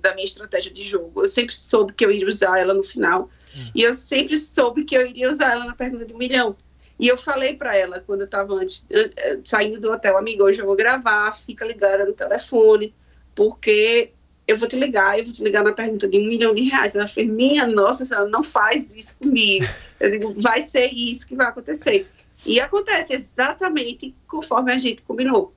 da 0.01 0.13
minha 0.15 0.25
estratégia 0.25 0.71
de 0.71 0.81
jogo. 0.81 1.21
Eu 1.21 1.27
sempre 1.27 1.55
soube 1.55 1.93
que 1.93 2.03
eu 2.03 2.11
iria 2.11 2.27
usar 2.27 2.57
ela 2.59 2.73
no 2.73 2.83
final. 2.83 3.29
E 3.75 3.83
eu 3.83 3.93
sempre 3.93 4.37
soube 4.37 4.85
que 4.85 4.95
eu 4.95 5.05
iria 5.05 5.29
usar 5.29 5.51
ela 5.51 5.65
na 5.65 5.75
pergunta 5.75 6.05
de 6.05 6.13
um 6.13 6.17
milhão. 6.17 6.55
E 6.99 7.07
eu 7.07 7.17
falei 7.17 7.55
para 7.55 7.75
ela 7.75 8.01
quando 8.01 8.21
eu 8.21 8.25
estava 8.25 8.53
antes 8.53 8.85
saindo 9.43 9.79
do 9.79 9.91
hotel, 9.91 10.17
amiga, 10.17 10.43
hoje 10.43 10.59
eu 10.59 10.65
vou 10.65 10.75
gravar, 10.75 11.33
fica 11.33 11.65
ligada 11.65 12.05
no 12.05 12.13
telefone, 12.13 12.93
porque 13.33 14.11
eu 14.49 14.57
vou 14.57 14.67
te 14.67 14.75
ligar, 14.75 15.19
eu 15.19 15.25
vou 15.25 15.33
te 15.33 15.43
ligar 15.43 15.63
na 15.63 15.71
pergunta 15.71 16.07
de 16.07 16.17
um 16.17 16.27
milhão 16.27 16.55
de 16.55 16.63
reais. 16.63 16.95
Ela 16.95 17.07
fez, 17.07 17.29
minha 17.29 17.67
nossa 17.67 18.03
senhora, 18.03 18.27
não 18.27 18.43
faz 18.43 18.95
isso 18.95 19.15
comigo. 19.17 19.67
Eu 19.99 20.11
digo, 20.11 20.33
vai 20.41 20.61
ser 20.61 20.87
isso 20.93 21.27
que 21.27 21.35
vai 21.35 21.47
acontecer. 21.47 22.07
E 22.45 22.59
acontece 22.59 23.13
exatamente 23.13 24.15
conforme 24.25 24.71
a 24.71 24.77
gente 24.77 25.01
combinou. 25.03 25.53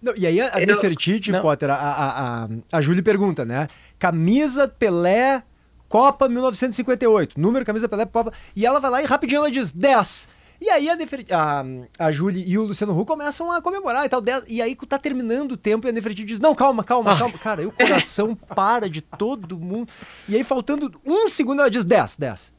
Não, 0.00 0.14
e 0.16 0.26
aí 0.26 0.40
a, 0.40 0.56
a 0.56 0.60
Nefertiti, 0.60 1.30
Não. 1.30 1.42
Potter, 1.42 1.68
a, 1.70 1.74
a, 1.74 2.44
a, 2.44 2.48
a 2.72 2.80
Júlia 2.80 3.02
pergunta, 3.02 3.44
né? 3.44 3.68
Camisa 3.98 4.66
Pelé, 4.66 5.42
Copa 5.88 6.26
1958. 6.26 7.38
Número, 7.38 7.66
camisa 7.66 7.88
Pelé, 7.88 8.06
Copa. 8.06 8.32
E 8.56 8.64
ela 8.64 8.80
vai 8.80 8.90
lá 8.90 9.02
e 9.02 9.06
rapidinho 9.06 9.38
ela 9.38 9.50
diz 9.50 9.70
10. 9.70 10.28
E 10.60 10.70
aí 10.70 10.88
a, 10.88 10.96
Nefertiti, 10.96 11.32
a, 11.32 11.64
a 11.98 12.10
Júlia 12.10 12.42
e 12.46 12.56
o 12.58 12.64
Luciano 12.64 12.98
Huck 12.98 13.06
começam 13.06 13.50
a 13.52 13.60
comemorar 13.60 14.06
e 14.06 14.08
tal. 14.08 14.20
10, 14.20 14.44
e 14.48 14.62
aí 14.62 14.74
tá 14.74 14.98
terminando 14.98 15.52
o 15.52 15.56
tempo 15.56 15.86
e 15.86 15.90
a 15.90 15.92
Nefertiti 15.92 16.26
diz, 16.26 16.40
não, 16.40 16.54
calma, 16.54 16.82
calma, 16.82 17.12
Ah. 17.12 17.18
calma. 17.18 17.38
Cara, 17.38 17.60
aí 17.60 17.66
o 17.66 17.72
coração 17.72 18.34
para 18.54 18.88
de 18.88 19.00
todo 19.00 19.58
mundo. 19.58 19.92
E 20.28 20.34
aí 20.36 20.44
faltando 20.44 21.00
um 21.04 21.28
segundo 21.28 21.60
ela 21.60 21.70
diz 21.70 21.84
10, 21.84 22.16
10. 22.16 22.52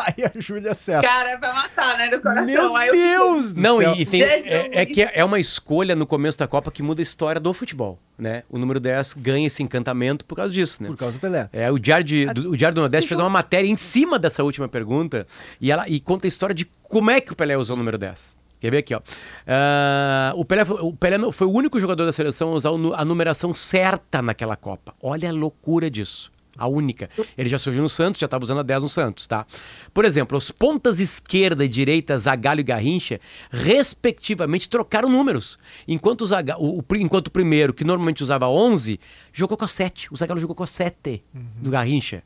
Aí 0.00 0.24
a 0.24 0.32
Júlia 0.40 0.72
acerta. 0.72 1.06
Cara, 1.06 1.36
vai 1.38 1.52
matar, 1.52 1.98
né, 1.98 2.06
no 2.10 2.20
coração. 2.20 2.46
Meu 2.46 2.76
Aí 2.76 2.88
eu 2.88 2.94
Deus 2.94 3.52
do 3.52 3.60
Não, 3.60 3.78
céu. 3.78 3.92
e, 3.94 4.04
tem, 4.04 4.20
Jesus! 4.20 4.46
é, 4.46 4.70
é 4.82 4.86
que 4.86 5.02
é 5.02 5.24
uma 5.24 5.38
escolha 5.38 5.94
no 5.96 6.06
começo 6.06 6.38
da 6.38 6.46
Copa 6.46 6.70
que 6.70 6.82
muda 6.82 7.00
a 7.00 7.04
história 7.04 7.40
do 7.40 7.52
futebol, 7.54 7.98
né? 8.18 8.42
O 8.48 8.58
número 8.58 8.80
10 8.80 9.14
ganha 9.14 9.46
esse 9.46 9.62
encantamento 9.62 10.24
por 10.24 10.36
causa 10.36 10.52
disso, 10.52 10.82
né? 10.82 10.88
Por 10.88 10.96
causa 10.96 11.14
do 11.16 11.20
Pelé. 11.20 11.48
É, 11.52 11.70
o 11.70 11.78
Diário, 11.78 12.04
de, 12.04 12.26
do, 12.26 12.50
o 12.50 12.56
Diário 12.56 12.74
do 12.74 12.80
Nordeste 12.80 13.08
fez 13.08 13.18
uma 13.20 13.30
matéria 13.30 13.68
em 13.68 13.76
cima 13.76 14.18
dessa 14.18 14.42
última 14.44 14.68
pergunta 14.68 15.26
e, 15.60 15.70
ela, 15.72 15.88
e 15.88 16.00
conta 16.00 16.26
a 16.26 16.28
história 16.28 16.54
de 16.54 16.64
como 16.82 17.10
é 17.10 17.20
que 17.20 17.32
o 17.32 17.36
Pelé 17.36 17.56
usou 17.56 17.74
o 17.74 17.78
número 17.78 17.96
10. 17.98 18.38
Quer 18.60 18.70
ver 18.70 18.78
aqui, 18.78 18.94
ó. 18.94 19.00
Ah, 19.46 20.32
o 20.36 20.44
Pelé, 20.44 20.64
foi- 20.64 20.80
o 20.82 20.92
Pelé 20.92 21.16
não- 21.18 21.32
foi 21.32 21.46
o 21.46 21.50
único 21.50 21.80
jogador 21.80 22.04
da 22.04 22.12
seleção 22.12 22.50
a 22.50 22.54
usar 22.54 22.70
a 22.96 23.04
numeração 23.04 23.54
certa 23.54 24.20
naquela 24.20 24.54
Copa. 24.54 24.94
Olha 25.02 25.30
a 25.30 25.32
loucura 25.32 25.90
disso. 25.90 26.30
A 26.60 26.68
única. 26.68 27.08
Ele 27.36 27.48
já 27.48 27.58
surgiu 27.58 27.82
no 27.82 27.88
Santos, 27.88 28.20
já 28.20 28.26
estava 28.26 28.44
usando 28.44 28.58
a 28.60 28.62
10 28.62 28.82
no 28.82 28.88
Santos, 28.88 29.26
tá? 29.26 29.46
Por 29.94 30.04
exemplo, 30.04 30.36
os 30.38 30.50
pontas 30.50 31.00
esquerda 31.00 31.64
e 31.64 31.68
direita, 31.68 32.16
Zagallo 32.18 32.60
e 32.60 32.62
Garrincha, 32.62 33.18
respectivamente, 33.50 34.68
trocaram 34.68 35.08
números. 35.08 35.58
Enquanto 35.88 36.20
o, 36.22 36.26
Zaga- 36.26 36.56
o- 36.58 36.78
o 36.80 36.96
enquanto 36.96 37.28
o 37.28 37.30
primeiro, 37.30 37.72
que 37.72 37.84
normalmente 37.84 38.22
usava 38.22 38.48
11, 38.48 39.00
jogou 39.32 39.56
com 39.56 39.64
a 39.64 39.68
7. 39.68 40.08
O 40.12 40.16
Zagallo 40.16 40.40
jogou 40.40 40.54
com 40.54 40.62
a 40.62 40.66
7 40.66 41.22
do 41.32 41.70
Garrincha, 41.70 42.22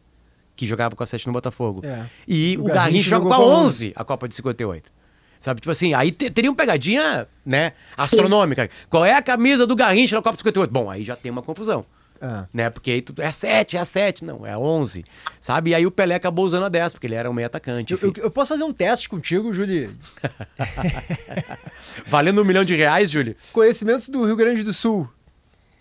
que 0.56 0.66
jogava 0.66 0.96
com 0.96 1.02
a 1.02 1.06
7 1.06 1.26
no 1.26 1.32
Botafogo. 1.32 1.80
É. 1.84 2.04
E 2.26 2.56
O 2.58 2.62
o, 2.62 2.64
Garrincha 2.64 2.74
Garrincha 2.84 3.10
jogou 3.10 3.28
com 3.28 3.34
a 3.34 3.36
com 3.38 3.42
a 3.42 3.46
11, 3.60 3.92
a 3.94 4.04
Copa 4.04 4.28
de 4.28 4.34
58. 4.34 4.92
Sabe, 5.40 5.60
tipo 5.60 5.70
assim, 5.70 5.92
aí 5.92 6.10
te- 6.10 6.30
teria 6.30 6.50
uma 6.50 6.56
pegadinha, 6.56 7.28
né, 7.44 7.72
astronômica. 7.96 8.70
Qual 8.88 9.04
é 9.04 9.12
a 9.14 9.20
camisa 9.20 9.66
do 9.66 9.76
Garrincha 9.76 10.16
na 10.16 10.22
Copa 10.22 10.36
de 10.36 10.40
58? 10.40 10.70
Bom, 10.72 10.90
aí 10.90 11.04
já 11.04 11.14
tem 11.16 11.30
uma 11.30 11.42
confusão. 11.42 11.84
Ah. 12.26 12.46
Né? 12.54 12.70
Porque 12.70 12.90
aí 12.90 13.02
tudo 13.02 13.20
é 13.20 13.30
7, 13.30 13.76
é 13.76 13.80
a 13.80 13.84
7, 13.84 14.24
não, 14.24 14.46
é 14.46 14.52
a 14.52 14.58
11. 14.58 15.04
Sabe? 15.42 15.70
E 15.70 15.74
aí 15.74 15.84
o 15.86 15.90
Pelé 15.90 16.14
acabou 16.14 16.46
usando 16.46 16.64
a 16.64 16.68
10, 16.70 16.94
porque 16.94 17.06
ele 17.06 17.14
era 17.16 17.28
um 17.28 17.34
meio 17.34 17.44
atacante. 17.46 17.92
Eu, 17.92 17.98
eu- 18.00 18.12
eu 18.16 18.30
posso 18.30 18.48
fazer 18.48 18.64
um 18.64 18.72
teste 18.72 19.10
contigo, 19.10 19.52
Júlia? 19.52 19.90
Valendo 22.06 22.40
um 22.40 22.44
milhão 22.44 22.64
de 22.64 22.74
reais, 22.74 23.10
Júlio? 23.10 23.36
Conhecimentos 23.52 24.08
do 24.08 24.24
Rio 24.24 24.36
Grande 24.36 24.62
do 24.62 24.72
Sul. 24.72 25.08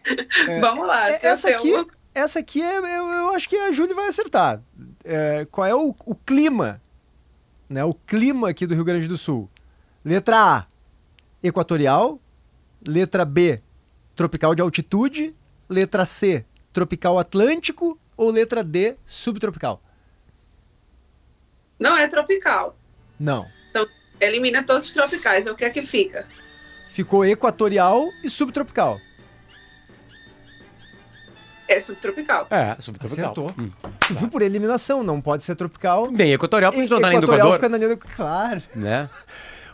Vamos 0.62 0.86
lá. 0.86 1.10
É, 1.12 1.27
essa 1.27 1.49
aqui, 1.49 1.71
uma- 1.73 1.88
essa 2.13 2.39
aqui 2.39 2.62
é, 2.62 2.77
eu, 2.77 3.08
eu 3.08 3.29
acho 3.29 3.47
que 3.47 3.56
a 3.56 3.71
Júlia 3.71 3.95
vai 3.95 4.08
acertar. 4.08 4.62
É, 5.03 5.47
qual 5.49 5.65
é 5.67 5.73
o, 5.75 5.95
o 6.06 6.15
clima? 6.15 6.82
Né, 7.69 7.84
o 7.84 7.93
clima 7.93 8.49
aqui 8.49 8.67
do 8.67 8.75
Rio 8.75 8.84
Grande 8.84 9.08
do 9.08 9.17
Sul. 9.17 9.49
Letra 10.03 10.38
A, 10.58 10.65
equatorial. 11.41 12.19
Letra 12.86 13.23
B, 13.23 13.62
tropical 14.13 14.53
de 14.53 14.62
altitude. 14.62 15.34
Letra 15.69 16.06
C, 16.06 16.45
tropical 16.71 17.17
atlântico. 17.19 17.99
Ou 18.15 18.30
letra 18.30 18.63
D, 18.63 18.95
subtropical? 19.06 19.82
Não 21.80 21.97
é 21.97 22.08
tropical. 22.08 22.78
Não. 23.19 23.47
Elimina 24.21 24.63
todos 24.63 24.86
os 24.86 24.91
tropicais. 24.91 25.47
O 25.47 25.56
que 25.56 25.65
é 25.65 25.69
que 25.69 25.82
fica? 25.82 26.28
Ficou 26.88 27.26
equatorial 27.26 28.08
e 28.23 28.30
subtropical. 28.30 28.99
É 31.67 31.80
subtropical. 31.80 32.47
É, 32.49 32.76
subtropical. 32.80 33.26
Acertou. 33.26 33.52
Hum. 33.60 33.71
Viu 34.12 34.28
por 34.30 34.41
eliminação, 34.41 35.02
não 35.02 35.19
pode 35.19 35.43
ser 35.43 35.56
tropical. 35.56 36.12
Nem 36.12 36.34
equatorial, 36.34 36.71
porque 36.71 36.88
não 36.88 37.02
tá 37.02 37.08
na 37.08 37.15
Equatorial 37.15 37.54
fica 37.54 37.69
na 37.69 37.78
linha 37.78 37.89
do... 37.89 37.97
Claro. 37.97 38.62
Né? 38.76 39.10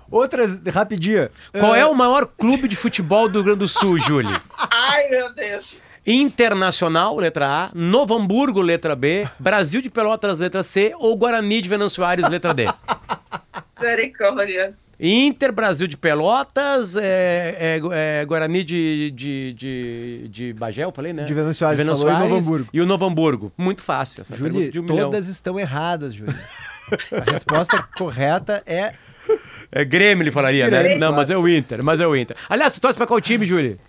Outras, 0.10 0.60
rapidinha. 0.68 1.30
Qual 1.52 1.76
é 1.76 1.82
Ah, 1.82 1.88
o 1.90 1.94
maior 1.94 2.26
clube 2.26 2.68
de 2.68 2.76
futebol 2.76 3.28
do 3.28 3.40
Rio 3.40 3.44
Grande 3.44 3.60
do 3.60 3.68
Sul, 3.68 4.00
Júlio? 4.00 4.32
Ai, 5.10 5.18
meu 5.18 5.34
Deus. 5.34 5.82
Internacional, 6.06 7.18
letra 7.18 7.48
A. 7.48 7.70
Novo 7.74 8.16
Hamburgo, 8.16 8.62
letra 8.62 8.96
B. 8.96 9.28
Brasil 9.40 9.82
de 9.82 9.90
Pelotas, 9.90 10.40
letra 10.40 10.64
C. 10.64 10.94
Ou 10.98 11.16
Guarani 11.18 11.62
de 11.62 11.70
Venâncio 11.70 12.04
Aires, 12.04 12.28
letra 12.30 12.54
D. 12.54 12.66
Misericórdia. 13.80 14.74
Inter, 15.02 15.54
Brasil 15.54 15.88
de 15.88 15.96
Pelotas, 15.96 16.98
é, 16.98 17.56
é, 17.58 17.82
é, 18.22 18.26
Guarani 18.26 18.66
de, 18.66 19.12
de, 19.12 19.54
de, 19.54 20.28
de 20.30 20.54
Bagé, 20.54 20.84
eu 20.84 20.92
falei, 20.92 21.14
né? 21.14 21.24
De 21.24 21.34
Venâncio 21.34 21.66
Aires, 21.66 21.86
falou, 21.86 22.10
e 22.10 22.14
Novo 22.20 22.36
Hamburgo. 22.36 22.70
E 22.74 22.82
o 22.82 22.86
Novo 22.86 23.06
Hamburgo. 23.06 23.52
Muito 23.58 23.82
fácil 23.82 24.22
essa 24.22 24.36
Júlia, 24.36 24.52
pergunta 24.52 24.72
de 24.74 24.80
um 24.80 24.84
milhão. 24.84 25.10
todas 25.10 25.28
estão 25.28 25.58
erradas, 25.58 26.14
Júlia. 26.14 26.38
A 27.14 27.32
resposta 27.32 27.82
correta 27.98 28.62
é 28.66 28.94
É 29.72 29.86
Grêmio, 29.86 30.24
ele 30.24 30.32
falaria, 30.32 30.70
né? 30.70 30.80
Grêmio, 30.80 31.00
Não, 31.00 31.08
claro. 31.10 31.16
mas 31.16 31.30
é 31.30 31.38
o 31.38 31.48
Inter, 31.48 31.82
mas 31.82 32.02
é 32.02 32.08
o 32.08 32.14
Inter. 32.14 32.36
Aliás, 32.50 32.74
você 32.74 32.82
torce 32.82 32.98
pra 32.98 33.08
qual 33.08 33.22
time, 33.22 33.46
Júlio? 33.46 33.80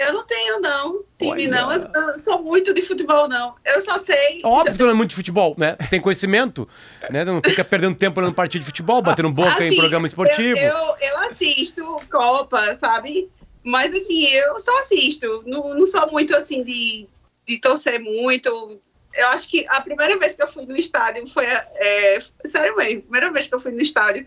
Eu 0.00 0.14
não 0.14 0.24
tenho, 0.24 0.60
não. 0.60 1.04
Time, 1.18 1.30
Olha. 1.30 1.50
não. 1.50 1.72
Eu, 1.72 1.90
eu 2.12 2.18
sou 2.18 2.42
muito 2.42 2.72
de 2.72 2.80
futebol, 2.80 3.28
não. 3.28 3.54
Eu 3.66 3.82
só 3.82 3.98
sei. 3.98 4.40
Óbvio 4.42 4.72
que 4.72 4.78
tu 4.78 4.84
não 4.84 4.92
é 4.92 4.94
muito 4.94 5.10
de 5.10 5.16
futebol, 5.16 5.54
né? 5.58 5.76
Tem 5.90 6.00
conhecimento, 6.00 6.66
né? 7.10 7.22
Não 7.22 7.42
fica 7.44 7.62
perdendo 7.62 7.94
tempo 7.94 8.18
olhando 8.18 8.34
partido 8.34 8.62
de 8.62 8.66
futebol, 8.66 9.02
batendo 9.02 9.30
boca 9.30 9.62
em 9.62 9.68
Assim, 9.68 9.76
programa 9.76 10.06
esportivo. 10.06 10.58
Eu, 10.58 10.74
eu, 10.74 10.96
eu 11.02 11.18
assisto 11.18 12.00
Copa, 12.10 12.74
sabe? 12.74 13.30
Mas 13.62 13.94
assim, 13.94 14.24
eu 14.28 14.58
só 14.58 14.72
assisto. 14.80 15.44
Não, 15.46 15.74
não 15.74 15.84
sou 15.84 16.10
muito 16.10 16.34
assim 16.34 16.64
de, 16.64 17.06
de 17.46 17.58
torcer 17.58 18.00
muito. 18.00 18.80
Eu 19.14 19.28
acho 19.28 19.50
que 19.50 19.66
a 19.68 19.82
primeira 19.82 20.18
vez 20.18 20.34
que 20.34 20.42
eu 20.42 20.48
fui 20.48 20.64
no 20.64 20.76
estádio 20.76 21.26
foi. 21.26 21.44
É, 21.44 22.20
sério 22.46 22.74
mesmo, 22.74 23.00
a 23.00 23.02
primeira 23.02 23.30
vez 23.30 23.48
que 23.48 23.54
eu 23.54 23.60
fui 23.60 23.72
no 23.72 23.82
estádio 23.82 24.26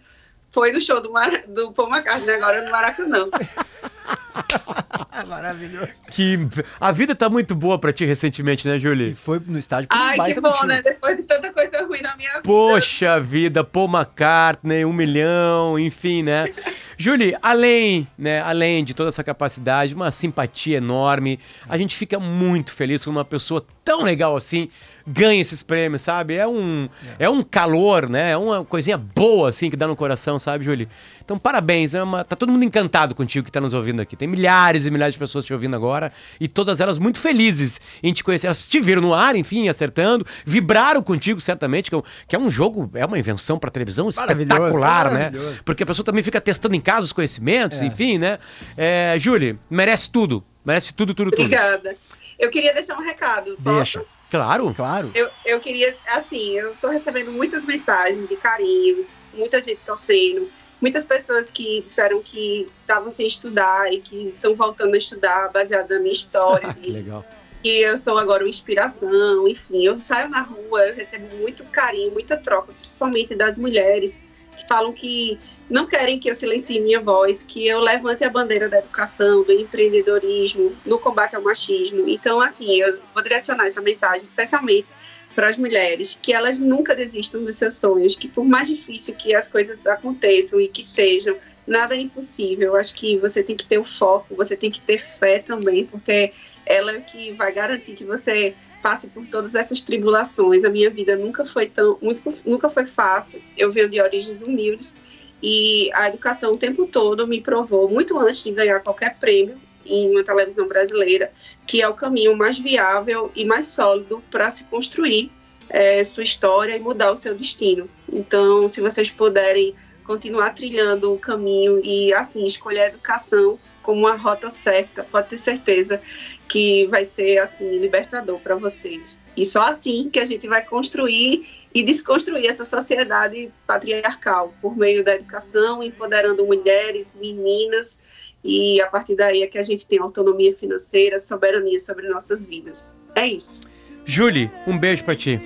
foi 0.51 0.71
no 0.71 0.79
show 0.79 1.01
do, 1.01 1.11
Mar, 1.11 1.31
do 1.47 1.73
Paul 1.73 1.89
McCartney, 1.89 2.35
agora 2.35 2.61
no 2.61 2.69
Maracanã. 2.69 3.27
maravilhoso. 5.27 6.01
Que 6.11 6.39
a 6.79 6.91
vida 6.91 7.15
tá 7.15 7.29
muito 7.29 7.55
boa 7.55 7.77
pra 7.79 7.93
ti 7.93 8.05
recentemente, 8.05 8.67
né, 8.67 8.77
E 8.77 8.79
Júlio? 8.79 9.15
foi 9.15 9.39
no 9.45 9.57
estádio 9.57 9.89
por 9.89 9.97
um 9.97 10.01
Ai, 10.01 10.33
que 10.33 10.41
bom, 10.41 10.49
motivo. 10.49 10.67
né? 10.67 10.81
Depois 10.81 11.17
de 11.17 11.23
tanta 11.23 11.51
coisa 11.51 11.85
ruim 11.85 12.01
na 12.01 12.15
minha 12.15 12.29
vida. 12.31 12.41
Poxa 12.43 13.19
vida, 13.19 13.63
Paul 13.63 13.89
McCartney, 13.89 14.85
um 14.85 14.93
milhão, 14.93 15.77
enfim, 15.79 16.23
né? 16.23 16.51
Julie, 16.97 17.35
além, 17.41 18.07
né, 18.17 18.41
além 18.41 18.83
de 18.83 18.93
toda 18.93 19.09
essa 19.09 19.23
capacidade, 19.23 19.95
uma 19.95 20.11
simpatia 20.11 20.77
enorme, 20.77 21.39
a 21.67 21.77
gente 21.77 21.95
fica 21.97 22.19
muito 22.19 22.71
feliz 22.71 23.03
quando 23.03 23.17
uma 23.17 23.25
pessoa 23.25 23.65
tão 23.83 24.03
legal 24.03 24.35
assim 24.35 24.69
ganha 25.05 25.41
esses 25.41 25.61
prêmios, 25.61 26.01
sabe? 26.01 26.35
É 26.35 26.47
um, 26.47 26.87
é. 27.19 27.29
um 27.29 27.43
calor, 27.43 28.09
né? 28.09 28.31
É 28.31 28.37
uma 28.37 28.63
coisinha 28.63 28.97
boa, 28.97 29.49
assim, 29.49 29.69
que 29.69 29.75
dá 29.75 29.87
no 29.87 29.95
coração, 29.95 30.39
sabe, 30.39 30.63
Julie? 30.63 30.87
Então, 31.23 31.37
parabéns. 31.37 31.93
É 31.95 32.01
uma, 32.03 32.23
tá 32.23 32.35
todo 32.35 32.51
mundo 32.51 32.63
encantado 32.63 33.13
contigo 33.15 33.45
que 33.45 33.51
tá 33.51 33.61
nos 33.61 33.73
ouvindo 33.73 34.01
aqui. 34.01 34.15
Tem 34.15 34.27
milhares 34.27 34.85
e 34.85 34.91
milhares 34.91 35.13
de 35.15 35.19
pessoas 35.19 35.45
te 35.45 35.53
ouvindo 35.53 35.75
agora 35.75 36.11
e 36.39 36.47
todas 36.47 36.79
elas 36.79 36.97
muito 36.97 37.19
felizes 37.19 37.79
em 38.01 38.11
te 38.13 38.23
conhecer. 38.23 38.47
Elas 38.47 38.67
te 38.67 38.79
viram 38.79 39.01
no 39.01 39.13
ar, 39.13 39.35
enfim, 39.35 39.67
acertando, 39.69 40.25
vibraram 40.45 41.01
contigo, 41.01 41.39
certamente, 41.39 41.89
que 41.89 41.95
é 41.95 41.97
um, 41.97 42.03
que 42.27 42.35
é 42.35 42.39
um 42.39 42.49
jogo, 42.51 42.89
é 42.93 43.05
uma 43.05 43.17
invenção 43.19 43.57
pra 43.59 43.69
televisão 43.69 44.09
Maravilhoso, 44.15 44.53
espetacular, 44.53 45.05
né? 45.05 45.19
maravilhoso. 45.19 45.63
Porque 45.63 45.83
a 45.83 45.85
pessoa 45.85 46.05
também 46.05 46.23
fica 46.23 46.39
testando 46.41 46.75
em 46.75 46.81
casa 46.81 47.05
os 47.05 47.11
conhecimentos, 47.13 47.79
É. 47.81 47.85
enfim, 47.85 48.17
né? 48.17 48.39
É, 48.77 49.15
Julie, 49.19 49.57
merece 49.69 50.11
tudo. 50.11 50.43
Merece 50.65 50.93
tudo, 50.93 51.13
tudo, 51.13 51.31
tudo. 51.31 51.41
Obrigada. 51.43 51.95
Eu 52.39 52.49
queria 52.49 52.73
deixar 52.73 52.97
um 52.97 53.03
recado. 53.03 53.57
posso? 53.63 53.99
Deixa. 53.99 54.05
Claro. 54.33 54.73
Claro. 54.73 55.11
Eu, 55.13 55.29
eu 55.45 55.59
queria, 55.59 55.95
assim, 56.07 56.57
eu 56.57 56.75
tô 56.77 56.89
recebendo 56.89 57.31
muitas 57.31 57.65
mensagens 57.65 58.27
de 58.27 58.35
carinho, 58.35 59.05
muita 59.31 59.61
gente 59.61 59.83
torcendo, 59.83 60.49
muitas 60.81 61.05
pessoas 61.05 61.51
que 61.51 61.81
disseram 61.81 62.19
que 62.23 62.67
estavam 62.81 63.11
sem 63.11 63.27
estudar 63.27 63.93
e 63.93 64.01
que 64.01 64.29
estão 64.29 64.55
voltando 64.55 64.95
a 64.95 64.97
estudar 64.97 65.51
baseado 65.51 65.89
na 65.91 65.99
minha 65.99 66.11
história, 66.13 66.67
que 66.73 66.81
de- 66.81 66.91
legal. 66.91 67.23
que 67.61 67.81
eu 67.81 67.95
sou 67.95 68.17
agora 68.17 68.43
uma 68.43 68.49
inspiração, 68.49 69.47
enfim, 69.47 69.85
eu 69.85 69.99
saio 69.99 70.29
na 70.29 70.41
rua, 70.41 70.87
eu 70.87 70.95
recebo 70.95 71.27
muito 71.37 71.63
carinho, 71.67 72.11
muita 72.11 72.35
troca, 72.35 72.73
principalmente 72.73 73.35
das 73.35 73.59
mulheres 73.59 74.17
que 74.17 74.25
falam 74.67 74.93
que 74.93 75.37
não 75.69 75.87
querem 75.87 76.19
que 76.19 76.29
eu 76.29 76.35
silencie 76.35 76.79
minha 76.79 76.99
voz, 76.99 77.43
que 77.43 77.67
eu 77.67 77.79
levante 77.79 78.23
a 78.23 78.29
bandeira 78.29 78.69
da 78.69 78.79
educação, 78.79 79.43
do 79.43 79.51
empreendedorismo, 79.51 80.75
no 80.85 80.99
combate 80.99 81.35
ao 81.35 81.41
machismo. 81.41 82.07
Então, 82.07 82.39
assim, 82.39 82.75
eu 82.75 82.99
vou 83.13 83.23
direcionar 83.23 83.65
essa 83.65 83.81
mensagem 83.81 84.23
especialmente 84.23 84.89
para 85.33 85.49
as 85.49 85.57
mulheres, 85.57 86.17
que 86.21 86.33
elas 86.33 86.59
nunca 86.59 86.95
desistam 86.95 87.43
dos 87.43 87.55
seus 87.55 87.75
sonhos, 87.75 88.15
que 88.15 88.27
por 88.27 88.45
mais 88.45 88.67
difícil 88.67 89.15
que 89.15 89.33
as 89.33 89.47
coisas 89.47 89.87
aconteçam 89.87 90.61
e 90.61 90.67
que 90.67 90.83
sejam, 90.83 91.35
nada 91.65 91.95
é 91.95 91.99
impossível. 91.99 92.67
Eu 92.67 92.75
acho 92.75 92.93
que 92.93 93.17
você 93.17 93.41
tem 93.41 93.55
que 93.55 93.65
ter 93.65 93.79
o 93.79 93.83
foco, 93.83 94.35
você 94.35 94.55
tem 94.55 94.69
que 94.69 94.81
ter 94.81 94.99
fé 94.99 95.39
também, 95.39 95.85
porque 95.85 96.31
ela 96.65 96.91
é 96.91 97.01
que 97.01 97.31
vai 97.33 97.51
garantir 97.51 97.93
que 97.93 98.05
você 98.05 98.55
passe 98.83 99.07
por 99.07 99.25
todas 99.25 99.55
essas 99.55 99.81
tribulações. 99.81 100.65
A 100.65 100.69
minha 100.69 100.89
vida 100.89 101.15
nunca 101.15 101.45
foi 101.45 101.67
tão, 101.67 101.97
muito, 102.01 102.21
nunca 102.45 102.69
foi 102.69 102.85
fácil. 102.85 103.41
Eu 103.57 103.71
venho 103.71 103.89
de 103.89 104.01
origens 104.01 104.41
humildes 104.41 104.95
E 105.41 105.89
a 105.93 106.09
educação 106.09 106.51
o 106.51 106.57
tempo 106.57 106.85
todo 106.85 107.27
me 107.27 107.41
provou, 107.41 107.89
muito 107.89 108.17
antes 108.19 108.43
de 108.43 108.51
ganhar 108.51 108.79
qualquer 108.81 109.17
prêmio 109.17 109.57
em 109.85 110.09
uma 110.11 110.23
televisão 110.23 110.67
brasileira, 110.67 111.31
que 111.67 111.81
é 111.81 111.87
o 111.87 111.93
caminho 111.93 112.37
mais 112.37 112.57
viável 112.59 113.31
e 113.35 113.43
mais 113.43 113.67
sólido 113.67 114.23
para 114.31 114.49
se 114.49 114.63
construir 114.65 115.29
é, 115.69 116.03
sua 116.03 116.23
história 116.23 116.75
e 116.75 116.79
mudar 116.79 117.11
o 117.11 117.15
seu 117.15 117.35
destino. 117.35 117.89
Então, 118.11 118.67
se 118.67 118.79
vocês 118.79 119.09
puderem 119.09 119.75
continuar 120.05 120.51
trilhando 120.51 121.13
o 121.13 121.19
caminho 121.19 121.81
e, 121.83 122.13
assim, 122.13 122.45
escolher 122.45 122.81
a 122.81 122.87
educação 122.87 123.59
como 123.83 123.99
uma 123.99 124.15
rota 124.15 124.49
certa, 124.49 125.03
pode 125.03 125.29
ter 125.29 125.37
certeza 125.37 126.01
que 126.47 126.87
vai 126.87 127.05
ser, 127.05 127.37
assim, 127.39 127.79
libertador 127.79 128.39
para 128.39 128.55
vocês. 128.55 129.21
E 129.37 129.45
só 129.45 129.63
assim 129.63 130.09
que 130.09 130.19
a 130.19 130.25
gente 130.25 130.47
vai 130.47 130.63
construir 130.63 131.47
e 131.73 131.83
desconstruir 131.83 132.47
essa 132.47 132.63
sociedade 132.63 133.51
patriarcal 133.67 134.53
por 134.61 134.77
meio 134.77 135.03
da 135.03 135.15
educação, 135.15 135.83
empoderando 135.83 136.45
mulheres, 136.45 137.15
meninas, 137.19 137.99
e 138.43 138.81
a 138.81 138.87
partir 138.87 139.15
daí 139.15 139.41
é 139.41 139.47
que 139.47 139.57
a 139.57 139.63
gente 139.63 139.87
tem 139.87 139.99
autonomia 139.99 140.55
financeira, 140.55 141.17
soberania 141.17 141.79
sobre 141.79 142.07
nossas 142.09 142.45
vidas. 142.45 142.99
É 143.15 143.25
isso. 143.25 143.67
Julie, 144.05 144.51
um 144.67 144.77
beijo 144.77 145.03
para 145.03 145.15
ti. 145.15 145.39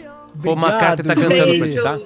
Paul 0.43 0.57
McCartney 0.57 1.07
tá 1.07 1.15
cantando 1.15 1.57
pra 1.57 1.67
ti, 1.67 1.81
tá? 1.81 1.99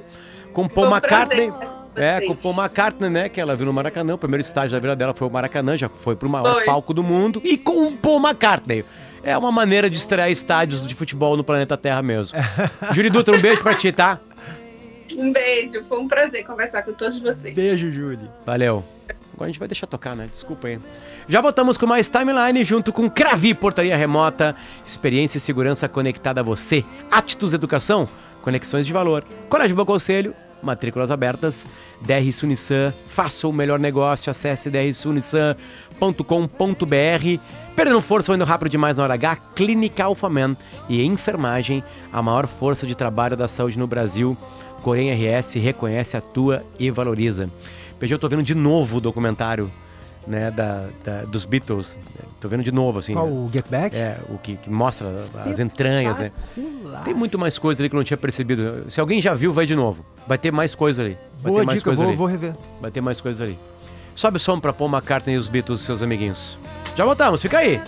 Com 0.54 0.68
Paul 0.68 0.88
McCartney. 0.88 1.52
É, 1.96 2.22
com 2.22 2.36
Paul 2.36 2.56
McCartney, 2.56 3.10
né? 3.10 3.30
Que 3.30 3.42
ela 3.42 3.56
viu 3.56 3.66
no 3.66 3.74
Maracanã. 3.74 4.16
O 4.16 4.18
primeiro 4.18 4.42
estágio 4.42 4.72
da 4.72 4.80
vida 4.80 4.96
dela 4.96 5.14
foi 5.14 5.28
o 5.28 5.32
Maracanã, 5.32 5.78
já 5.78 5.90
foi 5.90 6.16
pro 6.16 6.30
maior 6.30 6.54
foi. 6.54 6.66
palco 6.66 6.94
do 6.94 7.04
mundo. 7.04 7.42
E 7.44 7.58
com 7.58 7.88
o 7.88 7.98
Paul 7.98 8.20
McCartney. 8.20 8.86
É 9.24 9.38
uma 9.38 9.52
maneira 9.52 9.90
de 9.90 9.98
estrear 9.98 10.32
estádios 10.32 10.86
de 10.86 10.96
futebol 10.96 11.38
no 11.38 11.44
planeta 11.44 11.78
Terra 11.78 12.02
mesmo. 12.02 12.38
Júlio 12.92 13.12
Dutra, 13.12 13.36
um 13.36 13.42
beijo 13.42 13.62
pra 13.62 13.76
ti, 13.76 13.92
tá? 13.92 14.20
Um 15.16 15.32
beijo, 15.32 15.84
foi 15.84 16.00
um 16.00 16.08
prazer 16.08 16.46
conversar 16.46 16.84
com 16.84 16.94
todos 16.94 17.20
vocês. 17.20 17.54
Beijo, 17.54 17.92
Júlio. 17.92 18.30
Valeu. 18.44 18.84
Agora 19.34 19.50
a 19.50 19.52
gente 19.52 19.60
vai 19.60 19.68
deixar 19.68 19.88
tocar, 19.88 20.16
né? 20.16 20.28
Desculpa 20.30 20.68
aí. 20.68 20.80
Já 21.28 21.42
voltamos 21.42 21.78
com 21.78 21.86
mais 21.86 22.10
timeline 22.10 22.64
junto 22.64 22.92
com 22.94 23.10
Cravi 23.10 23.54
Portaria 23.54 23.96
Remota, 23.96 24.56
experiência 24.86 25.38
e 25.38 25.42
segurança 25.42 25.88
conectada 25.90 26.42
a 26.42 26.44
você. 26.44 26.84
Atitudes 27.10 27.54
Educação 27.54 28.08
Conexões 28.42 28.86
de 28.86 28.94
Valor. 28.94 29.24
Colégio 29.50 29.76
Bom 29.76 29.86
Conselho, 29.86 30.34
matrículas 30.62 31.12
abertas. 31.12 31.66
DR 32.02 32.32
Sunissan, 32.32 32.94
faça 33.08 33.48
o 33.48 33.54
melhor 33.54 33.80
negócio, 33.80 34.30
acesse 34.30 34.70
drsunissan.com.br. 34.70 37.42
Perdendo 37.76 38.02
força 38.02 38.32
ou 38.32 38.36
indo 38.36 38.46
rápido 38.46 38.70
demais 38.70 38.98
na 38.98 39.04
hora 39.04 39.14
H, 39.14 39.36
Clínica 39.56 40.04
Alfaman 40.04 40.58
e 40.90 41.04
Enfermagem, 41.04 41.84
a 42.12 42.22
maior 42.22 42.48
força 42.48 42.86
de 42.86 42.96
trabalho 42.96 43.38
da 43.38 43.48
saúde 43.48 43.80
no 43.80 43.88
Brasil. 43.88 44.36
Corém 44.84 45.12
RS 45.12 45.54
reconhece, 45.56 46.18
atua 46.18 46.64
e 46.80 46.90
valoriza. 46.90 47.50
PG, 48.00 48.14
eu 48.14 48.20
tô 48.20 48.28
vendo 48.28 48.44
de 48.44 48.56
novo 48.56 48.98
o 48.98 49.02
documentário 49.02 49.72
né, 50.28 50.52
da, 50.52 50.86
da, 51.04 51.22
dos 51.24 51.46
Beatles. 51.46 51.98
Tô 52.40 52.48
vendo 52.48 52.64
de 52.64 52.72
novo, 52.72 53.00
assim. 53.00 53.14
Qual, 53.14 53.28
né? 53.28 53.32
o 53.32 53.50
Get 53.52 53.66
Back? 53.70 53.96
É, 53.96 54.20
o 54.30 54.38
que, 54.38 54.56
que 54.58 54.70
mostra 54.70 55.10
as 55.46 55.60
entranhas, 55.60 56.20
né? 56.20 56.32
Tem 57.04 57.14
muito 57.14 57.38
mais 57.38 57.58
coisa 57.58 57.82
ali 57.82 57.90
que 57.90 57.96
eu 57.96 57.98
não 57.98 58.04
tinha 58.04 58.18
percebido. 58.18 58.86
Se 58.90 59.00
alguém 59.00 59.22
já 59.22 59.34
viu, 59.34 59.54
vai 59.54 59.66
de 59.66 59.76
novo. 59.76 60.06
Vai 60.28 60.38
ter 60.38 60.52
mais 60.52 60.76
coisa 60.76 61.04
ali. 61.04 61.18
Vai 61.36 61.52
Boa 61.52 61.62
ter 61.62 61.66
mais 61.66 61.80
dica, 61.80 61.90
coisa 61.90 62.04
vou, 62.04 62.10
ali. 62.10 62.18
vou 62.18 62.28
rever. 62.28 62.54
Vai 62.80 62.92
ter 62.92 63.02
mais 63.02 63.20
coisa 63.22 63.44
ali. 63.44 63.58
Sobe 64.16 64.38
o 64.38 64.40
som 64.40 64.60
pra 64.60 64.74
Paul 64.74 64.90
McCartney 64.90 65.36
e 65.36 65.38
os 65.38 65.48
Beatles, 65.48 65.82
seus 65.82 66.02
amiguinhos. 66.02 66.60
Já 66.96 67.06
voltamos, 67.06 67.42
fica 67.42 67.60
aí. 67.60 67.80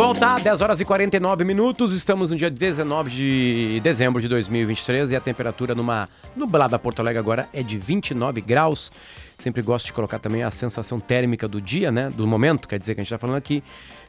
Volta, 0.00 0.36
10 0.36 0.62
horas 0.62 0.80
e 0.80 0.84
49 0.86 1.44
minutos. 1.44 1.92
Estamos 1.92 2.30
no 2.30 2.36
dia 2.38 2.50
19 2.50 3.10
de 3.10 3.80
dezembro 3.82 4.22
de 4.22 4.28
2023 4.28 5.10
e 5.10 5.16
a 5.16 5.20
temperatura 5.20 5.74
numa 5.74 6.08
nublada 6.34 6.78
Porto 6.78 7.00
Alegre 7.00 7.18
agora 7.18 7.46
é 7.52 7.62
de 7.62 7.76
29 7.76 8.40
graus. 8.40 8.90
Sempre 9.38 9.60
gosto 9.60 9.84
de 9.84 9.92
colocar 9.92 10.18
também 10.18 10.42
a 10.42 10.50
sensação 10.50 10.98
térmica 10.98 11.46
do 11.46 11.60
dia, 11.60 11.92
né? 11.92 12.08
Do 12.08 12.26
momento, 12.26 12.66
quer 12.66 12.78
dizer 12.78 12.94
que 12.94 13.02
a 13.02 13.04
gente 13.04 13.12
está 13.12 13.18
falando 13.18 13.36
aqui. 13.36 13.62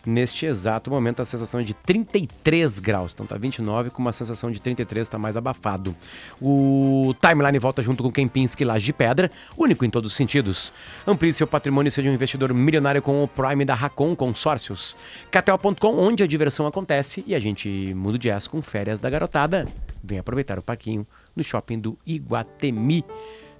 Neste 0.05 0.47
exato 0.47 0.89
momento, 0.89 1.21
a 1.21 1.25
sensação 1.25 1.59
é 1.59 1.63
de 1.63 1.73
33 1.73 2.79
graus. 2.79 3.13
Então 3.13 3.25
tá 3.25 3.37
29 3.37 3.91
com 3.91 4.01
uma 4.01 4.11
sensação 4.11 4.49
de 4.49 4.59
33, 4.59 5.07
tá 5.07 5.17
mais 5.17 5.37
abafado. 5.37 5.95
O 6.41 7.13
Timeline 7.21 7.59
volta 7.59 7.83
junto 7.83 8.01
com 8.01 8.11
Kempinski 8.11 8.65
Laje 8.65 8.85
de 8.87 8.93
Pedra, 8.93 9.29
único 9.55 9.85
em 9.85 9.89
todos 9.89 10.11
os 10.11 10.17
sentidos. 10.17 10.73
Amplie 11.05 11.31
seu 11.31 11.45
patrimônio 11.45 11.89
e 11.89 11.91
seja 11.91 12.09
um 12.09 12.13
investidor 12.13 12.51
milionário 12.53 13.01
com 13.01 13.23
o 13.23 13.27
Prime 13.27 13.63
da 13.63 13.75
Racon 13.75 14.15
Consórcios. 14.15 14.95
KTO.com, 15.29 15.95
onde 15.97 16.23
a 16.23 16.27
diversão 16.27 16.65
acontece 16.65 17.23
e 17.27 17.35
a 17.35 17.39
gente 17.39 17.93
muda 17.95 18.15
o 18.15 18.19
jazz 18.19 18.47
com 18.47 18.61
férias 18.61 18.99
da 18.99 19.09
garotada. 19.09 19.67
Vem 20.03 20.17
aproveitar 20.17 20.57
o 20.57 20.63
parquinho 20.63 21.05
no 21.35 21.43
shopping 21.43 21.79
do 21.79 21.97
Iguatemi. 22.07 23.05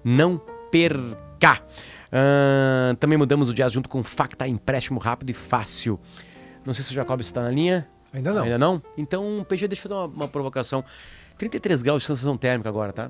Não 0.04 0.42
perca! 0.72 1.62
Ahn, 2.12 2.96
também 2.96 3.18
mudamos 3.18 3.48
o 3.48 3.54
jazz 3.54 3.72
junto 3.72 3.88
com 3.88 4.04
Facta 4.04 4.48
Empréstimo 4.48 5.00
Rápido 5.00 5.30
e 5.30 5.34
Fácil. 5.34 6.00
Não 6.66 6.74
sei 6.74 6.84
se 6.84 6.92
o 6.92 6.94
Jacob 6.94 7.20
está 7.22 7.42
na 7.42 7.50
linha. 7.50 7.88
Ainda 8.14 8.34
não. 8.34 8.44
Ainda 8.44 8.58
não? 8.58 8.82
Então, 8.98 9.46
PG, 9.48 9.68
deixa 9.68 9.82
eu 9.82 9.90
fazer 9.90 9.94
uma, 9.96 10.06
uma 10.06 10.28
provocação. 10.28 10.84
33 11.38 11.82
graus 11.82 12.04
de 12.04 12.08
sensação 12.08 12.38
térmica 12.38 12.70
agora, 12.70 12.92
tá? 12.94 13.10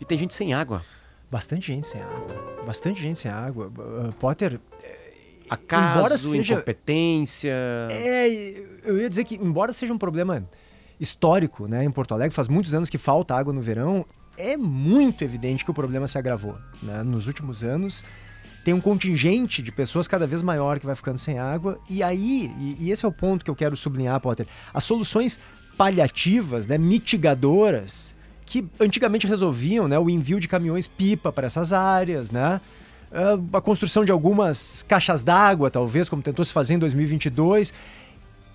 E 0.00 0.04
tem 0.04 0.18
gente 0.18 0.34
sem 0.34 0.52
água. 0.52 0.84
Bastante 1.30 1.68
gente 1.68 1.86
sem 1.86 2.00
água. 2.02 2.62
Bastante 2.66 3.00
gente 3.00 3.18
sem 3.18 3.30
água. 3.30 3.66
Uh, 3.68 4.12
Potter, 4.14 4.60
Acaso, 5.48 5.98
Embora 5.98 6.18
seja- 6.18 6.54
incompetência. 6.54 7.52
É, 7.90 8.28
eu 8.84 8.98
ia 8.98 9.08
dizer 9.08 9.24
que, 9.24 9.34
embora 9.34 9.72
seja 9.72 9.92
um 9.92 9.98
problema 9.98 10.48
histórico, 10.98 11.66
né, 11.66 11.84
em 11.84 11.90
Porto 11.90 12.14
Alegre, 12.14 12.34
faz 12.34 12.46
muitos 12.46 12.72
anos 12.72 12.88
que 12.88 12.98
falta 12.98 13.34
água 13.34 13.52
no 13.52 13.60
verão, 13.60 14.04
é 14.36 14.56
muito 14.56 15.24
evidente 15.24 15.64
que 15.64 15.70
o 15.70 15.74
problema 15.74 16.06
se 16.06 16.16
agravou. 16.18 16.56
né? 16.82 17.02
Nos 17.02 17.26
últimos 17.26 17.64
anos, 17.64 18.04
tem 18.64 18.74
um 18.74 18.80
contingente 18.80 19.62
de 19.62 19.72
pessoas 19.72 20.06
cada 20.06 20.26
vez 20.26 20.42
maior 20.42 20.78
que 20.78 20.86
vai 20.86 20.94
ficando 20.94 21.18
sem 21.18 21.38
água, 21.38 21.78
e 21.88 22.02
aí, 22.02 22.52
e, 22.58 22.76
e 22.80 22.90
esse 22.90 23.04
é 23.04 23.08
o 23.08 23.12
ponto 23.12 23.44
que 23.44 23.50
eu 23.50 23.56
quero 23.56 23.76
sublinhar, 23.76 24.20
Potter, 24.20 24.46
as 24.72 24.84
soluções 24.84 25.38
paliativas, 25.76 26.66
né, 26.66 26.76
mitigadoras, 26.76 28.14
que 28.44 28.68
antigamente 28.78 29.26
resolviam 29.26 29.88
né, 29.88 29.98
o 29.98 30.10
envio 30.10 30.40
de 30.40 30.48
caminhões 30.48 30.86
pipa 30.86 31.32
para 31.32 31.46
essas 31.46 31.72
áreas, 31.72 32.30
né? 32.30 32.60
ah, 33.12 33.38
a 33.56 33.60
construção 33.60 34.04
de 34.04 34.12
algumas 34.12 34.84
caixas 34.88 35.22
d'água, 35.22 35.70
talvez, 35.70 36.08
como 36.08 36.22
tentou 36.22 36.44
se 36.44 36.52
fazer 36.52 36.74
em 36.74 36.78
2022. 36.78 37.72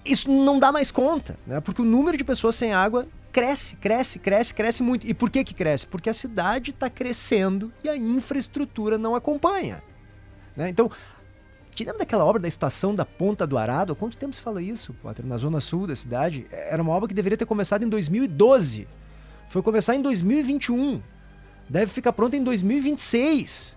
Isso 0.05 0.29
não 0.29 0.59
dá 0.59 0.71
mais 0.71 0.91
conta, 0.91 1.37
né? 1.47 1.59
Porque 1.59 1.81
o 1.81 1.85
número 1.85 2.17
de 2.17 2.23
pessoas 2.23 2.55
sem 2.55 2.73
água 2.73 3.07
cresce, 3.31 3.75
cresce, 3.75 4.19
cresce, 4.19 4.53
cresce 4.53 4.83
muito. 4.83 5.07
E 5.07 5.13
por 5.13 5.29
que 5.29 5.43
que 5.43 5.53
cresce? 5.53 5.87
Porque 5.87 6.09
a 6.09 6.13
cidade 6.13 6.71
está 6.71 6.89
crescendo 6.89 7.71
e 7.83 7.89
a 7.89 7.97
infraestrutura 7.97 8.97
não 8.97 9.15
acompanha. 9.15 9.81
Né? 10.55 10.69
Então, 10.69 10.89
tirando 11.73 11.97
daquela 11.97 12.23
obra 12.23 12.41
da 12.41 12.47
estação 12.47 12.95
da 12.95 13.05
Ponta 13.05 13.45
do 13.45 13.57
Arado, 13.57 13.93
há 13.93 13.95
quanto 13.95 14.17
tempo 14.17 14.33
se 14.33 14.41
fala 14.41 14.61
isso, 14.61 14.93
Potter? 15.01 15.25
Na 15.25 15.37
zona 15.37 15.59
sul 15.59 15.85
da 15.85 15.95
cidade, 15.95 16.47
era 16.51 16.81
uma 16.81 16.93
obra 16.93 17.07
que 17.07 17.13
deveria 17.13 17.37
ter 17.37 17.45
começado 17.45 17.83
em 17.83 17.89
2012. 17.89 18.87
Foi 19.49 19.61
começar 19.61 19.95
em 19.95 20.01
2021. 20.01 21.01
Deve 21.69 21.91
ficar 21.91 22.13
pronta 22.13 22.37
em 22.37 22.43
2026. 22.43 23.75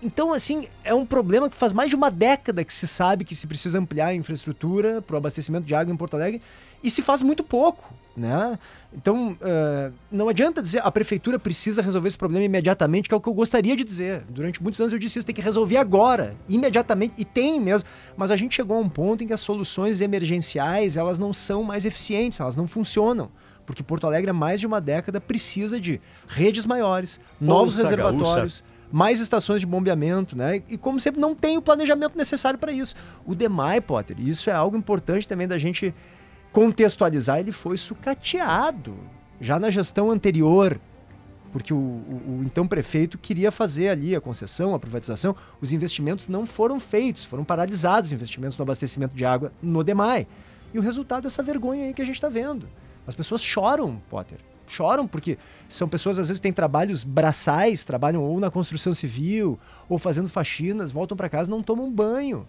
Então, 0.00 0.32
assim, 0.32 0.68
é 0.84 0.94
um 0.94 1.04
problema 1.04 1.50
que 1.50 1.56
faz 1.56 1.72
mais 1.72 1.90
de 1.90 1.96
uma 1.96 2.10
década 2.10 2.64
que 2.64 2.72
se 2.72 2.86
sabe 2.86 3.24
que 3.24 3.34
se 3.34 3.46
precisa 3.46 3.78
ampliar 3.78 4.08
a 4.08 4.14
infraestrutura 4.14 5.02
para 5.02 5.14
o 5.14 5.16
abastecimento 5.16 5.66
de 5.66 5.74
água 5.74 5.92
em 5.92 5.96
Porto 5.96 6.14
Alegre 6.14 6.40
e 6.82 6.90
se 6.90 7.02
faz 7.02 7.20
muito 7.20 7.42
pouco, 7.42 7.92
né? 8.18 8.58
Então, 8.92 9.36
eh, 9.40 9.90
não 10.10 10.28
adianta 10.28 10.60
dizer 10.60 10.80
a 10.84 10.90
prefeitura 10.90 11.38
precisa 11.38 11.80
resolver 11.80 12.08
esse 12.08 12.18
problema 12.18 12.44
imediatamente, 12.44 13.08
que 13.08 13.14
é 13.14 13.16
o 13.16 13.20
que 13.20 13.28
eu 13.28 13.34
gostaria 13.34 13.76
de 13.76 13.84
dizer. 13.84 14.24
Durante 14.28 14.62
muitos 14.62 14.80
anos 14.80 14.92
eu 14.92 14.98
disse 14.98 15.18
isso, 15.18 15.26
tem 15.26 15.34
que 15.34 15.40
resolver 15.40 15.76
agora, 15.76 16.34
imediatamente, 16.48 17.14
e 17.16 17.24
tem 17.24 17.60
mesmo. 17.60 17.88
Mas 18.16 18.30
a 18.30 18.36
gente 18.36 18.54
chegou 18.54 18.76
a 18.76 18.80
um 18.80 18.88
ponto 18.88 19.24
em 19.24 19.26
que 19.26 19.32
as 19.32 19.40
soluções 19.40 20.00
emergenciais, 20.00 20.96
elas 20.96 21.18
não 21.18 21.32
são 21.32 21.62
mais 21.62 21.84
eficientes, 21.84 22.40
elas 22.40 22.56
não 22.56 22.66
funcionam. 22.66 23.30
Porque 23.64 23.82
Porto 23.82 24.06
Alegre, 24.06 24.30
há 24.30 24.34
mais 24.34 24.58
de 24.58 24.66
uma 24.66 24.80
década, 24.80 25.20
precisa 25.20 25.78
de 25.78 26.00
redes 26.26 26.64
maiores, 26.64 27.20
novos 27.38 27.74
Ouça, 27.74 27.82
reservatórios, 27.82 28.64
mais 28.90 29.20
estações 29.20 29.60
de 29.60 29.66
bombeamento, 29.66 30.34
né? 30.34 30.62
E 30.68 30.78
como 30.78 30.98
sempre, 30.98 31.20
não 31.20 31.34
tem 31.34 31.58
o 31.58 31.62
planejamento 31.62 32.16
necessário 32.16 32.58
para 32.58 32.72
isso. 32.72 32.94
O 33.26 33.34
DEMAI, 33.34 33.82
Potter, 33.82 34.18
isso 34.18 34.48
é 34.48 34.54
algo 34.54 34.74
importante 34.74 35.28
também 35.28 35.46
da 35.46 35.58
gente 35.58 35.94
contextualizar, 36.52 37.38
ele 37.38 37.52
foi 37.52 37.76
sucateado 37.76 38.96
já 39.40 39.58
na 39.58 39.70
gestão 39.70 40.10
anterior, 40.10 40.80
porque 41.52 41.72
o, 41.72 41.76
o- 41.76 42.40
o 42.40 42.42
então 42.44 42.66
prefeito 42.66 43.16
queria 43.16 43.50
fazer 43.50 43.88
ali 43.88 44.14
a 44.14 44.20
concessão, 44.20 44.74
a 44.74 44.78
privatização, 44.78 45.34
os 45.60 45.72
investimentos 45.72 46.28
não 46.28 46.44
foram 46.46 46.78
feitos, 46.80 47.24
foram 47.24 47.44
paralisados 47.44 48.08
os 48.08 48.12
investimentos 48.12 48.56
no 48.58 48.62
abastecimento 48.62 49.14
de 49.14 49.24
água 49.24 49.52
no 49.62 49.82
DEMAI. 49.84 50.26
E 50.74 50.78
o 50.78 50.82
resultado 50.82 51.24
é 51.24 51.28
essa 51.28 51.42
vergonha 51.42 51.86
aí 51.86 51.94
que 51.94 52.02
a 52.02 52.04
gente 52.04 52.16
está 52.16 52.28
vendo. 52.28 52.68
As 53.06 53.14
pessoas 53.14 53.42
choram, 53.42 54.02
Potter. 54.10 54.38
Choram 54.66 55.06
porque 55.06 55.38
são 55.66 55.88
pessoas, 55.88 56.18
às 56.18 56.28
vezes, 56.28 56.40
têm 56.40 56.52
trabalhos 56.52 57.02
braçais, 57.02 57.84
trabalham 57.84 58.22
ou 58.22 58.38
na 58.38 58.50
construção 58.50 58.92
civil, 58.92 59.58
ou 59.88 59.96
fazendo 59.96 60.28
faxinas, 60.28 60.92
voltam 60.92 61.16
para 61.16 61.30
casa 61.30 61.50
não 61.50 61.62
tomam 61.62 61.90
banho. 61.90 62.46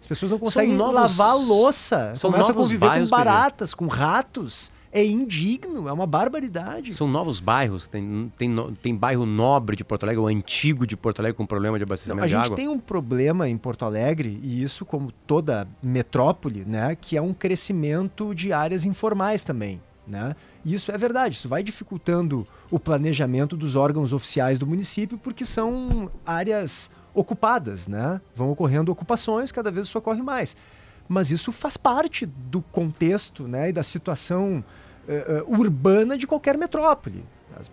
As 0.00 0.06
pessoas 0.06 0.30
não 0.30 0.38
conseguem 0.38 0.74
novos- 0.74 0.94
lavar 0.94 1.30
a 1.30 1.34
louça, 1.34 2.12
são 2.14 2.30
começam 2.30 2.52
a 2.52 2.54
conviver 2.54 2.80
com 2.86 2.86
bairros, 2.88 3.10
PG. 3.10 3.24
baratas, 3.24 3.74
com 3.74 3.86
ratos. 3.86 4.70
É 4.92 5.04
indigno, 5.04 5.88
é 5.88 5.92
uma 5.92 6.06
barbaridade. 6.06 6.90
São 6.94 7.06
novos 7.06 7.38
bairros, 7.38 7.86
tem, 7.86 8.32
tem, 8.38 8.56
tem 8.80 8.94
bairro 8.96 9.26
nobre 9.26 9.76
de 9.76 9.84
Porto 9.84 10.04
Alegre, 10.04 10.22
o 10.22 10.26
antigo 10.26 10.86
de 10.86 10.96
Porto 10.96 11.18
Alegre 11.20 11.36
com 11.36 11.44
problema 11.44 11.76
de 11.78 11.84
Não, 11.84 11.88
abastecimento 11.88 12.22
a 12.24 12.26
de 12.26 12.32
gente 12.32 12.44
água. 12.46 12.56
tem 12.56 12.68
um 12.68 12.78
problema 12.78 13.46
em 13.46 13.58
Porto 13.58 13.84
Alegre, 13.84 14.40
e 14.42 14.62
isso 14.62 14.86
como 14.86 15.12
toda 15.26 15.68
metrópole, 15.82 16.64
né, 16.66 16.96
que 16.98 17.14
é 17.14 17.20
um 17.20 17.34
crescimento 17.34 18.34
de 18.34 18.54
áreas 18.54 18.86
informais 18.86 19.44
também. 19.44 19.82
Né? 20.06 20.34
E 20.64 20.72
isso 20.72 20.90
é 20.92 20.96
verdade, 20.96 21.34
isso 21.34 21.48
vai 21.48 21.62
dificultando 21.64 22.46
o 22.70 22.78
planejamento 22.78 23.54
dos 23.56 23.74
órgãos 23.76 24.12
oficiais 24.14 24.56
do 24.58 24.66
município, 24.66 25.18
porque 25.18 25.44
são 25.44 26.08
áreas 26.24 26.90
ocupadas, 27.16 27.88
né? 27.88 28.20
Vão 28.34 28.50
ocorrendo 28.50 28.92
ocupações, 28.92 29.50
cada 29.50 29.70
vez 29.70 29.86
isso 29.86 29.98
ocorre 29.98 30.22
mais. 30.22 30.56
Mas 31.08 31.30
isso 31.30 31.50
faz 31.50 31.76
parte 31.76 32.26
do 32.26 32.60
contexto 32.60 33.48
né, 33.48 33.70
e 33.70 33.72
da 33.72 33.82
situação 33.82 34.62
eh, 35.08 35.24
eh, 35.28 35.44
urbana 35.46 36.18
de 36.18 36.26
qualquer 36.26 36.58
metrópole. 36.58 37.24
As 37.58 37.70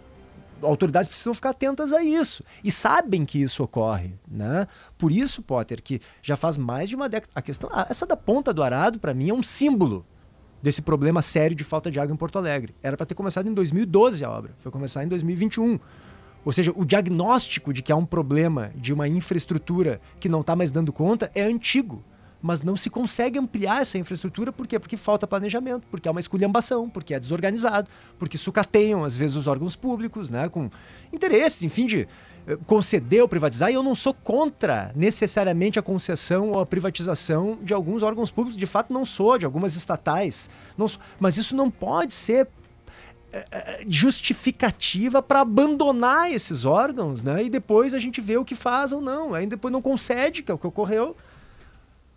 autoridades 0.62 1.10
precisam 1.10 1.34
ficar 1.34 1.50
atentas 1.50 1.92
a 1.92 2.02
isso 2.02 2.44
e 2.64 2.72
sabem 2.72 3.26
que 3.26 3.42
isso 3.42 3.64
ocorre, 3.64 4.14
né? 4.28 4.68
Por 4.98 5.12
isso, 5.12 5.42
Potter, 5.42 5.82
que 5.82 6.00
já 6.22 6.38
faz 6.38 6.58
mais 6.58 6.88
de 6.88 6.96
uma 6.96 7.10
década 7.10 7.32
a 7.36 7.42
questão, 7.42 7.70
ah, 7.74 7.88
essa 7.90 8.06
da 8.06 8.16
Ponta 8.16 8.54
do 8.54 8.64
Arado 8.64 9.00
para 9.00 9.14
mim 9.14 9.30
é 9.30 9.34
um 9.34 9.44
símbolo 9.44 10.06
desse 10.62 10.82
problema 10.82 11.22
sério 11.22 11.56
de 11.56 11.64
falta 11.64 11.92
de 11.92 12.00
água 12.00 12.14
em 12.14 12.18
Porto 12.18 12.38
Alegre. 12.38 12.74
Era 12.82 12.96
para 12.96 13.06
ter 13.06 13.16
começado 13.16 13.50
em 13.50 13.54
2012 13.54 14.24
a 14.24 14.30
obra, 14.30 14.56
foi 14.60 14.72
começar 14.72 15.04
em 15.04 15.08
2021. 15.08 15.78
Ou 16.46 16.52
seja, 16.52 16.74
o 16.76 16.86
diagnóstico 16.86 17.74
de 17.74 17.82
que 17.82 17.92
há 17.92 17.96
um 17.96 18.06
problema 18.06 18.72
de 18.76 18.94
uma 18.94 19.08
infraestrutura 19.08 20.02
que 20.20 20.30
não 20.30 20.42
está 20.42 20.56
mais 20.56 20.72
dando 20.72 20.92
conta 20.92 21.32
é 21.34 21.44
antigo. 21.44 22.04
Mas 22.46 22.62
não 22.62 22.76
se 22.76 22.90
consegue 22.90 23.40
ampliar 23.40 23.84
essa 23.84 23.98
infraestrutura, 23.98 24.52
por 24.52 24.68
quê? 24.68 24.78
Porque 24.78 24.98
falta 24.98 25.26
planejamento, 25.26 25.88
porque 25.90 26.10
há 26.10 26.12
uma 26.12 26.20
esculhambação, 26.20 26.90
porque 26.90 27.14
é 27.14 27.20
desorganizado, 27.20 27.90
porque 28.20 28.38
sucateiam, 28.38 29.06
às 29.06 29.16
vezes, 29.16 29.38
os 29.38 29.48
órgãos 29.48 29.78
públicos, 29.78 30.30
né, 30.30 30.50
com 30.50 30.70
interesses, 31.14 31.64
enfim, 31.64 31.86
de 31.86 32.06
eh, 32.46 32.58
conceder 32.68 33.22
ou 33.22 33.30
privatizar. 33.30 33.72
E 33.72 33.76
eu 33.76 33.82
não 33.82 33.96
sou 33.96 34.14
contra 34.14 34.92
necessariamente 34.94 35.80
a 35.80 35.82
concessão 35.82 36.52
ou 36.52 36.60
a 36.60 36.66
privatização 36.66 37.60
de 37.64 37.74
alguns 37.74 38.04
órgãos 38.04 38.30
públicos, 38.30 38.58
de 38.58 38.66
fato 38.66 38.92
não 38.92 39.06
sou, 39.06 39.38
de 39.38 39.46
algumas 39.46 39.78
estatais. 39.78 40.50
Sou. 40.78 41.00
Mas 41.18 41.38
isso 41.38 41.56
não 41.56 41.72
pode 41.72 42.14
ser 42.14 42.50
justificativa 43.88 45.22
para 45.22 45.42
abandonar 45.42 46.32
esses 46.32 46.66
órgãos, 46.66 47.24
né? 47.24 47.44
E 47.44 47.50
depois 47.50 47.94
a 47.94 48.00
gente 48.00 48.22
vê 48.22 48.38
o 48.38 48.46
que 48.46 48.56
faz 48.56 48.92
ou 48.92 49.02
não. 49.02 49.34
Aí 49.34 49.48
depois 49.48 49.72
não 49.72 49.82
concede, 49.82 50.44
que 50.44 50.52
é 50.52 50.54
o 50.54 50.58
que 50.58 50.68
ocorreu. 50.68 51.16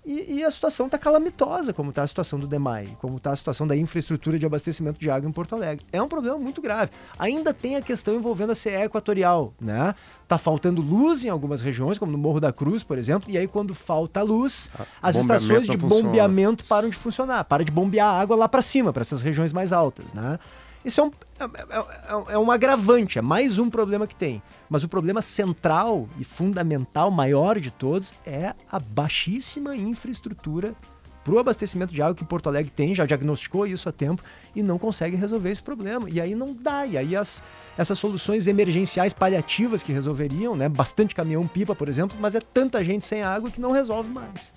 E, 0.06 0.36
e 0.36 0.44
a 0.44 0.50
situação 0.52 0.86
está 0.86 0.96
calamitosa, 0.96 1.72
como 1.72 1.90
está 1.90 2.04
a 2.04 2.06
situação 2.06 2.38
do 2.38 2.46
DEMAI, 2.46 2.96
como 3.00 3.16
está 3.16 3.32
a 3.32 3.36
situação 3.36 3.66
da 3.66 3.76
infraestrutura 3.76 4.38
de 4.38 4.46
abastecimento 4.46 5.00
de 5.00 5.10
água 5.10 5.28
em 5.28 5.32
Porto 5.32 5.56
Alegre. 5.56 5.84
É 5.92 6.00
um 6.00 6.06
problema 6.06 6.38
muito 6.38 6.62
grave. 6.62 6.92
Ainda 7.18 7.52
tem 7.52 7.74
a 7.74 7.82
questão 7.82 8.14
envolvendo 8.14 8.52
a 8.52 8.54
CE 8.54 8.68
Equatorial, 8.68 9.52
né? 9.60 9.96
Tá 10.28 10.38
faltando 10.38 10.80
luz 10.80 11.24
em 11.24 11.28
algumas 11.28 11.60
regiões, 11.60 11.98
como 11.98 12.12
no 12.12 12.18
Morro 12.18 12.38
da 12.38 12.52
Cruz, 12.52 12.84
por 12.84 12.98
exemplo, 12.98 13.28
e 13.28 13.36
aí 13.36 13.48
quando 13.48 13.74
falta 13.74 14.22
luz, 14.22 14.70
as 15.02 15.16
bombeamento 15.16 15.42
estações 15.42 15.62
de 15.62 15.72
não 15.72 15.80
funciona. 15.80 16.04
bombeamento 16.04 16.64
param 16.66 16.88
de 16.88 16.96
funcionar, 16.96 17.42
para 17.44 17.64
de 17.64 17.72
bombear 17.72 18.14
água 18.14 18.36
lá 18.36 18.48
para 18.48 18.62
cima, 18.62 18.92
para 18.92 19.00
essas 19.00 19.22
regiões 19.22 19.52
mais 19.52 19.72
altas, 19.72 20.14
né? 20.14 20.38
Isso 20.86 21.00
é 21.00 21.04
um, 21.04 21.10
é, 21.40 21.44
é- 21.44 22.34
é 22.34 22.38
um 22.38 22.48
agravante, 22.48 23.18
é 23.18 23.22
mais 23.22 23.58
um 23.58 23.68
problema 23.68 24.06
que 24.06 24.14
tem. 24.14 24.40
Mas 24.70 24.84
o 24.84 24.88
problema 24.88 25.20
central 25.20 26.08
e 26.16 26.22
fundamental, 26.22 27.10
maior 27.10 27.58
de 27.58 27.72
todos, 27.72 28.14
é 28.24 28.54
a 28.70 28.78
baixíssima 28.78 29.74
infraestrutura 29.74 30.76
para 31.24 31.34
o 31.34 31.40
abastecimento 31.40 31.92
de 31.92 32.00
água 32.00 32.14
que 32.14 32.24
Porto 32.24 32.48
Alegre 32.48 32.70
tem, 32.70 32.94
já 32.94 33.04
diagnosticou 33.04 33.66
isso 33.66 33.88
há 33.88 33.92
tempo 33.92 34.22
e 34.54 34.62
não 34.62 34.78
consegue 34.78 35.16
resolver 35.16 35.50
esse 35.50 35.60
problema. 35.60 36.08
E 36.08 36.20
aí 36.20 36.36
não 36.36 36.54
dá. 36.54 36.86
E 36.86 36.96
aí 36.96 37.16
as, 37.16 37.42
essas 37.76 37.98
soluções 37.98 38.46
emergenciais 38.46 39.12
paliativas 39.12 39.82
que 39.82 39.92
resolveriam, 39.92 40.54
né? 40.54 40.68
Bastante 40.68 41.16
caminhão-pipa, 41.16 41.74
por 41.74 41.88
exemplo, 41.88 42.16
mas 42.20 42.36
é 42.36 42.40
tanta 42.40 42.84
gente 42.84 43.04
sem 43.04 43.24
água 43.24 43.50
que 43.50 43.60
não 43.60 43.72
resolve 43.72 44.08
mais. 44.08 44.52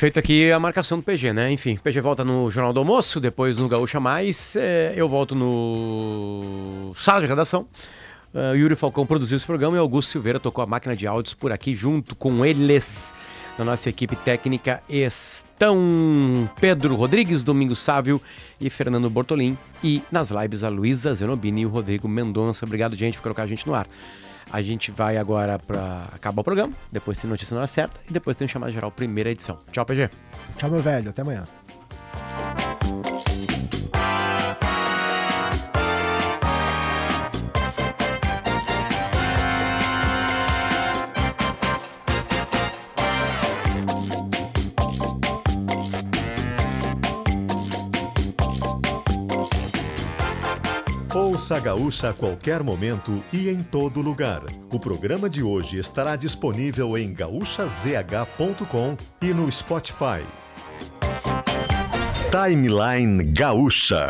Feito 0.00 0.18
aqui 0.18 0.50
a 0.50 0.58
marcação 0.58 0.96
do 0.96 1.04
PG, 1.04 1.34
né? 1.34 1.52
Enfim, 1.52 1.76
PG 1.76 2.00
volta 2.00 2.24
no 2.24 2.50
Jornal 2.50 2.72
do 2.72 2.80
Almoço, 2.80 3.20
depois 3.20 3.58
no 3.58 3.68
Gaúcha 3.68 4.00
Mais, 4.00 4.56
é, 4.56 4.94
eu 4.96 5.06
volto 5.06 5.34
no 5.34 6.94
Sala 6.96 7.20
de 7.20 7.26
Redação. 7.26 7.68
Ah, 8.34 8.52
Yuri 8.54 8.76
Falcão 8.76 9.04
produziu 9.04 9.36
esse 9.36 9.44
programa 9.44 9.76
e 9.76 9.78
Augusto 9.78 10.08
Silveira 10.08 10.40
tocou 10.40 10.64
a 10.64 10.66
máquina 10.66 10.96
de 10.96 11.06
áudios 11.06 11.34
por 11.34 11.52
aqui 11.52 11.74
junto 11.74 12.16
com 12.16 12.46
eles. 12.46 13.12
Na 13.58 13.64
nossa 13.66 13.90
equipe 13.90 14.16
técnica 14.16 14.82
estão 14.88 16.48
Pedro 16.58 16.94
Rodrigues, 16.94 17.44
Domingos 17.44 17.80
Sávio 17.80 18.22
e 18.58 18.70
Fernando 18.70 19.10
Bortolim. 19.10 19.54
E 19.84 20.02
nas 20.10 20.30
lives 20.30 20.62
a 20.62 20.70
Luísa 20.70 21.12
Zenobini 21.12 21.60
e 21.60 21.66
o 21.66 21.68
Rodrigo 21.68 22.08
Mendonça. 22.08 22.64
Obrigado, 22.64 22.96
gente, 22.96 23.18
por 23.18 23.24
colocar 23.24 23.42
a 23.42 23.46
gente 23.46 23.66
no 23.66 23.74
ar. 23.74 23.86
A 24.52 24.62
gente 24.62 24.90
vai 24.90 25.16
agora 25.16 25.58
para 25.58 26.08
acabar 26.12 26.40
o 26.40 26.44
programa, 26.44 26.72
depois 26.90 27.18
tem 27.18 27.30
notícia 27.30 27.54
na 27.54 27.60
hora 27.60 27.68
certa 27.68 28.00
e 28.08 28.12
depois 28.12 28.36
tem 28.36 28.46
o 28.46 28.48
chamado 28.48 28.72
geral 28.72 28.90
primeira 28.90 29.30
edição. 29.30 29.58
Tchau, 29.70 29.84
PG. 29.84 30.10
Tchau, 30.56 30.70
meu 30.70 30.80
velho. 30.80 31.10
Até 31.10 31.22
amanhã. 31.22 31.44
Ouça 51.50 51.56
a 51.56 51.64
Gaúcha 51.64 52.10
a 52.10 52.12
qualquer 52.12 52.62
momento 52.62 53.24
e 53.32 53.48
em 53.48 53.60
todo 53.60 54.00
lugar. 54.00 54.40
O 54.70 54.78
programa 54.78 55.28
de 55.28 55.42
hoje 55.42 55.80
estará 55.80 56.14
disponível 56.14 56.96
em 56.96 57.12
gaúchazh.com 57.12 58.96
e 59.20 59.34
no 59.34 59.50
Spotify. 59.50 60.22
Timeline 62.30 63.32
Gaúcha. 63.32 64.06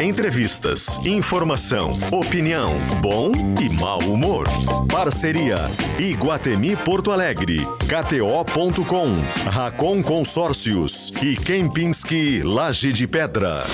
Entrevistas, 0.00 1.04
informação, 1.04 1.98
opinião, 2.12 2.72
bom 3.02 3.32
e 3.60 3.68
mau 3.70 3.98
humor. 3.98 4.46
Parceria 4.88 5.62
Iguatemi 5.98 6.76
Porto 6.76 7.10
Alegre, 7.10 7.66
KTO.com, 7.88 9.16
Racon 9.50 10.00
Consórcios 10.00 11.12
e 11.20 11.34
Kempinski 11.34 12.44
Laje 12.44 12.92
de 12.92 13.08
Pedra. 13.08 13.64